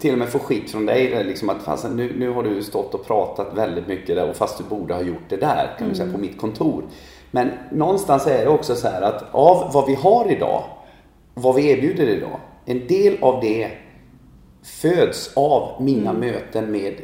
till 0.00 0.12
och 0.12 0.18
med 0.18 0.28
få 0.28 0.38
skit 0.38 0.70
från 0.70 0.86
dig. 0.86 1.24
Liksom 1.24 1.50
att 1.50 1.62
fasen, 1.62 1.96
nu, 1.96 2.18
nu 2.18 2.30
har 2.30 2.42
du 2.42 2.62
stått 2.62 2.94
och 2.94 3.06
pratat 3.06 3.54
väldigt 3.54 3.86
mycket 3.86 4.16
där 4.16 4.30
och 4.30 4.36
fast 4.36 4.58
du 4.58 4.64
borde 4.64 4.94
ha 4.94 5.02
gjort 5.02 5.28
det 5.28 5.36
där 5.36 5.74
kan 5.78 5.88
du 5.88 5.94
säga 5.94 6.12
på 6.12 6.18
mitt 6.18 6.38
kontor. 6.38 6.84
Men 7.30 7.50
någonstans 7.72 8.26
är 8.26 8.44
det 8.44 8.50
också 8.50 8.74
så 8.74 8.88
här 8.88 9.02
att 9.02 9.24
av 9.32 9.72
vad 9.72 9.86
vi 9.86 9.94
har 9.94 10.32
idag, 10.32 10.64
vad 11.34 11.54
vi 11.54 11.70
erbjuder 11.70 12.06
idag, 12.06 12.40
en 12.64 12.86
del 12.86 13.16
av 13.20 13.40
det 13.40 13.70
föds 14.62 15.32
av 15.36 15.82
mina 15.82 16.12
möten 16.12 16.72
med 16.72 16.94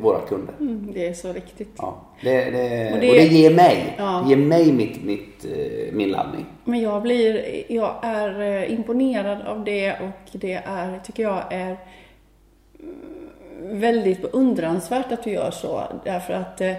våra 0.00 0.20
kunder. 0.20 0.54
Mm, 0.60 0.90
det 0.94 1.08
är 1.08 1.12
så 1.14 1.32
riktigt. 1.32 1.68
Ja, 1.78 2.00
det, 2.22 2.50
det, 2.50 2.86
Och 2.88 2.94
och 2.94 3.00
det- 3.00 3.06
det, 3.12 3.24
ger 3.26 3.54
mig, 3.54 3.94
Ja. 3.98 4.22
det 4.24 4.30
ger 4.30 4.36
mig 4.36 4.72
mitt, 4.72 5.04
mitt, 5.04 5.44
eh, 5.44 5.92
min 5.94 6.08
laddning. 6.10 6.46
Men 6.64 6.80
jag 6.80 7.02
blir, 7.02 7.44
jag 7.72 7.94
är 8.02 8.40
eh, 8.40 8.72
imponerad 8.72 9.42
av 9.46 9.64
det 9.64 9.92
och 9.92 10.38
det 10.38 10.52
är, 10.66 10.98
tycker 11.04 11.22
jag 11.22 11.42
är 11.50 11.76
mm, 12.80 13.80
väldigt 13.80 14.22
beundransvärt 14.22 15.12
att 15.12 15.22
du 15.24 15.30
gör 15.30 15.50
så. 15.50 15.82
Därför 16.04 16.32
att 16.34 16.60
eh, 16.60 16.72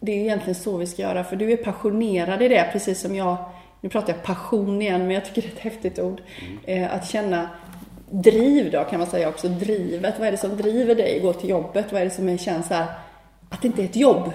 det 0.00 0.12
är 0.12 0.16
egentligen 0.16 0.54
så 0.54 0.76
vi 0.76 0.86
ska 0.86 1.02
göra. 1.02 1.24
För 1.24 1.36
du 1.36 1.52
är 1.52 1.56
passionerad 1.56 2.42
i 2.42 2.48
det, 2.48 2.68
precis 2.72 3.00
som 3.00 3.14
jag. 3.14 3.36
Nu 3.80 3.88
pratar 3.88 4.12
jag 4.12 4.22
passion 4.22 4.82
igen, 4.82 5.00
men 5.00 5.10
jag 5.10 5.24
tycker 5.24 5.42
det 5.42 5.48
är 5.48 5.52
ett 5.52 5.58
häftigt 5.58 5.98
ord. 5.98 6.22
Eh, 6.64 6.94
Att 6.94 7.08
känna 7.08 7.48
driv 8.10 8.70
då, 8.70 8.84
kan 8.84 8.98
man 8.98 9.08
säga 9.08 9.28
också. 9.28 9.48
Drivet. 9.48 10.14
Vad 10.18 10.28
är 10.28 10.32
det 10.32 10.38
som 10.38 10.56
driver 10.56 10.94
dig 10.94 11.16
att 11.16 11.22
gå 11.22 11.32
till 11.32 11.50
jobbet? 11.50 11.92
Vad 11.92 12.00
är 12.00 12.04
det 12.04 12.10
som 12.10 12.38
känns 12.38 12.68
så 12.68 12.74
här, 12.74 12.86
att 13.48 13.62
det 13.62 13.68
inte 13.68 13.82
är 13.82 13.84
ett 13.84 13.96
jobb? 13.96 14.32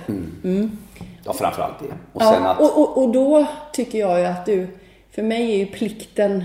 Ja, 1.25 1.33
framförallt 1.33 1.79
det. 1.79 1.95
Och 2.13 2.21
Ja, 2.21 2.35
att, 2.35 2.59
och, 2.59 2.79
och, 2.79 3.03
och 3.03 3.09
då 3.09 3.45
tycker 3.73 3.99
jag 3.99 4.19
ju 4.19 4.25
att 4.25 4.45
du, 4.45 4.67
för 5.11 5.23
mig 5.23 5.51
är 5.51 5.57
ju 5.57 5.65
plikten 5.65 6.43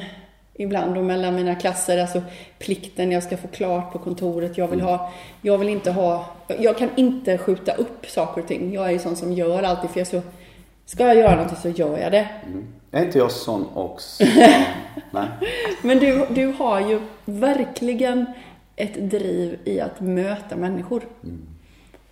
ibland 0.54 0.98
och 0.98 1.04
mellan 1.04 1.34
mina 1.34 1.54
klasser, 1.54 1.98
alltså 1.98 2.22
plikten, 2.58 3.12
jag 3.12 3.22
ska 3.22 3.36
få 3.36 3.48
klart 3.48 3.92
på 3.92 3.98
kontoret, 3.98 4.58
jag 4.58 4.68
vill 4.68 4.80
ha, 4.80 5.12
jag 5.42 5.58
vill 5.58 5.68
inte 5.68 5.90
ha, 5.90 6.26
jag 6.58 6.78
kan 6.78 6.88
inte 6.96 7.38
skjuta 7.38 7.72
upp 7.72 8.06
saker 8.06 8.42
och 8.42 8.48
ting. 8.48 8.72
Jag 8.72 8.86
är 8.86 8.90
ju 8.90 8.98
sån 8.98 9.16
som 9.16 9.32
gör 9.32 9.62
alltid, 9.62 9.90
för 9.90 10.00
jag 10.00 10.06
så, 10.06 10.22
ska 10.86 11.06
jag 11.06 11.16
göra 11.16 11.30
någonting 11.30 11.58
så 11.62 11.68
gör 11.68 11.98
jag 11.98 12.12
det. 12.12 12.28
Är 12.96 13.04
inte 13.04 13.18
jag 13.18 13.30
sån 13.30 13.66
också? 13.74 14.24
Nej. 15.10 15.28
Men 15.82 15.98
du, 15.98 16.26
du 16.30 16.46
har 16.46 16.80
ju 16.80 17.00
verkligen 17.24 18.26
ett 18.76 19.10
driv 19.10 19.58
i 19.64 19.80
att 19.80 20.00
möta 20.00 20.56
människor. 20.56 21.02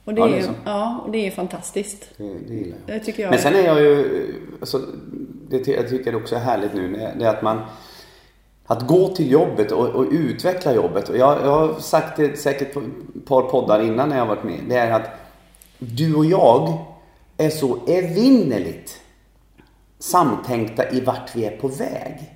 Och 0.05 0.14
det, 0.14 0.20
Ja, 0.20 0.27
är 0.27 0.31
det 0.31 0.38
är 0.38 0.42
ju, 0.42 0.49
ja, 0.64 1.01
och 1.05 1.11
det 1.11 1.27
är 1.27 1.31
fantastiskt. 1.31 2.11
Det, 2.16 2.25
det 2.49 2.55
gillar 2.55 2.77
jag. 2.87 2.97
Det 2.97 3.05
tycker 3.05 3.23
jag. 3.23 3.31
Men 3.31 3.38
sen 3.38 3.55
är 3.55 3.64
jag 3.64 3.81
ju, 3.81 4.35
alltså, 4.61 4.81
det 5.49 5.68
jag 5.68 5.88
tycker 5.88 6.14
också 6.14 6.35
är 6.35 6.40
härligt 6.40 6.75
nu, 6.75 6.92
det 6.92 7.14
det 7.18 7.25
är 7.25 7.31
att 7.31 7.42
man 7.42 7.61
att 8.67 8.87
gå 8.87 9.08
till 9.08 9.31
jobbet 9.31 9.73
och, 9.73 9.88
och 9.88 10.06
utveckla 10.11 10.75
jobbet. 10.75 11.08
Och 11.08 11.17
jag, 11.17 11.38
jag 11.40 11.50
har 11.50 11.81
sagt 11.81 12.17
det 12.17 12.38
säkert 12.38 12.75
på 12.75 12.81
ett 12.81 13.25
par 13.25 13.42
poddar 13.42 13.83
innan 13.83 14.08
när 14.08 14.17
jag 14.17 14.25
har 14.25 14.35
varit 14.35 14.44
med. 14.44 14.61
Det 14.69 14.77
är 14.77 14.92
att 14.92 15.11
du 15.79 16.15
och 16.15 16.25
jag 16.25 16.79
är 17.37 17.50
så 17.50 17.79
evinnerligt 17.87 19.00
samtänkta 20.05 20.90
i 20.90 21.00
vart 21.00 21.37
vi 21.37 21.44
är 21.44 21.57
på 21.57 21.69
väg. 21.69 22.35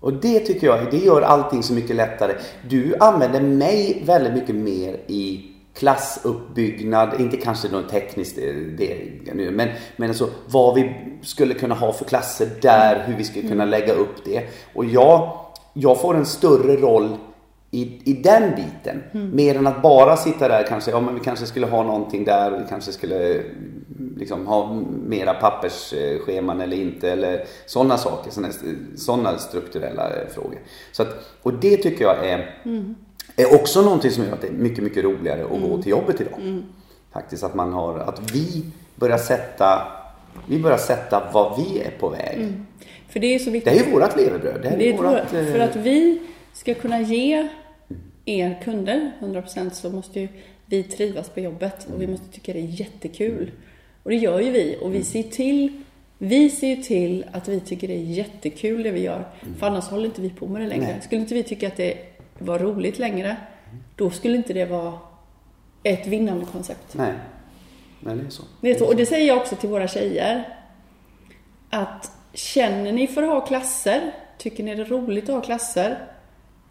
Och 0.00 0.12
det 0.12 0.40
tycker 0.40 0.66
jag, 0.66 0.90
det 0.90 0.96
gör 0.96 1.22
allting 1.22 1.62
så 1.62 1.72
mycket 1.72 1.96
lättare. 1.96 2.32
Du 2.68 2.94
använder 3.00 3.40
mig 3.40 4.02
väldigt 4.06 4.34
mycket 4.34 4.54
mer 4.54 5.00
i 5.06 5.44
klassuppbyggnad, 5.74 7.20
inte 7.20 7.36
kanske 7.36 7.68
något 7.68 7.88
tekniskt 7.88 8.38
eh, 8.38 8.54
det, 8.78 8.96
nu, 9.34 9.50
men, 9.50 9.68
men 9.96 10.08
alltså 10.08 10.28
vad 10.46 10.74
vi 10.74 10.94
skulle 11.22 11.54
kunna 11.54 11.74
ha 11.74 11.92
för 11.92 12.04
klasser 12.04 12.48
där, 12.62 13.04
hur 13.06 13.16
vi 13.16 13.24
skulle 13.24 13.48
kunna 13.48 13.64
lägga 13.64 13.92
upp 13.92 14.24
det. 14.24 14.42
Och 14.74 14.84
jag, 14.84 15.38
jag 15.72 16.00
får 16.00 16.16
en 16.16 16.26
större 16.26 16.76
roll 16.76 17.16
i, 17.70 18.00
i 18.04 18.12
den 18.12 18.54
biten. 18.54 19.02
Mer 19.32 19.54
än 19.54 19.66
att 19.66 19.82
bara 19.82 20.16
sitta 20.16 20.48
där 20.48 20.66
kanske, 20.68 20.90
ja 20.90 21.00
men 21.00 21.14
vi 21.14 21.20
kanske 21.20 21.46
skulle 21.46 21.66
ha 21.66 21.82
någonting 21.82 22.24
där, 22.24 22.50
vi 22.50 22.64
kanske 22.68 22.92
skulle 22.92 23.42
liksom 24.16 24.46
ha 24.46 24.82
mera 25.06 25.34
pappersscheman 25.34 26.60
eller 26.60 26.76
inte 26.76 27.10
eller 27.10 27.44
sådana 27.66 27.98
saker, 27.98 28.32
sådana 28.96 29.38
strukturella 29.38 30.10
frågor. 30.34 30.58
Så 30.92 31.02
att, 31.02 31.08
och 31.42 31.54
det 31.54 31.76
tycker 31.76 32.04
jag 32.04 32.26
är, 32.26 32.56
mm. 32.64 32.94
är 33.36 33.54
också 33.54 33.82
någonting 33.82 34.10
som 34.10 34.24
gör 34.24 34.32
att 34.32 34.40
det 34.40 34.48
är 34.48 34.52
mycket, 34.52 34.84
mycket 34.84 35.04
roligare 35.04 35.44
att 35.44 35.50
mm. 35.50 35.68
gå 35.68 35.82
till 35.82 35.90
jobbet 35.90 36.20
idag. 36.20 36.40
Mm. 36.40 36.62
Faktiskt 37.12 37.44
att 37.44 37.54
man 37.54 37.72
har, 37.72 37.98
att 37.98 38.32
vi 38.32 38.64
börjar 38.94 39.18
sätta, 39.18 39.82
vi 40.46 40.58
börjar 40.58 40.78
sätta 40.78 41.22
vad 41.32 41.56
vi 41.58 41.80
är 41.80 41.90
på 42.00 42.08
väg. 42.08 42.36
Mm. 42.36 42.66
För 43.08 43.20
det 43.20 43.34
är 43.34 43.38
så 43.38 43.50
viktigt. 43.50 43.72
Det 43.72 43.80
är 43.80 43.84
ju 43.84 43.92
vårt 43.92 44.16
levebröd. 44.16 44.62
Det, 44.62 44.76
det 44.78 44.88
är 44.88 44.96
vårat, 44.96 45.28
för 45.30 45.58
att 45.58 45.76
vi 45.76 46.20
ska 46.58 46.74
kunna 46.74 47.00
ge 47.00 47.48
er 48.24 48.62
kunder 48.64 49.12
100% 49.20 49.70
så 49.70 49.90
måste 49.90 50.20
ju 50.20 50.28
vi 50.66 50.82
trivas 50.82 51.28
på 51.28 51.40
jobbet 51.40 51.88
och 51.94 52.02
vi 52.02 52.06
måste 52.06 52.28
tycka 52.28 52.52
det 52.52 52.58
är 52.58 52.80
jättekul. 52.80 53.50
Och 54.02 54.10
det 54.10 54.16
gör 54.16 54.40
ju 54.40 54.50
vi 54.50 54.78
och 54.80 54.94
vi 54.94 55.04
ser 55.04 55.22
till 55.22 55.82
vi 56.18 56.50
ser 56.50 56.66
ju 56.66 56.82
till 56.82 57.24
att 57.32 57.48
vi 57.48 57.60
tycker 57.60 57.88
det 57.88 57.94
är 57.94 58.04
jättekul 58.04 58.82
det 58.82 58.90
vi 58.90 59.00
gör. 59.00 59.24
För 59.58 59.66
annars 59.66 59.84
håller 59.84 60.04
inte 60.04 60.20
vi 60.20 60.30
på 60.30 60.46
med 60.46 60.62
det 60.62 60.68
längre. 60.68 60.86
Nej. 60.86 61.02
Skulle 61.02 61.20
inte 61.20 61.34
vi 61.34 61.42
tycka 61.42 61.66
att 61.68 61.76
det 61.76 61.96
var 62.38 62.58
roligt 62.58 62.98
längre, 62.98 63.36
då 63.96 64.10
skulle 64.10 64.36
inte 64.36 64.52
det 64.52 64.64
vara 64.64 64.98
ett 65.82 66.06
vinnande 66.06 66.46
koncept. 66.46 66.94
Nej, 66.94 67.12
Nej 68.00 68.16
det 68.16 68.26
är 68.26 68.30
så. 68.30 68.42
Det 68.60 68.70
är 68.70 68.74
så. 68.74 68.86
Och 68.86 68.96
det 68.96 69.06
säger 69.06 69.28
jag 69.28 69.36
också 69.36 69.56
till 69.56 69.68
våra 69.68 69.88
tjejer. 69.88 70.48
Att 71.70 72.12
känner 72.32 72.92
ni 72.92 73.06
för 73.06 73.22
att 73.22 73.28
ha 73.28 73.46
klasser, 73.46 74.12
tycker 74.38 74.64
ni 74.64 74.74
det 74.74 74.82
är 74.82 74.86
roligt 74.86 75.28
att 75.28 75.34
ha 75.34 75.42
klasser, 75.42 75.98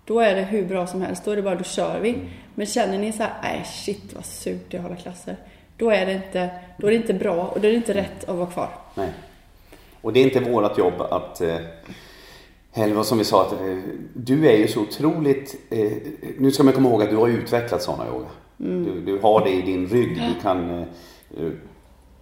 då 0.07 0.19
är 0.19 0.35
det 0.35 0.41
hur 0.41 0.65
bra 0.65 0.87
som 0.87 1.01
helst. 1.01 1.25
Då 1.25 1.31
är 1.31 1.35
det 1.35 1.41
bara, 1.41 1.55
då 1.55 1.63
kör 1.63 1.99
vi. 1.99 2.09
Mm. 2.09 2.27
Men 2.55 2.65
känner 2.65 2.97
ni 2.97 3.11
så 3.11 3.23
här, 3.23 3.33
nej 3.43 3.65
shit 3.65 4.13
vad 4.15 4.25
surt 4.25 4.65
det 4.69 4.77
är 4.77 4.79
att 4.79 4.83
hålla 4.83 4.95
klasser. 4.95 5.35
Då 5.77 5.91
är 5.91 6.05
det 6.05 6.13
inte, 6.13 6.49
då 6.77 6.87
är 6.87 6.91
det 6.91 6.97
inte 6.97 7.13
bra 7.13 7.47
och 7.47 7.61
då 7.61 7.67
är 7.67 7.71
det 7.71 7.77
inte 7.77 7.93
rätt 7.93 8.29
att 8.29 8.35
vara 8.35 8.47
kvar. 8.47 8.69
Nej. 8.95 9.09
Och 10.01 10.13
det 10.13 10.19
är 10.19 10.23
inte 10.23 10.39
vårt 10.39 10.77
jobb 10.77 11.01
att 11.01 11.41
eh, 11.41 11.55
eller 12.73 13.03
som 13.03 13.17
vi 13.17 13.23
sa, 13.23 13.45
att 13.45 13.51
eh, 13.51 13.77
du 14.13 14.47
är 14.47 14.57
ju 14.57 14.67
så 14.67 14.81
otroligt... 14.81 15.55
Eh, 15.69 15.91
nu 16.37 16.51
ska 16.51 16.63
man 16.63 16.73
komma 16.73 16.89
ihåg 16.89 17.03
att 17.03 17.09
du 17.09 17.15
har 17.15 17.27
utvecklat 17.27 17.81
sådana 17.81 18.07
yoga. 18.07 18.27
Mm. 18.59 18.83
Du, 18.85 19.01
du, 19.01 19.19
har 19.19 19.43
det 19.43 19.51
i 19.51 19.61
din 19.61 19.87
rygg. 19.87 20.15
Du 20.15 20.41
kan, 20.41 20.85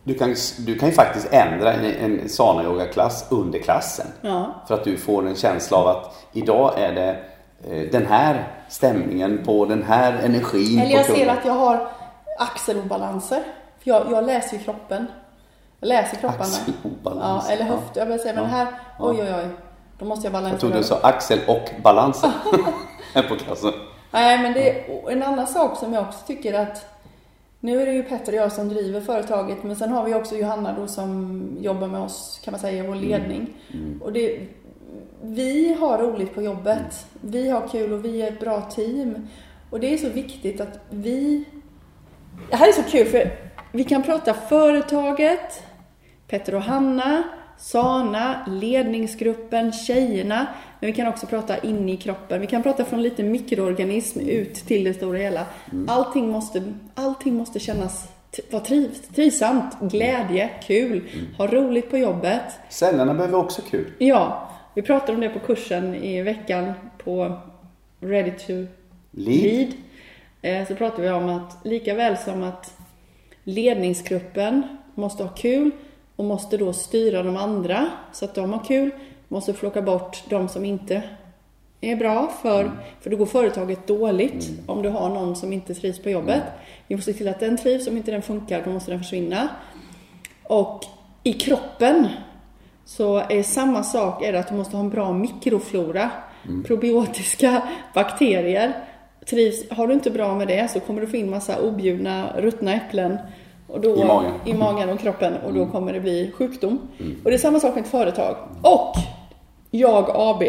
du 0.04 0.14
kan, 0.14 0.36
du 0.66 0.78
kan 0.78 0.90
ju 0.90 0.96
faktiskt 0.96 1.34
ändra 1.34 1.74
en, 1.74 1.86
en 1.86 2.30
sana 2.30 2.64
yoga 2.64 2.86
klass 2.86 3.28
under 3.32 3.60
klassen. 3.60 4.08
Ja. 4.22 4.64
För 4.68 4.76
att 4.76 4.84
du 4.84 4.98
får 4.98 5.28
en 5.28 5.36
känsla 5.36 5.78
av 5.78 5.88
att 5.88 6.28
idag 6.34 6.74
är 6.78 6.94
det 6.94 7.20
Eh, 7.20 7.35
den 7.91 8.05
här 8.05 8.47
stämningen 8.70 9.41
på 9.45 9.66
den 9.66 9.84
här 9.84 10.13
energin. 10.24 10.80
Eller 10.80 10.91
jag 10.91 11.05
ser 11.05 11.28
att 11.28 11.45
jag 11.45 11.53
har 11.53 11.88
axelobalanser. 12.39 13.43
För 13.80 13.89
jag, 13.89 14.11
jag 14.11 14.26
läser 14.26 14.57
ju 14.57 14.63
kroppen. 14.63 15.07
Jag 15.80 15.88
läser 15.88 16.18
kropparna. 16.18 16.43
Axelobalans. 16.43 17.45
Ja, 17.47 17.53
eller 17.53 17.66
höft. 17.66 17.95
Jag 17.95 18.05
vill 18.05 18.20
säga, 18.20 18.34
men 18.34 18.45
här, 18.45 18.68
oj 18.99 19.18
oj 19.22 19.34
oj. 19.36 19.49
Då 19.99 20.05
måste 20.05 20.26
jag 20.26 20.34
balansera. 20.34 20.53
Jag 20.53 20.59
trodde 20.59 20.78
du 20.78 20.84
sa 20.84 20.99
axel 21.03 21.39
och 21.47 21.82
balanser. 21.84 22.32
på 23.30 23.36
klassen. 23.36 23.74
Nej, 24.11 24.41
men 24.41 24.53
det 24.53 24.70
är 24.70 25.11
en 25.11 25.24
annan 25.24 25.47
sak 25.47 25.78
som 25.78 25.93
jag 25.93 26.03
också 26.03 26.20
tycker 26.28 26.53
att 26.53 26.86
nu 27.59 27.82
är 27.82 27.86
det 27.86 27.93
ju 27.93 28.03
Petter 28.03 28.32
och 28.32 28.38
jag 28.38 28.51
som 28.51 28.70
driver 28.70 29.01
företaget, 29.01 29.63
men 29.63 29.76
sen 29.76 29.91
har 29.91 30.03
vi 30.03 30.13
också 30.13 30.36
Johanna 30.36 30.76
då 30.80 30.88
som 30.88 31.41
jobbar 31.59 31.88
med 31.88 32.01
oss, 32.01 32.39
kan 32.43 32.51
man 32.51 32.61
säga, 32.61 32.84
i 32.84 32.88
vår 32.88 32.95
ledning. 32.95 33.53
Mm. 33.74 33.86
Mm. 33.86 34.01
Och 34.01 34.13
det, 34.13 34.39
vi 35.22 35.74
har 35.80 35.97
roligt 35.97 36.36
på 36.36 36.41
jobbet. 36.41 37.07
Vi 37.22 37.49
har 37.49 37.68
kul 37.68 37.93
och 37.93 38.05
vi 38.05 38.22
är 38.22 38.28
ett 38.28 38.39
bra 38.39 38.61
team. 38.61 39.28
Och 39.70 39.80
det 39.80 39.93
är 39.93 39.97
så 39.97 40.09
viktigt 40.09 40.61
att 40.61 40.80
vi... 40.89 41.45
Det 42.49 42.55
här 42.55 42.68
är 42.68 42.72
så 42.72 42.84
kul 42.84 43.07
för 43.07 43.32
vi 43.72 43.84
kan 43.84 44.03
prata 44.03 44.34
företaget, 44.34 45.63
Petter 46.28 46.55
och 46.55 46.61
Hanna, 46.61 47.24
Sana, 47.57 48.45
ledningsgruppen, 48.47 49.72
tjejerna. 49.72 50.47
Men 50.80 50.88
vi 50.88 50.93
kan 50.93 51.07
också 51.07 51.28
prata 51.28 51.57
in 51.57 51.89
i 51.89 51.97
kroppen. 51.97 52.41
Vi 52.41 52.47
kan 52.47 52.63
prata 52.63 52.86
från 52.86 53.01
lite 53.01 53.24
mikroorganism 53.24 54.20
ut 54.20 54.55
till 54.55 54.84
det 54.84 54.93
stora 54.93 55.18
hela. 55.18 55.45
Allting 55.88 56.30
måste, 56.30 56.74
allting 56.95 57.36
måste 57.36 57.59
kännas 57.59 58.07
vara 58.51 58.63
trivs, 58.63 59.01
trivsamt, 59.16 59.80
glädje, 59.82 60.49
kul, 60.63 61.09
ha 61.38 61.47
roligt 61.47 61.89
på 61.89 61.97
jobbet. 61.97 62.41
Cellerna 62.70 63.13
behöver 63.13 63.38
också 63.38 63.61
kul. 63.61 63.91
Ja, 63.97 64.49
vi 64.76 64.82
pratade 64.82 65.14
om 65.14 65.22
det 65.22 65.30
på 65.30 65.40
kursen 65.40 65.96
i 65.96 66.22
veckan 66.22 66.74
på 66.98 67.38
Ready 68.00 68.32
to 68.32 68.54
Lead. 69.12 69.44
lead. 69.44 69.74
Eh, 70.42 70.68
så 70.68 70.76
pratade 70.76 71.02
vi 71.02 71.10
om 71.10 71.30
att 71.30 71.58
lika 71.66 71.94
väl 71.94 72.18
som 72.18 72.44
att 72.44 72.78
ledningsgruppen 73.44 74.64
måste 74.96 75.24
ha 75.24 75.30
kul 75.30 75.72
och 76.16 76.26
måste 76.26 76.58
då 76.58 76.74
styra 76.74 77.24
de 77.24 77.38
andra 77.38 77.90
så 78.14 78.26
att 78.26 78.36
de 78.36 78.54
har 78.54 78.64
kul, 78.64 78.92
måste 79.28 79.54
plocka 79.54 79.82
bort 79.82 80.24
de 80.30 80.50
som 80.50 80.66
inte 80.66 81.04
är 81.82 81.96
bra 81.96 82.32
för, 82.42 82.62
mm. 82.62 82.76
för 83.02 83.10
då 83.10 83.18
går 83.18 83.26
företaget 83.26 83.88
dåligt 83.88 84.50
mm. 84.50 84.64
om 84.66 84.82
du 84.82 84.90
har 84.90 85.10
någon 85.10 85.36
som 85.36 85.54
inte 85.54 85.74
trivs 85.74 86.00
på 86.00 86.10
jobbet. 86.10 86.36
Mm. 86.36 86.50
Vi 86.88 86.96
måste 86.96 87.14
se 87.14 87.18
till 87.18 87.28
att 87.28 87.40
den 87.40 87.58
trivs, 87.58 87.88
om 87.88 87.98
inte 87.98 88.12
den 88.12 88.22
funkar 88.22 88.62
då 88.66 88.72
måste 88.72 88.92
den 88.92 89.00
försvinna. 89.00 89.50
Och 90.44 90.86
i 91.24 91.34
kroppen 91.34 92.08
så 92.86 93.18
är 93.18 93.44
samma 93.44 93.84
sak 93.84 94.24
är 94.24 94.34
det 94.34 94.40
att 94.40 94.50
du 94.50 94.56
måste 94.56 94.78
ha 94.78 94.84
en 94.84 94.90
bra 94.90 95.14
mikroflora. 95.14 96.10
Mm. 96.46 96.64
Probiotiska 96.64 97.62
bakterier. 97.94 98.74
Trivs, 99.30 99.70
har 99.72 99.88
du 99.88 99.94
inte 99.94 100.12
bra 100.12 100.36
med 100.36 100.48
det 100.48 100.72
så 100.72 100.80
kommer 100.80 101.02
du 101.02 101.08
få 101.08 101.16
in 101.16 101.30
massa 101.30 101.62
objudna, 101.62 102.28
ruttna 102.38 102.74
äpplen 102.74 103.18
och 103.68 103.82
då, 103.82 103.96
I, 103.96 104.06
magen. 104.06 104.34
i 104.46 104.54
magen 104.54 104.90
och 104.90 105.00
kroppen 105.00 105.34
och 105.34 105.54
då 105.54 105.60
mm. 105.60 105.72
kommer 105.72 105.94
det 105.94 106.00
bli 106.00 106.32
sjukdom. 106.36 106.80
Mm. 107.00 107.22
Och 107.24 107.30
det 107.30 107.36
är 107.36 107.38
samma 107.38 107.60
sak 107.60 107.76
med 107.76 107.84
ett 107.84 107.90
företag. 107.90 108.36
Och 108.62 108.96
jag 109.72 110.10
AB. 110.10 110.44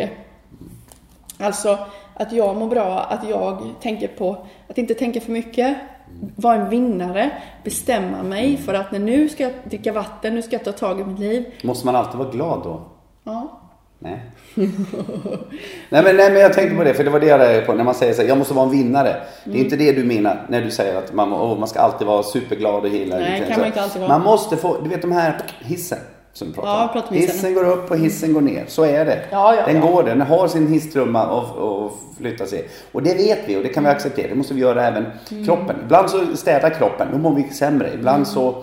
Alltså 1.38 1.78
att 2.14 2.32
jag 2.32 2.56
mår 2.56 2.68
bra, 2.68 2.98
att 2.98 3.28
jag 3.28 3.62
tänker 3.80 4.08
på, 4.08 4.46
att 4.68 4.78
inte 4.78 4.94
tänka 4.94 5.20
för 5.20 5.32
mycket, 5.32 5.76
vara 6.36 6.54
en 6.54 6.70
vinnare, 6.70 7.30
bestämma 7.64 8.22
mig 8.22 8.56
för 8.56 8.74
att 8.74 8.92
när 8.92 8.98
nu 8.98 9.28
ska 9.28 9.42
jag 9.42 9.52
dricka 9.64 9.92
vatten, 9.92 10.34
nu 10.34 10.42
ska 10.42 10.52
jag 10.52 10.64
ta 10.64 10.72
tag 10.72 11.00
i 11.00 11.04
mitt 11.04 11.18
liv. 11.18 11.44
Måste 11.62 11.86
man 11.86 11.96
alltid 11.96 12.18
vara 12.18 12.30
glad 12.30 12.62
då? 12.62 12.82
Ja. 13.24 13.60
Nej. 13.98 14.22
nej, 15.88 16.02
men, 16.02 16.16
nej 16.16 16.30
men 16.32 16.40
jag 16.40 16.52
tänkte 16.52 16.76
på 16.76 16.84
det, 16.84 16.94
för 16.94 17.04
det 17.04 17.10
var 17.10 17.20
det 17.20 17.26
jag 17.26 17.40
reagerade 17.40 17.66
på. 17.66 17.72
När 17.72 17.84
man 17.84 17.94
säger 17.94 18.12
så 18.12 18.22
här, 18.22 18.28
jag 18.28 18.38
måste 18.38 18.54
vara 18.54 18.64
en 18.64 18.70
vinnare. 18.70 19.10
Mm. 19.10 19.22
Det 19.44 19.50
är 19.50 19.54
mm. 19.54 19.64
inte 19.64 19.76
det 19.76 19.92
du 19.92 20.04
menar 20.04 20.46
när 20.48 20.62
du 20.62 20.70
säger 20.70 20.98
att 20.98 21.14
man, 21.14 21.32
oh, 21.32 21.58
man 21.58 21.68
ska 21.68 21.80
alltid 21.80 22.06
vara 22.06 22.22
superglad 22.22 22.84
och 22.84 22.90
hela 22.90 23.16
Nej, 23.16 23.44
kan 23.48 23.58
man 23.58 23.66
inte 23.66 23.82
alltid 23.82 24.00
vara. 24.00 24.18
Man 24.18 24.22
måste 24.22 24.56
få, 24.56 24.80
du 24.82 24.88
vet 24.88 25.02
de 25.02 25.12
här 25.12 25.42
hissen 25.60 25.98
som 26.36 26.48
du 26.48 26.54
pratar 26.54 26.90
ja, 26.94 27.02
om. 27.08 27.16
Hissen. 27.16 27.54
går 27.54 27.64
upp 27.64 27.90
och 27.90 27.96
hissen 27.96 28.32
går 28.32 28.40
ner. 28.40 28.64
Så 28.68 28.84
är 28.84 29.04
det. 29.04 29.24
Ja, 29.30 29.54
ja, 29.54 29.66
den 29.66 29.80
går, 29.80 30.02
den 30.02 30.20
har 30.20 30.48
sin 30.48 30.66
hisstrumma 30.66 31.26
och, 31.26 31.56
och 31.56 31.92
flyttar 32.18 32.46
sig. 32.46 32.68
Och 32.92 33.02
det 33.02 33.14
vet 33.14 33.38
vi 33.46 33.56
och 33.56 33.62
det 33.62 33.68
kan 33.68 33.84
vi 33.84 33.90
acceptera. 33.90 34.28
Det 34.28 34.34
måste 34.34 34.54
vi 34.54 34.60
göra 34.60 34.86
även 34.86 35.06
mm. 35.30 35.44
kroppen. 35.44 35.76
Ibland 35.84 36.10
så 36.10 36.36
städar 36.36 36.70
kroppen, 36.70 37.08
då 37.12 37.18
mår 37.18 37.34
vi 37.34 37.42
sämre. 37.42 37.90
Ibland 37.94 38.16
mm. 38.16 38.26
så 38.26 38.54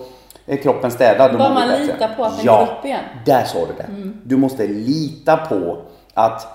är 0.46 0.56
kroppen 0.56 0.90
städad, 0.90 1.32
då 1.32 1.38
Bara 1.38 1.54
man 1.54 1.68
litar 1.68 2.08
på 2.16 2.24
att 2.24 2.36
den 2.36 2.46
går 2.46 2.62
upp 2.62 2.84
igen. 2.84 3.00
där 3.26 3.44
sa 3.44 3.58
du 3.58 3.72
det. 3.76 3.82
Mm. 3.82 4.20
Du 4.24 4.36
måste 4.36 4.66
lita 4.66 5.36
på 5.36 5.78
att 6.14 6.46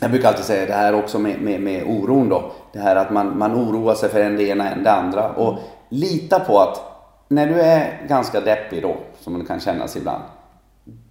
jag 0.00 0.10
brukar 0.10 0.28
alltid 0.28 0.44
säga 0.44 0.66
det 0.66 0.72
här 0.72 0.94
också 0.94 1.18
med, 1.18 1.40
med, 1.40 1.60
med 1.60 1.84
oron 1.86 2.28
då. 2.28 2.52
Det 2.72 2.78
här 2.78 2.96
att 2.96 3.10
man, 3.10 3.38
man 3.38 3.54
oroar 3.54 3.94
sig 3.94 4.08
för 4.08 4.20
en 4.20 4.36
det 4.36 4.44
ena 4.44 4.70
än 4.70 4.82
det 4.82 4.92
andra. 4.92 5.28
Och 5.28 5.58
lita 5.88 6.40
på 6.40 6.58
att 6.58 6.87
när 7.28 7.46
du 7.46 7.60
är 7.60 8.06
ganska 8.08 8.40
deppig 8.40 8.82
då, 8.82 8.96
som 9.20 9.38
det 9.38 9.44
kan 9.44 9.60
kännas 9.60 9.96
ibland 9.96 10.22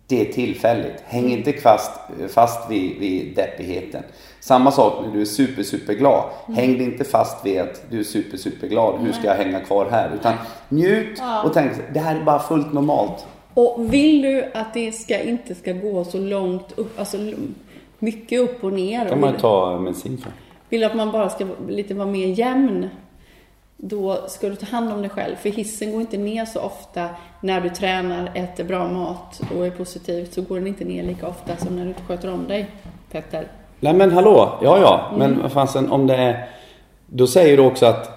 det 0.07 0.21
är 0.21 0.33
tillfälligt. 0.33 1.03
Häng 1.05 1.31
inte 1.31 1.53
fast, 1.53 1.91
fast 2.29 2.71
vid, 2.71 2.99
vid 2.99 3.35
deppigheten. 3.35 4.03
Samma 4.39 4.71
sak 4.71 5.05
när 5.05 5.13
du 5.13 5.21
är 5.21 5.25
super, 5.25 5.63
superglad. 5.63 6.23
Mm. 6.47 6.57
Häng 6.57 6.81
inte 6.81 7.03
fast 7.03 7.45
vid 7.45 7.61
att 7.61 7.81
du 7.89 7.99
är 7.99 8.03
super, 8.03 8.37
superglad. 8.37 8.99
Hur 8.99 9.11
ska 9.11 9.27
jag 9.27 9.35
hänga 9.35 9.59
kvar 9.59 9.87
här? 9.91 10.11
Utan 10.15 10.33
njut 10.69 11.21
och 11.45 11.53
tänk, 11.53 11.71
det 11.93 11.99
här 11.99 12.15
är 12.15 12.23
bara 12.23 12.39
fullt 12.39 12.73
normalt. 12.73 13.27
Och 13.53 13.93
vill 13.93 14.21
du 14.21 14.51
att 14.53 14.73
det 14.73 14.91
ska, 14.91 15.19
inte 15.19 15.55
ska 15.55 15.71
gå 15.71 16.03
så 16.03 16.17
långt 16.17 16.71
upp, 16.75 16.99
alltså 16.99 17.17
mycket 17.99 18.39
upp 18.39 18.63
och 18.63 18.73
ner. 18.73 19.09
kan 19.09 19.19
man 19.19 19.37
ta 19.37 19.79
medicin 19.79 20.17
för. 20.17 20.31
Vill 20.69 20.79
du 20.79 20.85
att 20.85 20.95
man 20.95 21.11
bara 21.11 21.29
ska 21.29 21.47
lite 21.67 21.93
vara 21.93 22.07
mer 22.07 22.27
jämn 22.27 22.89
då 23.77 24.17
ska 24.27 24.49
du 24.49 24.55
ta 24.55 24.65
hand 24.65 24.93
om 24.93 25.01
dig 25.01 25.09
själv. 25.09 25.35
För 25.35 25.49
hissen 25.49 25.91
går 25.91 26.01
inte 26.01 26.17
ner 26.17 26.45
så 26.45 26.59
ofta 26.59 27.09
när 27.41 27.61
du 27.61 27.69
tränar, 27.69 28.31
äter 28.33 28.63
bra 28.63 28.87
mat 28.87 29.41
och 29.57 29.65
är 29.65 29.71
positiv. 29.71 30.27
Så 30.31 30.41
går 30.41 30.55
den 30.55 30.67
inte 30.67 30.85
ner 30.85 31.03
lika 31.03 31.27
ofta 31.27 31.57
som 31.57 31.75
när 31.75 31.85
du 31.85 31.93
sköter 32.07 32.33
om 32.33 32.47
dig, 32.47 32.69
Petter. 33.11 33.47
Nej 33.79 33.93
men 33.93 34.11
hallå, 34.11 34.59
ja 34.61 34.79
ja. 34.79 35.11
Men 35.17 35.33
mm. 35.33 35.49
fasen 35.49 35.91
om 35.91 36.07
det 36.07 36.15
är... 36.15 36.49
Då 37.05 37.27
säger 37.27 37.57
du 37.57 37.63
också 37.63 37.85
att... 37.85 38.13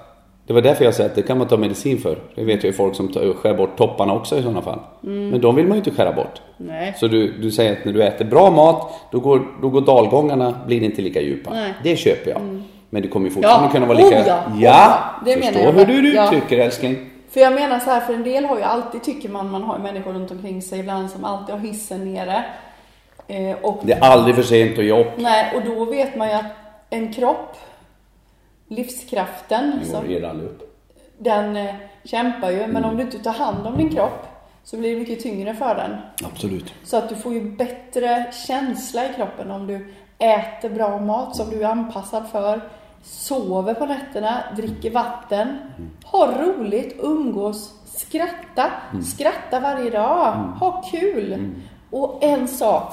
Det 0.46 0.52
var 0.52 0.62
därför 0.62 0.84
jag 0.84 0.94
säger 0.94 1.10
att 1.10 1.16
det 1.16 1.22
kan 1.22 1.38
man 1.38 1.48
ta 1.48 1.56
medicin 1.56 1.98
för. 1.98 2.18
Det 2.34 2.44
vet 2.44 2.64
ju 2.64 2.72
folk 2.72 2.94
som 2.94 3.08
tar, 3.08 3.34
skär 3.34 3.54
bort 3.54 3.76
topparna 3.76 4.14
också 4.14 4.38
i 4.38 4.42
sådana 4.42 4.62
fall. 4.62 4.78
Mm. 5.02 5.28
Men 5.28 5.40
de 5.40 5.56
vill 5.56 5.66
man 5.66 5.76
ju 5.76 5.78
inte 5.78 5.90
skära 5.90 6.12
bort. 6.12 6.42
Nej. 6.56 6.94
Så 7.00 7.08
du, 7.08 7.32
du 7.32 7.50
säger 7.50 7.72
att 7.72 7.84
när 7.84 7.92
du 7.92 8.02
äter 8.02 8.24
bra 8.24 8.50
mat, 8.50 8.92
då 9.12 9.20
går, 9.20 9.42
då 9.62 9.68
går 9.68 9.80
dalgångarna 9.80 10.54
blir 10.66 10.82
inte 10.82 11.02
lika 11.02 11.20
djupa. 11.20 11.50
Nej. 11.50 11.74
Det 11.84 11.96
köper 11.96 12.30
jag. 12.30 12.40
Mm. 12.40 12.62
Men 12.90 13.02
du 13.02 13.08
kommer 13.08 13.26
ju 13.28 13.34
fortfarande 13.34 13.66
ja. 13.66 13.72
kunna 13.72 13.86
vara 13.86 13.98
lika... 13.98 14.20
Oh, 14.20 14.26
ja, 14.26 14.44
ja. 14.58 14.98
det 15.24 15.42
förstår 15.42 15.62
jag. 15.62 15.72
hur 15.72 15.86
du, 15.86 16.02
du 16.02 16.14
ja. 16.14 16.30
tycker 16.30 16.58
älskling. 16.58 17.10
För 17.30 17.40
jag 17.40 17.52
menar 17.52 17.78
så 17.78 17.90
här, 17.90 18.00
för 18.00 18.14
en 18.14 18.22
del 18.24 18.44
har 18.44 18.56
ju 18.56 18.62
alltid, 18.62 19.02
tycker 19.02 19.28
man, 19.28 19.50
man 19.50 19.62
har 19.62 19.78
människor 19.78 20.12
runt 20.12 20.30
omkring 20.30 20.62
sig 20.62 20.80
ibland 20.80 21.10
som 21.10 21.24
alltid 21.24 21.54
har 21.54 21.62
hissen 21.62 22.12
nere. 22.14 22.44
Eh, 23.28 23.56
och, 23.62 23.80
Det 23.82 23.92
är 23.92 24.00
aldrig 24.00 24.34
för 24.34 24.42
sent 24.42 24.78
att 24.78 24.84
jobba. 24.84 25.10
nej, 25.16 25.52
och 25.56 25.62
då 25.64 25.84
vet 25.84 26.16
man 26.16 26.28
ju 26.28 26.34
att 26.34 26.46
en 26.90 27.12
kropp, 27.12 27.56
livskraften, 28.68 29.70
Den 29.80 29.90
som, 29.90 30.04
redan 30.04 30.40
upp. 30.40 30.82
den 31.18 31.56
eh, 31.56 31.74
kämpar 32.04 32.50
ju. 32.50 32.66
Men 32.66 32.84
om 32.84 32.96
du 32.96 33.02
inte 33.02 33.18
tar 33.18 33.32
hand 33.32 33.66
om 33.66 33.76
din 33.76 33.88
kropp 33.90 34.26
så 34.64 34.76
blir 34.76 34.90
det 34.94 35.00
mycket 35.00 35.20
tyngre 35.22 35.54
för 35.54 35.74
den. 35.74 35.96
Absolut. 36.24 36.74
Så 36.84 36.96
att 36.96 37.08
du 37.08 37.14
får 37.14 37.34
ju 37.34 37.50
bättre 37.50 38.32
känsla 38.46 39.04
i 39.04 39.08
kroppen 39.16 39.50
om 39.50 39.66
du 39.66 39.94
äter 40.18 40.68
bra 40.68 40.98
mat 40.98 41.36
som 41.36 41.50
du 41.50 41.62
är 41.62 41.68
anpassad 41.68 42.28
för, 42.32 42.60
sover 43.02 43.74
på 43.74 43.86
nätterna, 43.86 44.42
dricker 44.56 44.90
vatten, 44.90 45.58
har 46.04 46.32
roligt, 46.32 46.96
umgås, 47.02 47.72
skratta, 47.96 48.70
skratta 49.14 49.60
varje 49.60 49.90
dag, 49.90 50.32
ha 50.60 50.84
kul. 50.90 51.50
Och 51.90 52.18
en 52.24 52.48
sak, 52.48 52.92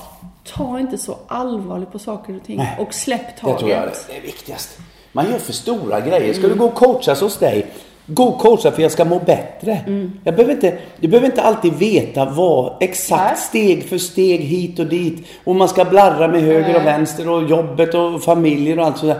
ta 0.56 0.80
inte 0.80 0.98
så 0.98 1.18
allvarligt 1.28 1.92
på 1.92 2.00
saker 2.00 2.36
och 2.36 2.44
ting 2.44 2.58
Nej. 2.58 2.78
och 2.80 2.94
släpp 2.94 3.28
Det 3.36 3.42
taget. 3.42 3.60
tror 3.60 3.72
jag 3.72 3.84
är 3.84 3.92
det 4.10 4.18
är 4.18 4.22
viktigast. 4.22 4.78
Man 5.12 5.32
gör 5.32 5.38
för 5.40 5.54
stora 5.54 6.02
grejer. 6.02 6.34
Ska 6.34 6.48
du 6.48 6.56
gå 6.56 6.66
och 6.66 6.76
coachas 6.76 7.22
hos 7.22 7.38
dig, 7.38 7.66
gå 8.06 8.24
och 8.24 8.40
coacha 8.40 8.72
för 8.72 8.82
jag 8.82 8.92
ska 8.92 9.06
må 9.06 9.20
bättre. 9.20 9.80
Jag 10.24 10.36
behöver 10.36 10.54
inte, 10.54 10.78
du 11.00 11.08
behöver 11.08 11.26
inte 11.28 11.42
alltid 11.42 11.74
veta 11.74 12.26
vad 12.26 12.78
exakt 12.80 13.24
Nej. 13.24 13.38
steg 13.38 13.90
för 13.90 13.98
steg 13.98 14.42
hit 14.42 14.80
och 14.80 14.86
dit. 14.86 15.28
Och 15.44 15.56
man 15.56 15.70
ska 15.70 15.86
blarra 15.86 16.28
med 16.28 16.42
höger 16.42 16.76
och 16.76 16.84
Nej. 16.84 16.98
vänster 16.98 17.30
och 17.30 17.44
jobbet 17.44 17.94
och 17.94 18.24
familjer 18.24 18.80
och 18.80 18.86
allt 18.86 18.98
sådär. 18.98 19.20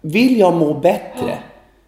Vill 0.00 0.38
jag 0.38 0.54
må 0.54 0.74
bättre? 0.74 1.38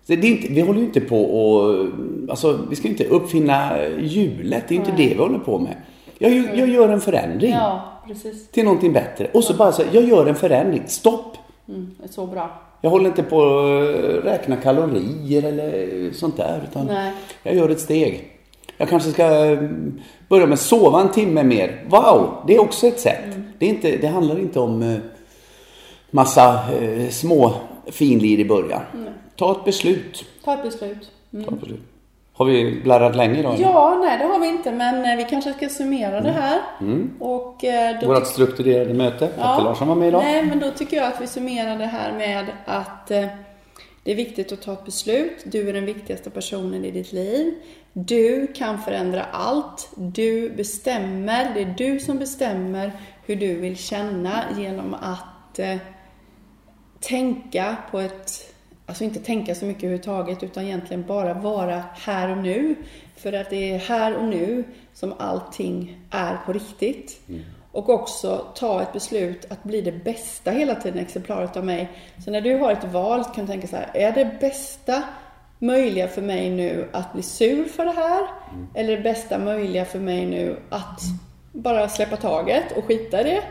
Så 0.06 0.14
det 0.14 0.26
är 0.26 0.30
inte, 0.30 0.52
vi 0.52 0.60
håller 0.60 0.80
ju 0.80 0.86
inte 0.86 1.00
på 1.00 1.24
och, 1.24 1.86
alltså 2.30 2.58
vi 2.70 2.76
ska 2.76 2.84
ju 2.88 2.90
inte 2.90 3.04
uppfinna 3.04 3.70
hjulet. 3.98 4.64
Det 4.68 4.74
är 4.74 4.78
ju 4.78 4.84
inte 4.84 4.96
det 5.02 5.08
vi 5.08 5.20
håller 5.22 5.38
på 5.38 5.58
med. 5.58 5.76
Jag, 6.18 6.32
jag 6.58 6.68
gör 6.68 6.88
en 6.88 7.00
förändring 7.00 7.52
Ja, 7.52 8.02
precis. 8.06 8.48
till 8.48 8.64
någonting 8.64 8.92
bättre. 8.92 9.28
Och 9.34 9.44
så 9.44 9.54
bara 9.54 9.72
så, 9.72 9.82
jag 9.92 10.04
gör 10.04 10.26
en 10.26 10.34
förändring. 10.34 10.82
Stopp! 10.86 11.36
Mm, 11.68 11.90
det 11.98 12.04
är 12.04 12.08
så 12.08 12.26
bra. 12.26 12.50
Jag 12.80 12.90
håller 12.90 13.06
inte 13.06 13.22
på 13.22 13.42
att 13.42 14.24
räkna 14.24 14.56
kalorier 14.56 15.42
eller 15.42 16.12
sånt 16.12 16.36
där. 16.36 16.60
Utan 16.70 16.86
Nej. 16.86 17.12
jag 17.42 17.54
gör 17.54 17.68
ett 17.68 17.80
steg. 17.80 18.28
Jag 18.76 18.88
kanske 18.88 19.10
ska 19.10 19.44
eh, 19.44 19.58
börja 20.28 20.46
med 20.46 20.54
att 20.54 20.60
sova 20.60 21.00
en 21.00 21.08
timme 21.08 21.42
mer. 21.42 21.84
Wow! 21.88 22.30
Det 22.46 22.54
är 22.54 22.60
också 22.60 22.86
ett 22.86 23.00
sätt. 23.00 23.24
Det, 23.58 23.66
är 23.66 23.70
inte, 23.70 23.96
det 23.96 24.06
handlar 24.06 24.38
inte 24.38 24.60
om 24.60 24.82
eh, 24.82 24.98
massa 26.10 26.60
eh, 26.80 27.08
små 27.08 27.54
finlir 27.86 28.40
i 28.40 28.44
början. 28.44 28.82
Ta 29.36 29.52
ett 29.52 29.64
beslut. 29.64 30.24
Ta 30.44 30.54
ett 30.54 30.62
beslut. 30.62 31.10
Ta 31.30 31.54
ett 31.54 31.60
beslut. 31.60 31.80
Har 32.34 32.44
vi 32.44 32.80
blarrat 32.84 33.16
länge 33.16 33.38
idag? 33.38 33.56
Ja, 33.58 34.00
nej 34.04 34.18
det 34.18 34.24
har 34.24 34.38
vi 34.38 34.48
inte, 34.48 34.72
men 34.72 35.04
eh, 35.04 35.16
vi 35.16 35.24
kanske 35.30 35.52
ska 35.52 35.68
summera 35.68 36.20
det 36.20 36.30
här. 36.30 36.60
Och 37.18 37.64
eh, 37.64 38.00
då 38.00 38.06
Vårt 38.06 38.26
strukturerade 38.26 38.94
möte. 38.94 39.26
Petter 39.26 39.62
Larsson 39.64 39.88
var 39.88 39.94
med 39.94 40.08
idag. 40.08 40.22
Nej, 40.22 40.46
men 40.46 40.58
då 40.58 40.70
tycker 40.70 40.96
jag 40.96 41.06
att 41.06 41.20
vi 41.20 41.26
summerar 41.26 41.78
det 41.78 41.86
här 41.86 42.12
med 42.12 42.46
att 42.64 43.10
eh, 43.10 43.26
det 44.04 44.12
är 44.12 44.16
viktigt 44.16 44.52
att 44.52 44.62
ta 44.62 44.72
ett 44.72 44.84
beslut. 44.84 45.42
Du 45.44 45.68
är 45.68 45.72
den 45.72 45.84
viktigaste 45.84 46.30
personen 46.30 46.84
i 46.84 46.90
ditt 46.90 47.12
liv. 47.12 47.54
Du 47.92 48.46
kan 48.46 48.78
förändra 48.78 49.22
allt. 49.32 49.90
Du 49.96 50.50
bestämmer. 50.50 51.54
Det 51.54 51.60
är 51.60 51.74
du 51.78 52.00
som 52.00 52.18
bestämmer 52.18 52.92
hur 53.26 53.36
du 53.36 53.54
vill 53.54 53.76
känna 53.76 54.42
genom 54.58 54.94
att 54.94 55.58
eh, 55.58 55.76
tänka 57.02 57.76
på 57.90 57.98
ett, 58.00 58.54
alltså 58.86 59.04
inte 59.04 59.20
tänka 59.20 59.54
så 59.54 59.64
mycket 59.64 59.82
överhuvudtaget 59.82 60.42
utan 60.42 60.64
egentligen 60.64 61.04
bara 61.06 61.34
vara 61.34 61.82
här 61.94 62.30
och 62.30 62.38
nu. 62.38 62.74
För 63.16 63.32
att 63.32 63.50
det 63.50 63.72
är 63.72 63.78
här 63.78 64.16
och 64.16 64.24
nu 64.24 64.64
som 64.94 65.14
allting 65.18 65.98
är 66.10 66.36
på 66.46 66.52
riktigt. 66.52 67.20
Och 67.72 67.88
också 67.88 68.46
ta 68.54 68.82
ett 68.82 68.92
beslut 68.92 69.46
att 69.50 69.64
bli 69.64 69.80
det 69.80 70.04
bästa 70.04 70.50
hela 70.50 70.74
tiden 70.74 70.98
exemplaret 70.98 71.56
av 71.56 71.64
mig. 71.64 71.90
Så 72.24 72.30
när 72.30 72.40
du 72.40 72.58
har 72.58 72.72
ett 72.72 72.84
val 72.84 73.24
kan 73.24 73.46
du 73.46 73.52
tänka 73.52 73.66
så 73.66 73.76
här, 73.76 73.90
är 73.94 74.12
det 74.12 74.36
bästa 74.40 75.02
möjliga 75.58 76.08
för 76.08 76.22
mig 76.22 76.50
nu 76.50 76.88
att 76.92 77.12
bli 77.12 77.22
sur 77.22 77.64
för 77.64 77.84
det 77.84 77.92
här? 77.92 78.26
Eller 78.74 78.96
det 78.96 79.02
bästa 79.02 79.38
möjliga 79.38 79.84
för 79.84 79.98
mig 79.98 80.26
nu 80.26 80.56
att 80.70 81.00
bara 81.52 81.88
släppa 81.88 82.16
taget 82.16 82.76
och 82.76 82.84
skita 82.84 83.20
i 83.20 83.24
det 83.24 83.42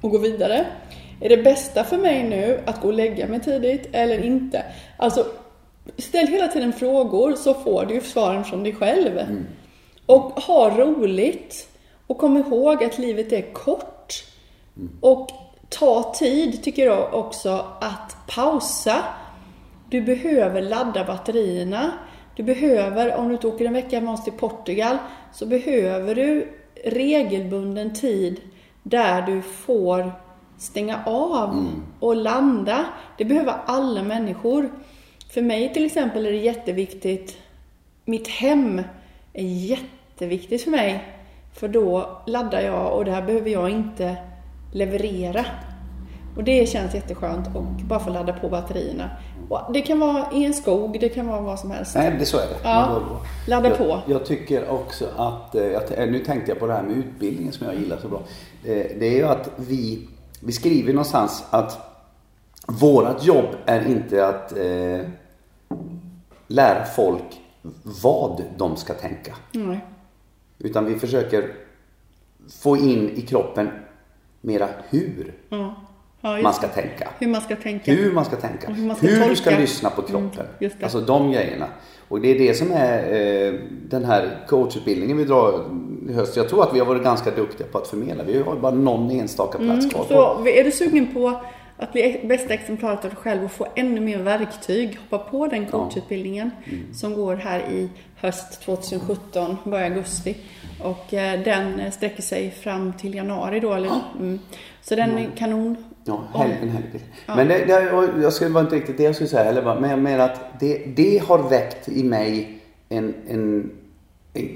och 0.00 0.10
gå 0.10 0.18
vidare? 0.18 0.66
Är 1.20 1.28
det 1.28 1.36
bästa 1.36 1.84
för 1.84 1.98
mig 1.98 2.22
nu 2.22 2.60
att 2.66 2.80
gå 2.80 2.88
och 2.88 2.94
lägga 2.94 3.26
mig 3.26 3.40
tidigt 3.40 3.88
eller 3.92 4.24
inte? 4.24 4.64
Alltså, 4.96 5.26
ställ 5.98 6.26
hela 6.26 6.48
tiden 6.48 6.72
frågor 6.72 7.32
så 7.32 7.54
får 7.54 7.84
du 7.86 7.94
ju 7.94 8.00
svaren 8.00 8.44
från 8.44 8.62
dig 8.62 8.74
själv. 8.74 9.20
Och 10.06 10.40
ha 10.40 10.70
roligt. 10.70 11.68
Och 12.06 12.18
kom 12.18 12.36
ihåg 12.36 12.84
att 12.84 12.98
livet 12.98 13.32
är 13.32 13.52
kort. 13.52 14.24
Och 15.00 15.30
ta 15.68 16.14
tid, 16.14 16.62
tycker 16.62 16.86
jag 16.86 17.14
också, 17.14 17.66
att 17.80 18.16
pausa. 18.26 19.04
Du 19.90 20.00
behöver 20.00 20.62
ladda 20.62 21.04
batterierna. 21.04 21.90
Du 22.36 22.42
behöver, 22.42 23.14
om 23.16 23.28
du 23.28 23.34
inte 23.34 23.46
åker 23.46 23.64
en 23.64 23.72
vecka 23.72 24.00
med 24.00 24.14
oss 24.14 24.24
till 24.24 24.32
Portugal, 24.32 24.96
så 25.32 25.46
behöver 25.46 26.14
du 26.14 26.48
regelbunden 26.84 27.94
tid 27.94 28.40
där 28.82 29.22
du 29.22 29.42
får 29.42 30.12
stänga 30.58 31.00
av 31.06 31.66
och 32.00 32.16
landa. 32.16 32.84
Det 33.18 33.24
behöver 33.24 33.54
alla 33.66 34.02
människor. 34.02 34.70
För 35.30 35.42
mig 35.42 35.72
till 35.74 35.84
exempel 35.86 36.26
är 36.26 36.30
det 36.32 36.38
jätteviktigt. 36.38 37.36
Mitt 38.04 38.28
hem 38.28 38.82
är 39.32 39.44
jätteviktigt 39.44 40.62
för 40.62 40.70
mig. 40.70 41.04
För 41.54 41.68
då 41.68 42.20
laddar 42.26 42.60
jag 42.60 42.92
och 42.98 43.04
där 43.04 43.22
behöver 43.22 43.50
jag 43.50 43.70
inte 43.70 44.16
leverera. 44.72 45.44
Och 46.36 46.44
det 46.44 46.68
känns 46.68 46.94
jätteskönt 46.94 47.46
att 47.46 47.82
bara 47.88 48.00
få 48.00 48.10
ladda 48.10 48.32
på 48.32 48.48
batterierna. 48.48 49.10
Och 49.48 49.72
det 49.72 49.80
kan 49.80 50.00
vara 50.00 50.26
i 50.32 50.44
en 50.44 50.54
skog, 50.54 50.96
det 51.00 51.08
kan 51.08 51.26
vara 51.26 51.40
vad 51.40 51.58
som 51.58 51.70
helst. 51.70 51.94
Nej, 51.94 52.16
det 52.18 52.24
så 52.26 52.36
är 52.36 52.40
det. 52.46 52.56
Ja, 52.62 53.00
ladda 53.48 53.68
jag, 53.68 53.78
på. 53.78 54.00
Jag 54.06 54.26
tycker 54.26 54.68
också 54.70 55.04
att, 55.16 55.54
eh, 55.54 55.64
jag 55.66 55.86
t- 55.88 56.06
nu 56.06 56.18
tänkte 56.18 56.50
jag 56.50 56.58
på 56.58 56.66
det 56.66 56.72
här 56.72 56.82
med 56.82 56.96
utbildningen 56.96 57.52
som 57.52 57.66
jag 57.66 57.76
gillar 57.76 57.96
så 57.98 58.08
bra. 58.08 58.20
Eh, 58.64 58.86
Det 58.98 59.06
är 59.06 59.14
ju 59.14 59.24
att 59.24 59.50
vi, 59.56 60.08
vi 60.40 60.52
skriver 60.52 60.92
någonstans 60.92 61.44
att 61.50 61.78
vårat 62.66 63.24
jobb 63.24 63.56
är 63.66 63.86
inte 63.86 64.26
att 64.26 64.52
eh, 64.58 65.08
lära 66.46 66.84
folk 66.84 67.40
vad 68.02 68.42
de 68.56 68.76
ska 68.76 68.94
tänka. 68.94 69.34
Nej. 69.52 69.84
Utan 70.58 70.84
vi 70.84 70.94
försöker 70.94 71.54
få 72.62 72.76
in 72.76 73.10
i 73.10 73.22
kroppen 73.22 73.70
mera 74.40 74.68
hur 74.88 75.34
Ja. 75.48 75.74
Ja, 76.20 76.42
man 76.42 76.54
ska 76.54 76.68
tänka. 76.68 77.08
Hur 77.18 77.28
man 77.28 77.40
ska 77.40 77.56
tänka. 77.56 77.92
Hur 77.92 78.12
man 78.12 78.24
ska 78.24 78.36
tänka. 78.36 78.72
Hur 78.72 78.86
man 78.86 78.96
ska 78.96 79.06
hur 79.06 79.34
ska 79.34 79.50
lyssna 79.50 79.90
på 79.90 80.02
kroppen. 80.02 80.40
Mm, 80.40 80.46
just 80.58 80.78
det. 80.78 80.84
Alltså 80.84 81.00
de 81.00 81.32
grejerna. 81.32 81.66
Och 82.08 82.20
det 82.20 82.28
är 82.28 82.38
det 82.38 82.54
som 82.54 82.72
är 82.72 83.12
eh, 83.12 83.54
den 83.88 84.04
här 84.04 84.44
coachutbildningen 84.48 85.16
vi 85.16 85.24
drar 85.24 85.64
i 86.08 86.12
höst. 86.12 86.36
Jag 86.36 86.48
tror 86.48 86.62
att 86.62 86.74
vi 86.74 86.78
har 86.78 86.86
varit 86.86 87.02
ganska 87.02 87.30
duktiga 87.30 87.66
på 87.66 87.78
att 87.78 87.86
förmedla. 87.88 88.24
Vi 88.24 88.42
har 88.42 88.56
bara 88.56 88.72
någon 88.74 89.10
enstaka 89.10 89.58
plats 89.58 89.86
kvar. 89.86 90.00
Mm, 90.10 90.42
Så 90.44 90.48
är 90.48 90.64
du 90.64 90.70
sugen 90.72 91.14
på 91.14 91.40
att 91.78 91.92
bli 91.92 92.20
bästa 92.24 92.54
exemplaret 92.54 93.04
av 93.04 93.10
dig 93.10 93.16
själv 93.16 93.44
och 93.44 93.52
få 93.52 93.66
ännu 93.74 94.00
mer 94.00 94.18
verktyg, 94.18 94.98
hoppa 95.10 95.30
på 95.30 95.46
den 95.46 95.66
coachutbildningen 95.66 96.50
Mm. 96.64 96.94
som 96.94 97.14
går 97.14 97.36
här 97.36 97.60
i 97.60 97.88
höst 98.16 98.60
2017, 98.62 99.56
börjar 99.64 99.84
augusti. 99.90 100.36
Och 100.82 101.14
eh, 101.14 101.42
den 101.44 101.92
sträcker 101.92 102.22
sig 102.22 102.50
fram 102.50 102.92
till 102.92 103.14
januari 103.14 103.60
då. 103.60 103.72
Eller, 103.72 103.90
mm. 104.18 104.38
Så 104.82 104.94
den 104.96 105.18
är 105.18 105.30
kanon. 105.36 105.76
Ja, 106.04 106.22
hel, 106.34 106.50
en 106.62 106.68
helg. 106.68 106.84
Men 107.26 107.48
det, 107.48 107.64
det, 107.64 107.90
jag 108.22 108.32
skulle 108.32 108.50
vara 108.50 108.64
inte 108.64 108.76
riktigt 108.76 108.96
det 108.96 109.02
jag 109.02 109.14
skulle 109.14 109.28
säga 109.28 109.44
heller. 109.44 109.80
Men 109.80 109.90
jag 109.90 109.98
menar 109.98 110.24
att 110.24 110.60
det, 110.60 110.78
det 110.96 111.22
har 111.28 111.38
väckt 111.48 111.88
i 111.88 112.04
mig 112.04 112.58
en, 112.88 113.14
en 113.28 113.70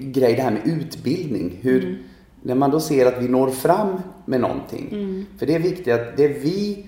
grej, 0.01 0.35
det 0.35 0.43
här 0.43 0.51
med 0.51 0.67
utbildning. 0.67 1.59
Hur, 1.61 2.03
När 2.43 2.55
man 2.55 2.71
då 2.71 2.81
ser 2.81 3.07
att 3.07 3.23
vi 3.23 3.29
når 3.29 3.51
fram 3.51 4.01
med 4.25 4.41
någonting. 4.41 4.89
För 5.39 5.47
det 5.47 5.55
är 5.55 5.59
viktigt 5.59 5.95
att 5.95 6.17
det 6.17 6.29
vi, 6.29 6.87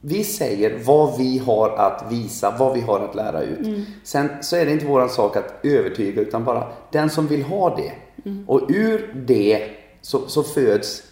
vi 0.00 0.24
säger 0.24 0.78
vad 0.84 1.18
vi 1.18 1.38
har 1.38 1.70
att 1.70 2.12
visa, 2.12 2.54
vad 2.58 2.74
vi 2.74 2.80
har 2.80 3.00
att 3.00 3.14
lära 3.14 3.42
ut. 3.42 3.86
Sen 4.02 4.28
så 4.40 4.56
är 4.56 4.66
det 4.66 4.72
inte 4.72 4.86
våran 4.86 5.08
sak 5.08 5.36
att 5.36 5.60
övertyga 5.64 6.22
utan 6.22 6.44
bara 6.44 6.66
den 6.92 7.10
som 7.10 7.26
vill 7.26 7.42
ha 7.42 7.76
det. 7.76 7.92
Och 8.46 8.60
ur 8.68 9.14
det 9.26 9.62
så, 10.02 10.28
så 10.28 10.42
föds 10.42 11.02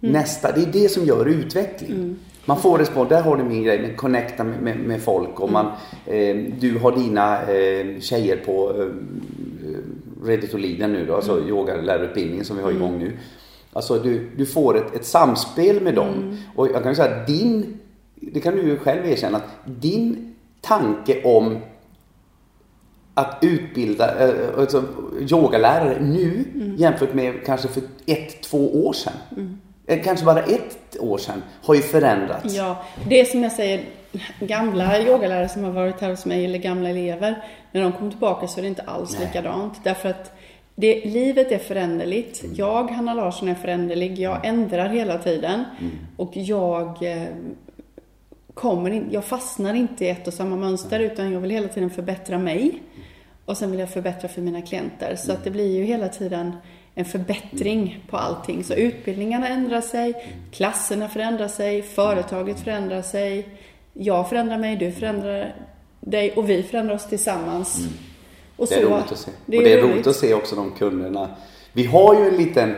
nästa. 0.00 0.52
Det 0.52 0.62
är 0.62 0.72
det 0.72 0.88
som 0.88 1.04
gör 1.04 1.26
utveckling. 1.26 2.16
Man 2.46 2.60
får 2.60 2.78
respons. 2.78 3.08
Där 3.08 3.22
har 3.22 3.36
du 3.36 3.44
min 3.44 3.62
grej 3.62 3.82
med 3.82 3.96
connecta 3.96 4.44
med, 4.44 4.62
med, 4.62 4.76
med 4.78 5.02
folk 5.02 5.40
och 5.40 5.52
man, 5.52 5.66
eh, 6.06 6.36
du 6.60 6.78
har 6.78 6.92
dina 6.92 7.42
eh, 7.42 8.00
tjejer 8.00 8.36
på 8.36 8.70
eh, 8.80 8.86
Ready 10.24 10.46
to 10.46 10.56
Lead 10.56 10.90
nu 10.90 11.06
då, 11.06 11.16
alltså 11.16 11.40
yogalärarutbildningen 11.48 12.44
som 12.44 12.56
vi 12.56 12.62
har 12.62 12.70
igång 12.70 12.98
nu. 12.98 13.12
Alltså 13.72 13.98
du, 13.98 14.30
du 14.36 14.46
får 14.46 14.76
ett, 14.76 14.94
ett 14.94 15.04
samspel 15.06 15.80
med 15.80 15.94
dem. 15.94 16.38
Och 16.56 16.66
jag 16.68 16.82
kan 16.82 16.92
ju 16.92 16.96
säga 16.96 17.16
att 17.16 17.26
din, 17.26 17.78
det 18.14 18.40
kan 18.40 18.54
du 18.56 18.62
ju 18.62 18.76
själv 18.78 19.06
erkänna, 19.06 19.36
att 19.36 19.48
din 19.64 20.34
tanke 20.60 21.22
om 21.24 21.58
att 23.14 23.38
utbilda 23.42 24.28
eh, 24.28 24.58
alltså, 24.58 24.84
yogalärare 25.30 26.00
nu 26.00 26.44
Mm. 26.54 26.76
jämfört 26.76 27.14
med 27.14 27.34
kanske 27.46 27.68
för 27.68 27.82
ett, 28.06 28.42
två 28.42 28.86
år 28.86 28.92
sedan. 28.92 29.12
Eh, 29.36 29.44
Kanske 29.86 30.26
bara 30.26 30.42
ett 30.42 30.96
år 31.00 31.18
sedan 31.18 31.42
har 31.62 31.74
ju 31.74 31.82
förändrats. 31.82 32.54
Ja, 32.54 32.82
det 33.08 33.20
är 33.20 33.24
som 33.24 33.42
jag 33.42 33.52
säger, 33.52 33.84
gamla 34.40 35.00
yogalärare 35.00 35.48
som 35.48 35.64
har 35.64 35.70
varit 35.70 36.00
här 36.00 36.10
hos 36.10 36.26
mig, 36.26 36.44
eller 36.44 36.58
gamla 36.58 36.88
elever, 36.88 37.44
när 37.72 37.82
de 37.82 37.92
kommer 37.92 38.10
tillbaka 38.10 38.48
så 38.48 38.60
är 38.60 38.62
det 38.62 38.68
inte 38.68 38.82
alls 38.82 39.16
Nej. 39.18 39.26
likadant. 39.26 39.84
Därför 39.84 40.08
att 40.08 40.32
det, 40.74 41.04
livet 41.04 41.52
är 41.52 41.58
föränderligt. 41.58 42.42
Mm. 42.42 42.56
Jag, 42.56 42.90
Hanna 42.90 43.14
Larsson, 43.14 43.48
är 43.48 43.54
föränderlig. 43.54 44.18
Jag 44.18 44.46
ändrar 44.46 44.88
hela 44.88 45.18
tiden. 45.18 45.64
Mm. 45.80 45.92
Och 46.16 46.36
jag 46.36 47.02
eh, 47.02 47.28
kommer 48.54 48.90
in, 48.90 49.08
jag 49.10 49.24
fastnar 49.24 49.74
inte 49.74 50.04
i 50.04 50.08
ett 50.08 50.26
och 50.26 50.34
samma 50.34 50.56
mönster, 50.56 51.00
utan 51.00 51.32
jag 51.32 51.40
vill 51.40 51.50
hela 51.50 51.68
tiden 51.68 51.90
förbättra 51.90 52.38
mig. 52.38 52.82
Och 53.44 53.56
sen 53.56 53.70
vill 53.70 53.80
jag 53.80 53.90
förbättra 53.90 54.28
för 54.28 54.40
mina 54.40 54.62
klienter. 54.62 55.16
Så 55.16 55.32
att 55.32 55.44
det 55.44 55.50
blir 55.50 55.76
ju 55.76 55.84
hela 55.84 56.08
tiden 56.08 56.52
en 56.94 57.04
förbättring 57.04 58.04
på 58.10 58.16
allting. 58.16 58.64
Så 58.64 58.74
utbildningarna 58.74 59.48
ändrar 59.48 59.80
sig, 59.80 60.14
klasserna 60.52 61.08
förändrar 61.08 61.48
sig, 61.48 61.82
företaget 61.82 62.60
förändrar 62.60 63.02
sig. 63.02 63.48
Jag 63.92 64.28
förändrar 64.28 64.58
mig, 64.58 64.76
du 64.76 64.92
förändrar 64.92 65.54
dig 66.00 66.32
och 66.32 66.50
vi 66.50 66.62
förändrar 66.62 66.94
oss 66.94 67.08
tillsammans. 67.08 67.88
Och 68.56 68.66
Det 68.68 68.74
är 68.74 68.82
så- 68.82 68.88
roligt 68.88 69.12
att 69.12 69.18
se. 69.18 69.30
och 69.30 69.36
det 69.46 69.72
är 69.72 69.82
roligt 69.82 70.06
att 70.06 70.16
se 70.16 70.34
också 70.34 70.56
de 70.56 70.70
kunderna. 70.70 71.28
Vi 71.72 71.84
har 71.86 72.14
ju 72.20 72.28
en 72.28 72.36
liten, 72.36 72.74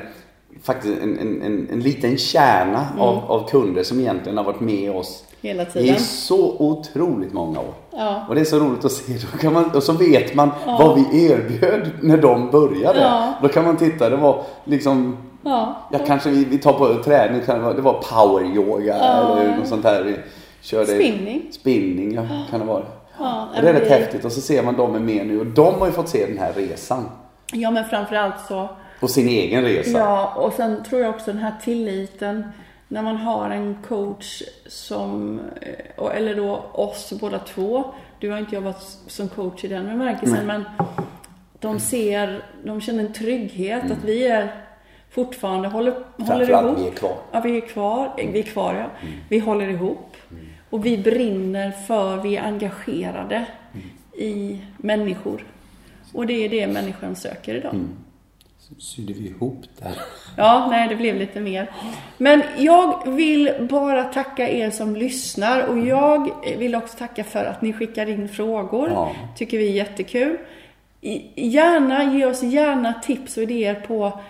faktiskt 0.63 1.03
en, 1.03 1.19
en, 1.19 1.43
en, 1.43 1.69
en 1.73 1.81
liten 1.81 2.19
kärna 2.19 2.89
av, 2.99 3.31
av 3.31 3.49
kunder 3.49 3.83
som 3.83 4.01
egentligen 4.01 4.37
har 4.37 4.45
varit 4.45 4.61
med 4.61 4.91
oss 4.91 5.25
Hela 5.47 5.63
i 5.63 5.67
tiden. 5.67 5.99
så 5.99 6.57
otroligt 6.59 7.33
många 7.33 7.59
år. 7.59 7.75
Ja. 7.91 8.25
Och 8.29 8.35
det 8.35 8.41
är 8.41 8.45
så 8.45 8.59
roligt 8.59 8.85
att 8.85 8.93
se. 8.93 9.13
Då 9.33 9.39
kan 9.39 9.53
man, 9.53 9.71
och 9.71 9.83
så 9.83 9.93
vet 9.93 10.35
man 10.35 10.51
vad 10.67 10.95
vi 10.95 11.27
erbjöd 11.31 11.91
när 12.01 12.17
de 12.17 12.51
började. 12.51 13.01
Ja. 13.01 13.33
Då 13.43 13.49
kan 13.49 13.65
man 13.65 13.77
titta, 13.77 14.11
det 14.11 14.17
var 14.17 14.43
liksom 14.65 15.17
Ja. 15.47 15.77
Ja, 15.93 15.99
kanske 16.07 16.31
vi, 16.31 16.45
vi 16.45 16.59
tar 16.59 16.73
på 16.73 17.03
träning, 17.03 17.41
det 17.77 17.83
var 17.83 17.93
power 17.93 18.57
yoga 18.57 18.95
eller 18.95 19.57
något 19.57 19.69
sånt 19.69 19.83
där. 19.83 20.03
Vi 20.03 20.17
körde 20.61 20.87
Spinning. 20.87 21.43
Spinning, 21.51 22.15
ja, 22.15 22.23
kan 22.51 22.61
det 22.61 22.67
vara. 22.67 22.83
Ja, 23.19 23.49
och 23.57 23.63
det 23.63 23.69
är 23.69 23.73
rätt 23.73 23.89
häftigt 23.89 24.25
och 24.25 24.33
så 24.33 24.41
ser 24.41 24.63
man 24.63 24.77
dem 24.77 24.95
är 24.95 25.01
med 25.01 25.27
nu 25.27 25.41
och 25.41 25.47
de 25.47 25.75
har 25.75 25.87
ju 25.87 25.93
fått 25.93 26.09
se 26.09 26.27
den 26.27 26.39
här 26.39 26.53
resan. 26.53 27.09
Ja, 27.53 27.71
men 27.71 27.85
framförallt 27.85 28.35
så 28.49 28.69
Och 29.01 29.11
sin 29.11 29.29
egen 29.29 29.63
resa. 29.63 29.99
Ja, 29.99 30.33
och 30.37 30.53
sen 30.53 30.83
tror 30.85 31.01
jag 31.01 31.11
också 31.11 31.33
den 31.33 31.41
här 31.41 31.55
tilliten 31.65 32.45
när 32.89 33.03
man 33.03 33.17
har 33.17 33.51
en 33.51 33.77
coach 33.89 34.43
som, 34.67 35.41
eh, 35.63 36.17
eller 36.17 36.35
då 36.35 36.65
oss 36.73 37.13
båda 37.21 37.39
två. 37.39 37.85
Du 38.21 38.31
har 38.31 38.39
inte 38.39 38.55
jobbat 38.55 38.83
som 39.07 39.29
coach 39.29 39.65
i 39.65 39.69
den 39.69 39.87
bemärkelsen, 39.87 40.47
men 40.47 40.65
de 41.61 41.81
ser, 41.81 42.43
de 42.65 42.81
känner 42.81 43.05
en 43.05 43.13
trygghet 43.13 43.91
att 43.91 44.05
vi 44.05 44.27
är 44.27 44.49
fortfarande 45.11 45.69
håller, 45.69 45.95
håller 46.19 46.51
ihop. 46.51 46.79
vi 46.79 46.87
är 46.87 46.93
kvar. 46.93 47.17
Ja, 47.33 47.41
vi 47.41 47.57
är 47.57 47.61
kvar. 47.61 48.15
Vi 48.17 48.39
är 48.39 48.43
kvar, 48.43 48.75
ja. 48.75 49.09
Vi 49.29 49.39
håller 49.39 49.69
ihop. 49.69 50.17
Och 50.71 50.87
vi 50.87 50.99
brinner 50.99 51.71
för, 51.71 52.17
vi 52.23 52.37
är 52.37 52.43
engagerade 52.43 53.47
i 54.19 54.61
människor. 54.77 55.45
Och 56.13 56.27
det 56.27 56.45
är 56.45 56.49
det 56.49 56.67
människan 56.67 57.17
söker 57.17 57.55
idag. 57.55 57.75
Så 58.69 58.75
sydde 58.81 59.13
vi 59.13 59.29
ihop 59.29 59.65
där. 59.79 59.93
Ja, 60.37 60.67
nej, 60.71 60.89
det 60.89 60.97
blev 60.97 61.17
lite 61.17 61.41
mer. 61.41 61.71
Men 62.19 62.43
jag 62.59 63.11
vill 63.11 63.69
bara 63.71 64.05
tacka 64.05 64.49
er 64.49 64.71
som 64.71 64.97
lyssnar 64.97 65.67
och 65.67 65.79
jag 65.79 66.31
vill 66.59 66.75
också 66.75 66.99
tacka 66.99 67.25
för 67.25 67.45
att 67.45 67.63
ni 67.63 67.73
skickar 67.73 68.09
in 68.09 68.29
frågor. 68.29 68.89
Ja. 68.89 69.13
Tycker 69.37 69.59
vi 69.59 69.69
är 69.69 69.73
jättekul. 69.73 70.39
Gärna, 71.35 72.15
ge 72.15 72.27
oss 72.27 72.43
gärna 72.43 72.93
tips 72.93 73.37
och 73.37 73.43
idéer 73.43 73.75
på 73.75 74.21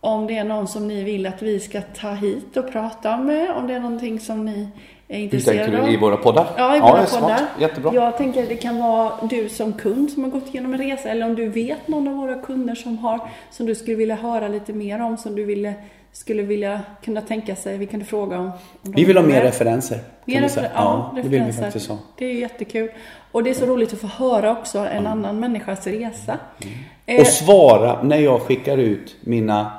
om 0.00 0.26
det 0.26 0.36
är 0.36 0.44
någon 0.44 0.68
som 0.68 0.88
ni 0.88 1.04
vill 1.04 1.26
att 1.26 1.42
vi 1.42 1.60
ska 1.60 1.80
ta 1.80 2.10
hit 2.12 2.56
och 2.56 2.72
prata 2.72 3.16
med. 3.16 3.50
Om 3.50 3.66
det 3.66 3.74
är 3.74 3.80
någonting 3.80 4.20
som 4.20 4.44
ni 4.44 4.68
är 5.16 5.28
tänker 5.30 5.78
av. 5.80 5.88
I 5.88 5.96
våra 5.96 6.16
poddar? 6.16 6.46
Ja, 6.56 6.76
i 6.76 6.80
det 6.80 6.84
våra 6.86 7.00
är 7.02 7.06
smart. 7.06 7.22
poddar. 7.22 7.46
Jättebra. 7.60 7.94
Jag 7.94 8.16
tänker 8.16 8.42
att 8.42 8.48
det 8.48 8.56
kan 8.56 8.78
vara 8.78 9.12
du 9.30 9.48
som 9.48 9.72
kund 9.72 10.10
som 10.10 10.24
har 10.24 10.30
gått 10.30 10.48
igenom 10.48 10.72
en 10.74 10.80
resa 10.80 11.08
eller 11.08 11.26
om 11.26 11.34
du 11.34 11.48
vet 11.48 11.88
någon 11.88 12.08
av 12.08 12.14
våra 12.14 12.34
kunder 12.34 12.74
som 12.74 12.98
har, 12.98 13.20
som 13.50 13.66
du 13.66 13.74
skulle 13.74 13.96
vilja 13.96 14.14
höra 14.14 14.48
lite 14.48 14.72
mer 14.72 15.00
om, 15.02 15.16
som 15.16 15.34
du 15.36 15.44
ville, 15.44 15.74
skulle 16.12 16.42
vilja 16.42 16.80
kunna 17.04 17.20
tänka 17.20 17.56
sig, 17.56 17.78
vi 17.78 17.86
kunde 17.86 18.04
fråga 18.04 18.38
om. 18.38 18.44
om 18.46 18.52
Vi 18.82 19.04
vill 19.04 19.16
ha 19.16 19.24
är 19.24 19.28
mer 19.28 19.34
med. 19.34 19.42
referenser. 19.44 19.98
Mer 20.24 20.40
refer- 20.42 20.48
säga. 20.48 20.70
ja, 20.74 21.12
det 21.16 21.22
vill 21.22 21.30
vi 21.30 21.36
referenser. 21.38 21.62
faktiskt 21.62 21.88
ha. 21.88 21.98
Det 22.18 22.24
är 22.24 22.32
jättekul. 22.34 22.88
Och 23.32 23.42
det 23.44 23.50
är 23.50 23.54
så 23.54 23.66
roligt 23.66 23.92
att 23.92 23.98
få 24.00 24.06
höra 24.06 24.52
också 24.52 24.78
en 24.78 25.06
annan 25.06 25.40
människas 25.40 25.86
resa. 25.86 26.38
Mm. 26.62 26.74
Eh, 27.06 27.20
Och 27.20 27.26
svara 27.26 28.02
när 28.02 28.16
jag 28.18 28.40
skickar 28.42 28.78
ut 28.78 29.16
mina 29.20 29.72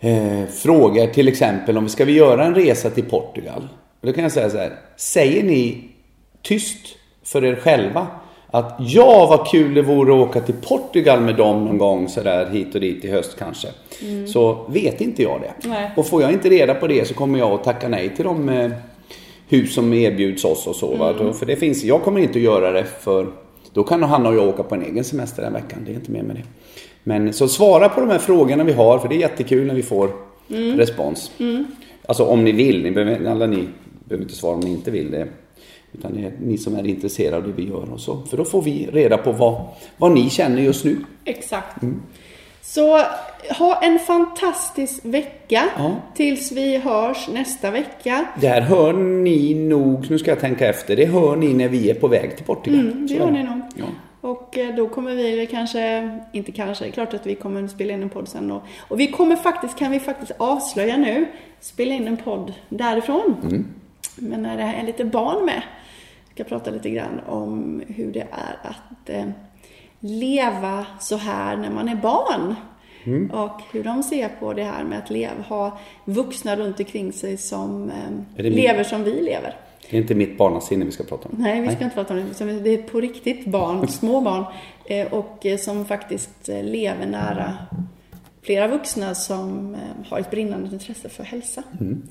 eh, 0.00 0.44
frågor. 0.50 1.06
Till 1.06 1.28
exempel 1.28 1.78
om 1.78 1.84
vi 1.84 1.90
ska 1.90 2.04
vi 2.04 2.12
göra 2.12 2.44
en 2.44 2.54
resa 2.54 2.90
till 2.90 3.04
Portugal. 3.04 3.68
Då 4.02 4.12
kan 4.12 4.22
jag 4.22 4.32
säga 4.32 4.50
så 4.50 4.56
här. 4.58 4.72
Säger 4.96 5.42
ni 5.42 5.84
tyst 6.42 6.78
för 7.24 7.44
er 7.44 7.54
själva 7.56 8.06
att 8.50 8.76
ja, 8.78 9.26
vad 9.30 9.46
kul 9.50 9.74
det 9.74 9.82
vore 9.82 10.12
att 10.22 10.28
åka 10.28 10.40
till 10.40 10.54
Portugal 10.54 11.20
med 11.20 11.36
dem 11.36 11.64
någon 11.64 11.78
gång 11.78 12.08
sådär 12.08 12.50
hit 12.50 12.74
och 12.74 12.80
dit 12.80 13.04
i 13.04 13.10
höst 13.10 13.36
kanske. 13.38 13.68
Så 14.26 14.66
vet 14.68 15.00
inte 15.00 15.22
jag 15.22 15.40
det. 15.40 15.68
Nej. 15.68 15.90
Och 15.96 16.06
får 16.06 16.22
jag 16.22 16.32
inte 16.32 16.48
reda 16.48 16.74
på 16.74 16.86
det 16.86 17.08
så 17.08 17.14
kommer 17.14 17.38
jag 17.38 17.52
att 17.52 17.64
tacka 17.64 17.88
nej 17.88 18.08
till 18.16 18.24
de 18.24 18.48
eh, 18.48 18.70
hus 19.48 19.74
som 19.74 19.92
erbjuds 19.92 20.44
oss 20.44 20.66
och 20.66 20.76
så. 20.76 20.94
Va? 20.96 21.12
Då- 21.12 21.32
För 21.32 21.46
det 21.46 21.56
finns, 21.56 21.84
jag 21.84 22.02
kommer 22.02 22.20
inte 22.20 22.38
att 22.38 22.44
göra 22.44 22.72
det 22.72 22.84
för 22.84 23.26
då 23.72 23.82
kan 23.84 24.02
Hanna 24.02 24.28
och 24.28 24.34
jag 24.34 24.48
åka 24.48 24.62
på 24.62 24.74
en 24.74 24.82
egen 24.84 25.04
semester 25.04 25.42
den 25.42 25.52
veckan. 25.52 25.78
Det 25.86 25.90
är 25.92 25.94
inte 25.94 26.10
mer 26.10 26.22
med 26.22 26.36
det. 26.36 26.42
Men 27.04 27.32
så 27.32 27.48
svara 27.48 27.88
på 27.88 28.00
de 28.00 28.10
här 28.10 28.18
frågorna 28.18 28.64
vi 28.64 28.72
har 28.72 28.98
för 28.98 29.08
det 29.08 29.14
är 29.14 29.18
jättekul 29.20 29.66
när 29.66 29.74
vi 29.74 29.82
får 29.82 30.10
respons. 30.76 31.30
Alltså 32.06 32.24
om 32.24 32.44
ni 32.44 32.52
vill. 32.52 32.82
Ni 32.82 32.90
behöver, 32.90 33.30
alla 33.30 33.46
ni 33.46 33.68
behöver 34.04 34.24
inte 34.24 34.36
svara 34.36 34.54
om 34.54 34.60
ni 34.60 34.70
inte 34.70 34.90
vill 34.90 35.10
det. 35.10 35.28
Utan 35.92 36.14
det 36.14 36.20
är 36.20 36.32
ni 36.40 36.58
som 36.58 36.76
är 36.76 36.86
intresserade 36.86 37.36
av 37.36 37.42
det 37.42 37.52
vi 37.52 37.68
gör 37.68 37.92
och 37.92 38.00
så. 38.00 38.22
För 38.22 38.36
då 38.36 38.44
får 38.44 38.62
vi 38.62 38.86
reda 38.92 39.18
på 39.18 39.32
vad, 39.32 39.64
vad 39.96 40.12
ni 40.12 40.30
känner 40.30 40.62
just 40.62 40.84
nu. 40.84 40.96
Exakt. 41.24 41.82
Mm. 41.82 42.02
Så 42.62 42.98
ha 43.58 43.82
en 43.82 43.98
fantastisk 43.98 45.04
vecka 45.04 45.64
Ja. 45.76 45.96
tills 46.14 46.52
vi 46.52 46.76
hörs 46.78 47.28
nästa 47.28 47.70
vecka. 47.70 48.24
Där 48.40 48.60
hör 48.60 48.92
ni 48.92 49.54
nog, 49.54 50.10
nu 50.10 50.18
ska 50.18 50.30
jag 50.30 50.40
tänka 50.40 50.68
efter, 50.68 50.96
det 50.96 51.06
hör 51.06 51.36
ni 51.36 51.54
när 51.54 51.68
vi 51.68 51.90
är 51.90 51.94
på 51.94 52.08
väg 52.08 52.36
till 52.36 52.46
Portugal. 52.46 52.80
Mm, 52.80 53.06
det 53.06 53.14
gör 53.14 53.30
ni 53.30 53.42
nog. 53.42 53.60
Ja. 53.76 53.84
Och 54.20 54.58
eh, 54.58 54.74
då 54.76 54.88
kommer 54.88 55.14
vi 55.14 55.48
kanske, 55.50 56.10
inte 56.32 56.52
kanske, 56.52 56.90
klart 56.90 57.14
att 57.14 57.26
vi 57.26 57.34
kommer 57.34 57.66
spela 57.66 57.92
in 57.92 58.02
en 58.02 58.08
podd 58.08 58.28
sen 58.28 58.48
då. 58.48 58.62
Och 58.88 59.00
vi 59.00 59.06
kommer 59.06 59.36
faktiskt, 59.36 59.78
kan 59.78 59.90
vi 59.90 60.00
faktiskt 60.00 60.32
avslöja 60.36 60.96
nu, 60.96 61.26
spela 61.60 61.94
in 61.94 62.06
en 62.08 62.16
podd 62.16 62.52
därifrån. 62.68 63.36
Mm. 63.42 63.66
Men 64.16 64.42
när 64.42 64.56
det 64.56 64.62
är 64.62 64.82
lite 64.86 65.04
barn 65.04 65.44
med. 65.44 65.62
Jag 66.34 66.46
ska 66.46 66.56
prata 66.56 66.70
lite 66.70 66.90
grann 66.90 67.20
om 67.26 67.82
hur 67.88 68.12
det 68.12 68.26
är 68.30 68.56
att 68.70 69.08
eh, 69.10 69.24
leva 70.00 70.86
så 71.00 71.16
här 71.16 71.56
när 71.56 71.70
man 71.70 71.88
är 71.88 71.94
barn. 71.96 72.54
Mm. 73.04 73.30
Och 73.30 73.60
hur 73.72 73.84
de 73.84 74.02
ser 74.02 74.28
på 74.28 74.52
det 74.52 74.64
här 74.64 74.84
med 74.84 74.98
att 74.98 75.10
leva, 75.10 75.42
ha 75.48 75.78
vuxna 76.04 76.56
runt 76.56 76.78
omkring 76.80 77.12
sig 77.12 77.36
som 77.36 77.90
eh, 77.90 77.96
det 78.36 78.42
min- 78.42 78.52
lever 78.52 78.84
som 78.84 79.04
vi 79.04 79.20
lever. 79.20 79.54
Det 79.90 79.96
är 79.96 80.00
inte 80.00 80.14
mitt 80.14 80.38
barnasinne 80.38 80.84
vi 80.84 80.90
ska 80.90 81.04
prata 81.04 81.28
om. 81.28 81.34
Nej, 81.38 81.60
vi 81.60 81.68
ska 81.74 81.84
inte 81.84 81.94
prata 81.96 82.14
om 82.14 82.20
det. 82.38 82.60
Det 82.60 82.70
är 82.70 82.82
på 82.82 83.00
riktigt 83.00 83.46
barn, 83.46 83.88
små 83.88 84.20
barn. 84.20 84.44
eh, 84.86 85.12
Och 85.12 85.46
som 85.58 85.84
faktiskt 85.84 86.48
lever 86.48 87.06
nära 87.06 87.54
flera 88.42 88.68
vuxna 88.68 89.14
som 89.14 89.74
eh, 89.74 89.80
har 90.10 90.18
ett 90.20 90.30
brinnande 90.30 90.68
intresse 90.72 91.08
för 91.08 91.24
hälsa. 91.24 91.62
Mm. 91.80 92.02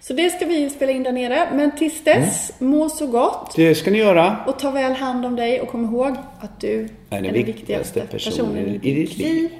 Så 0.00 0.12
det 0.12 0.30
ska 0.30 0.46
vi 0.46 0.70
spela 0.70 0.92
in 0.92 1.02
där 1.02 1.12
nere. 1.12 1.48
Men 1.54 1.76
tills 1.76 2.04
dess, 2.04 2.52
må 2.58 2.88
så 2.88 3.06
gott. 3.06 3.52
Det 3.56 3.74
ska 3.74 3.90
ni 3.90 3.98
göra. 3.98 4.36
Och 4.46 4.58
ta 4.58 4.70
väl 4.70 4.92
hand 4.92 5.26
om 5.26 5.36
dig 5.36 5.60
och 5.60 5.68
kom 5.68 5.84
ihåg 5.84 6.16
att 6.40 6.60
du 6.60 6.88
Är 7.10 7.22
den 7.22 7.32
viktigaste 7.32 8.00
personen 8.00 8.80
i 8.82 8.94
ditt 8.94 9.18
liv. 9.18 9.50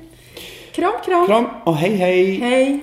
Kram, 0.73 0.93
kram. 1.05 1.27
Kram 1.27 1.47
och 1.65 1.77
hej 1.77 1.97
hej! 1.97 2.35
Hej. 2.35 2.81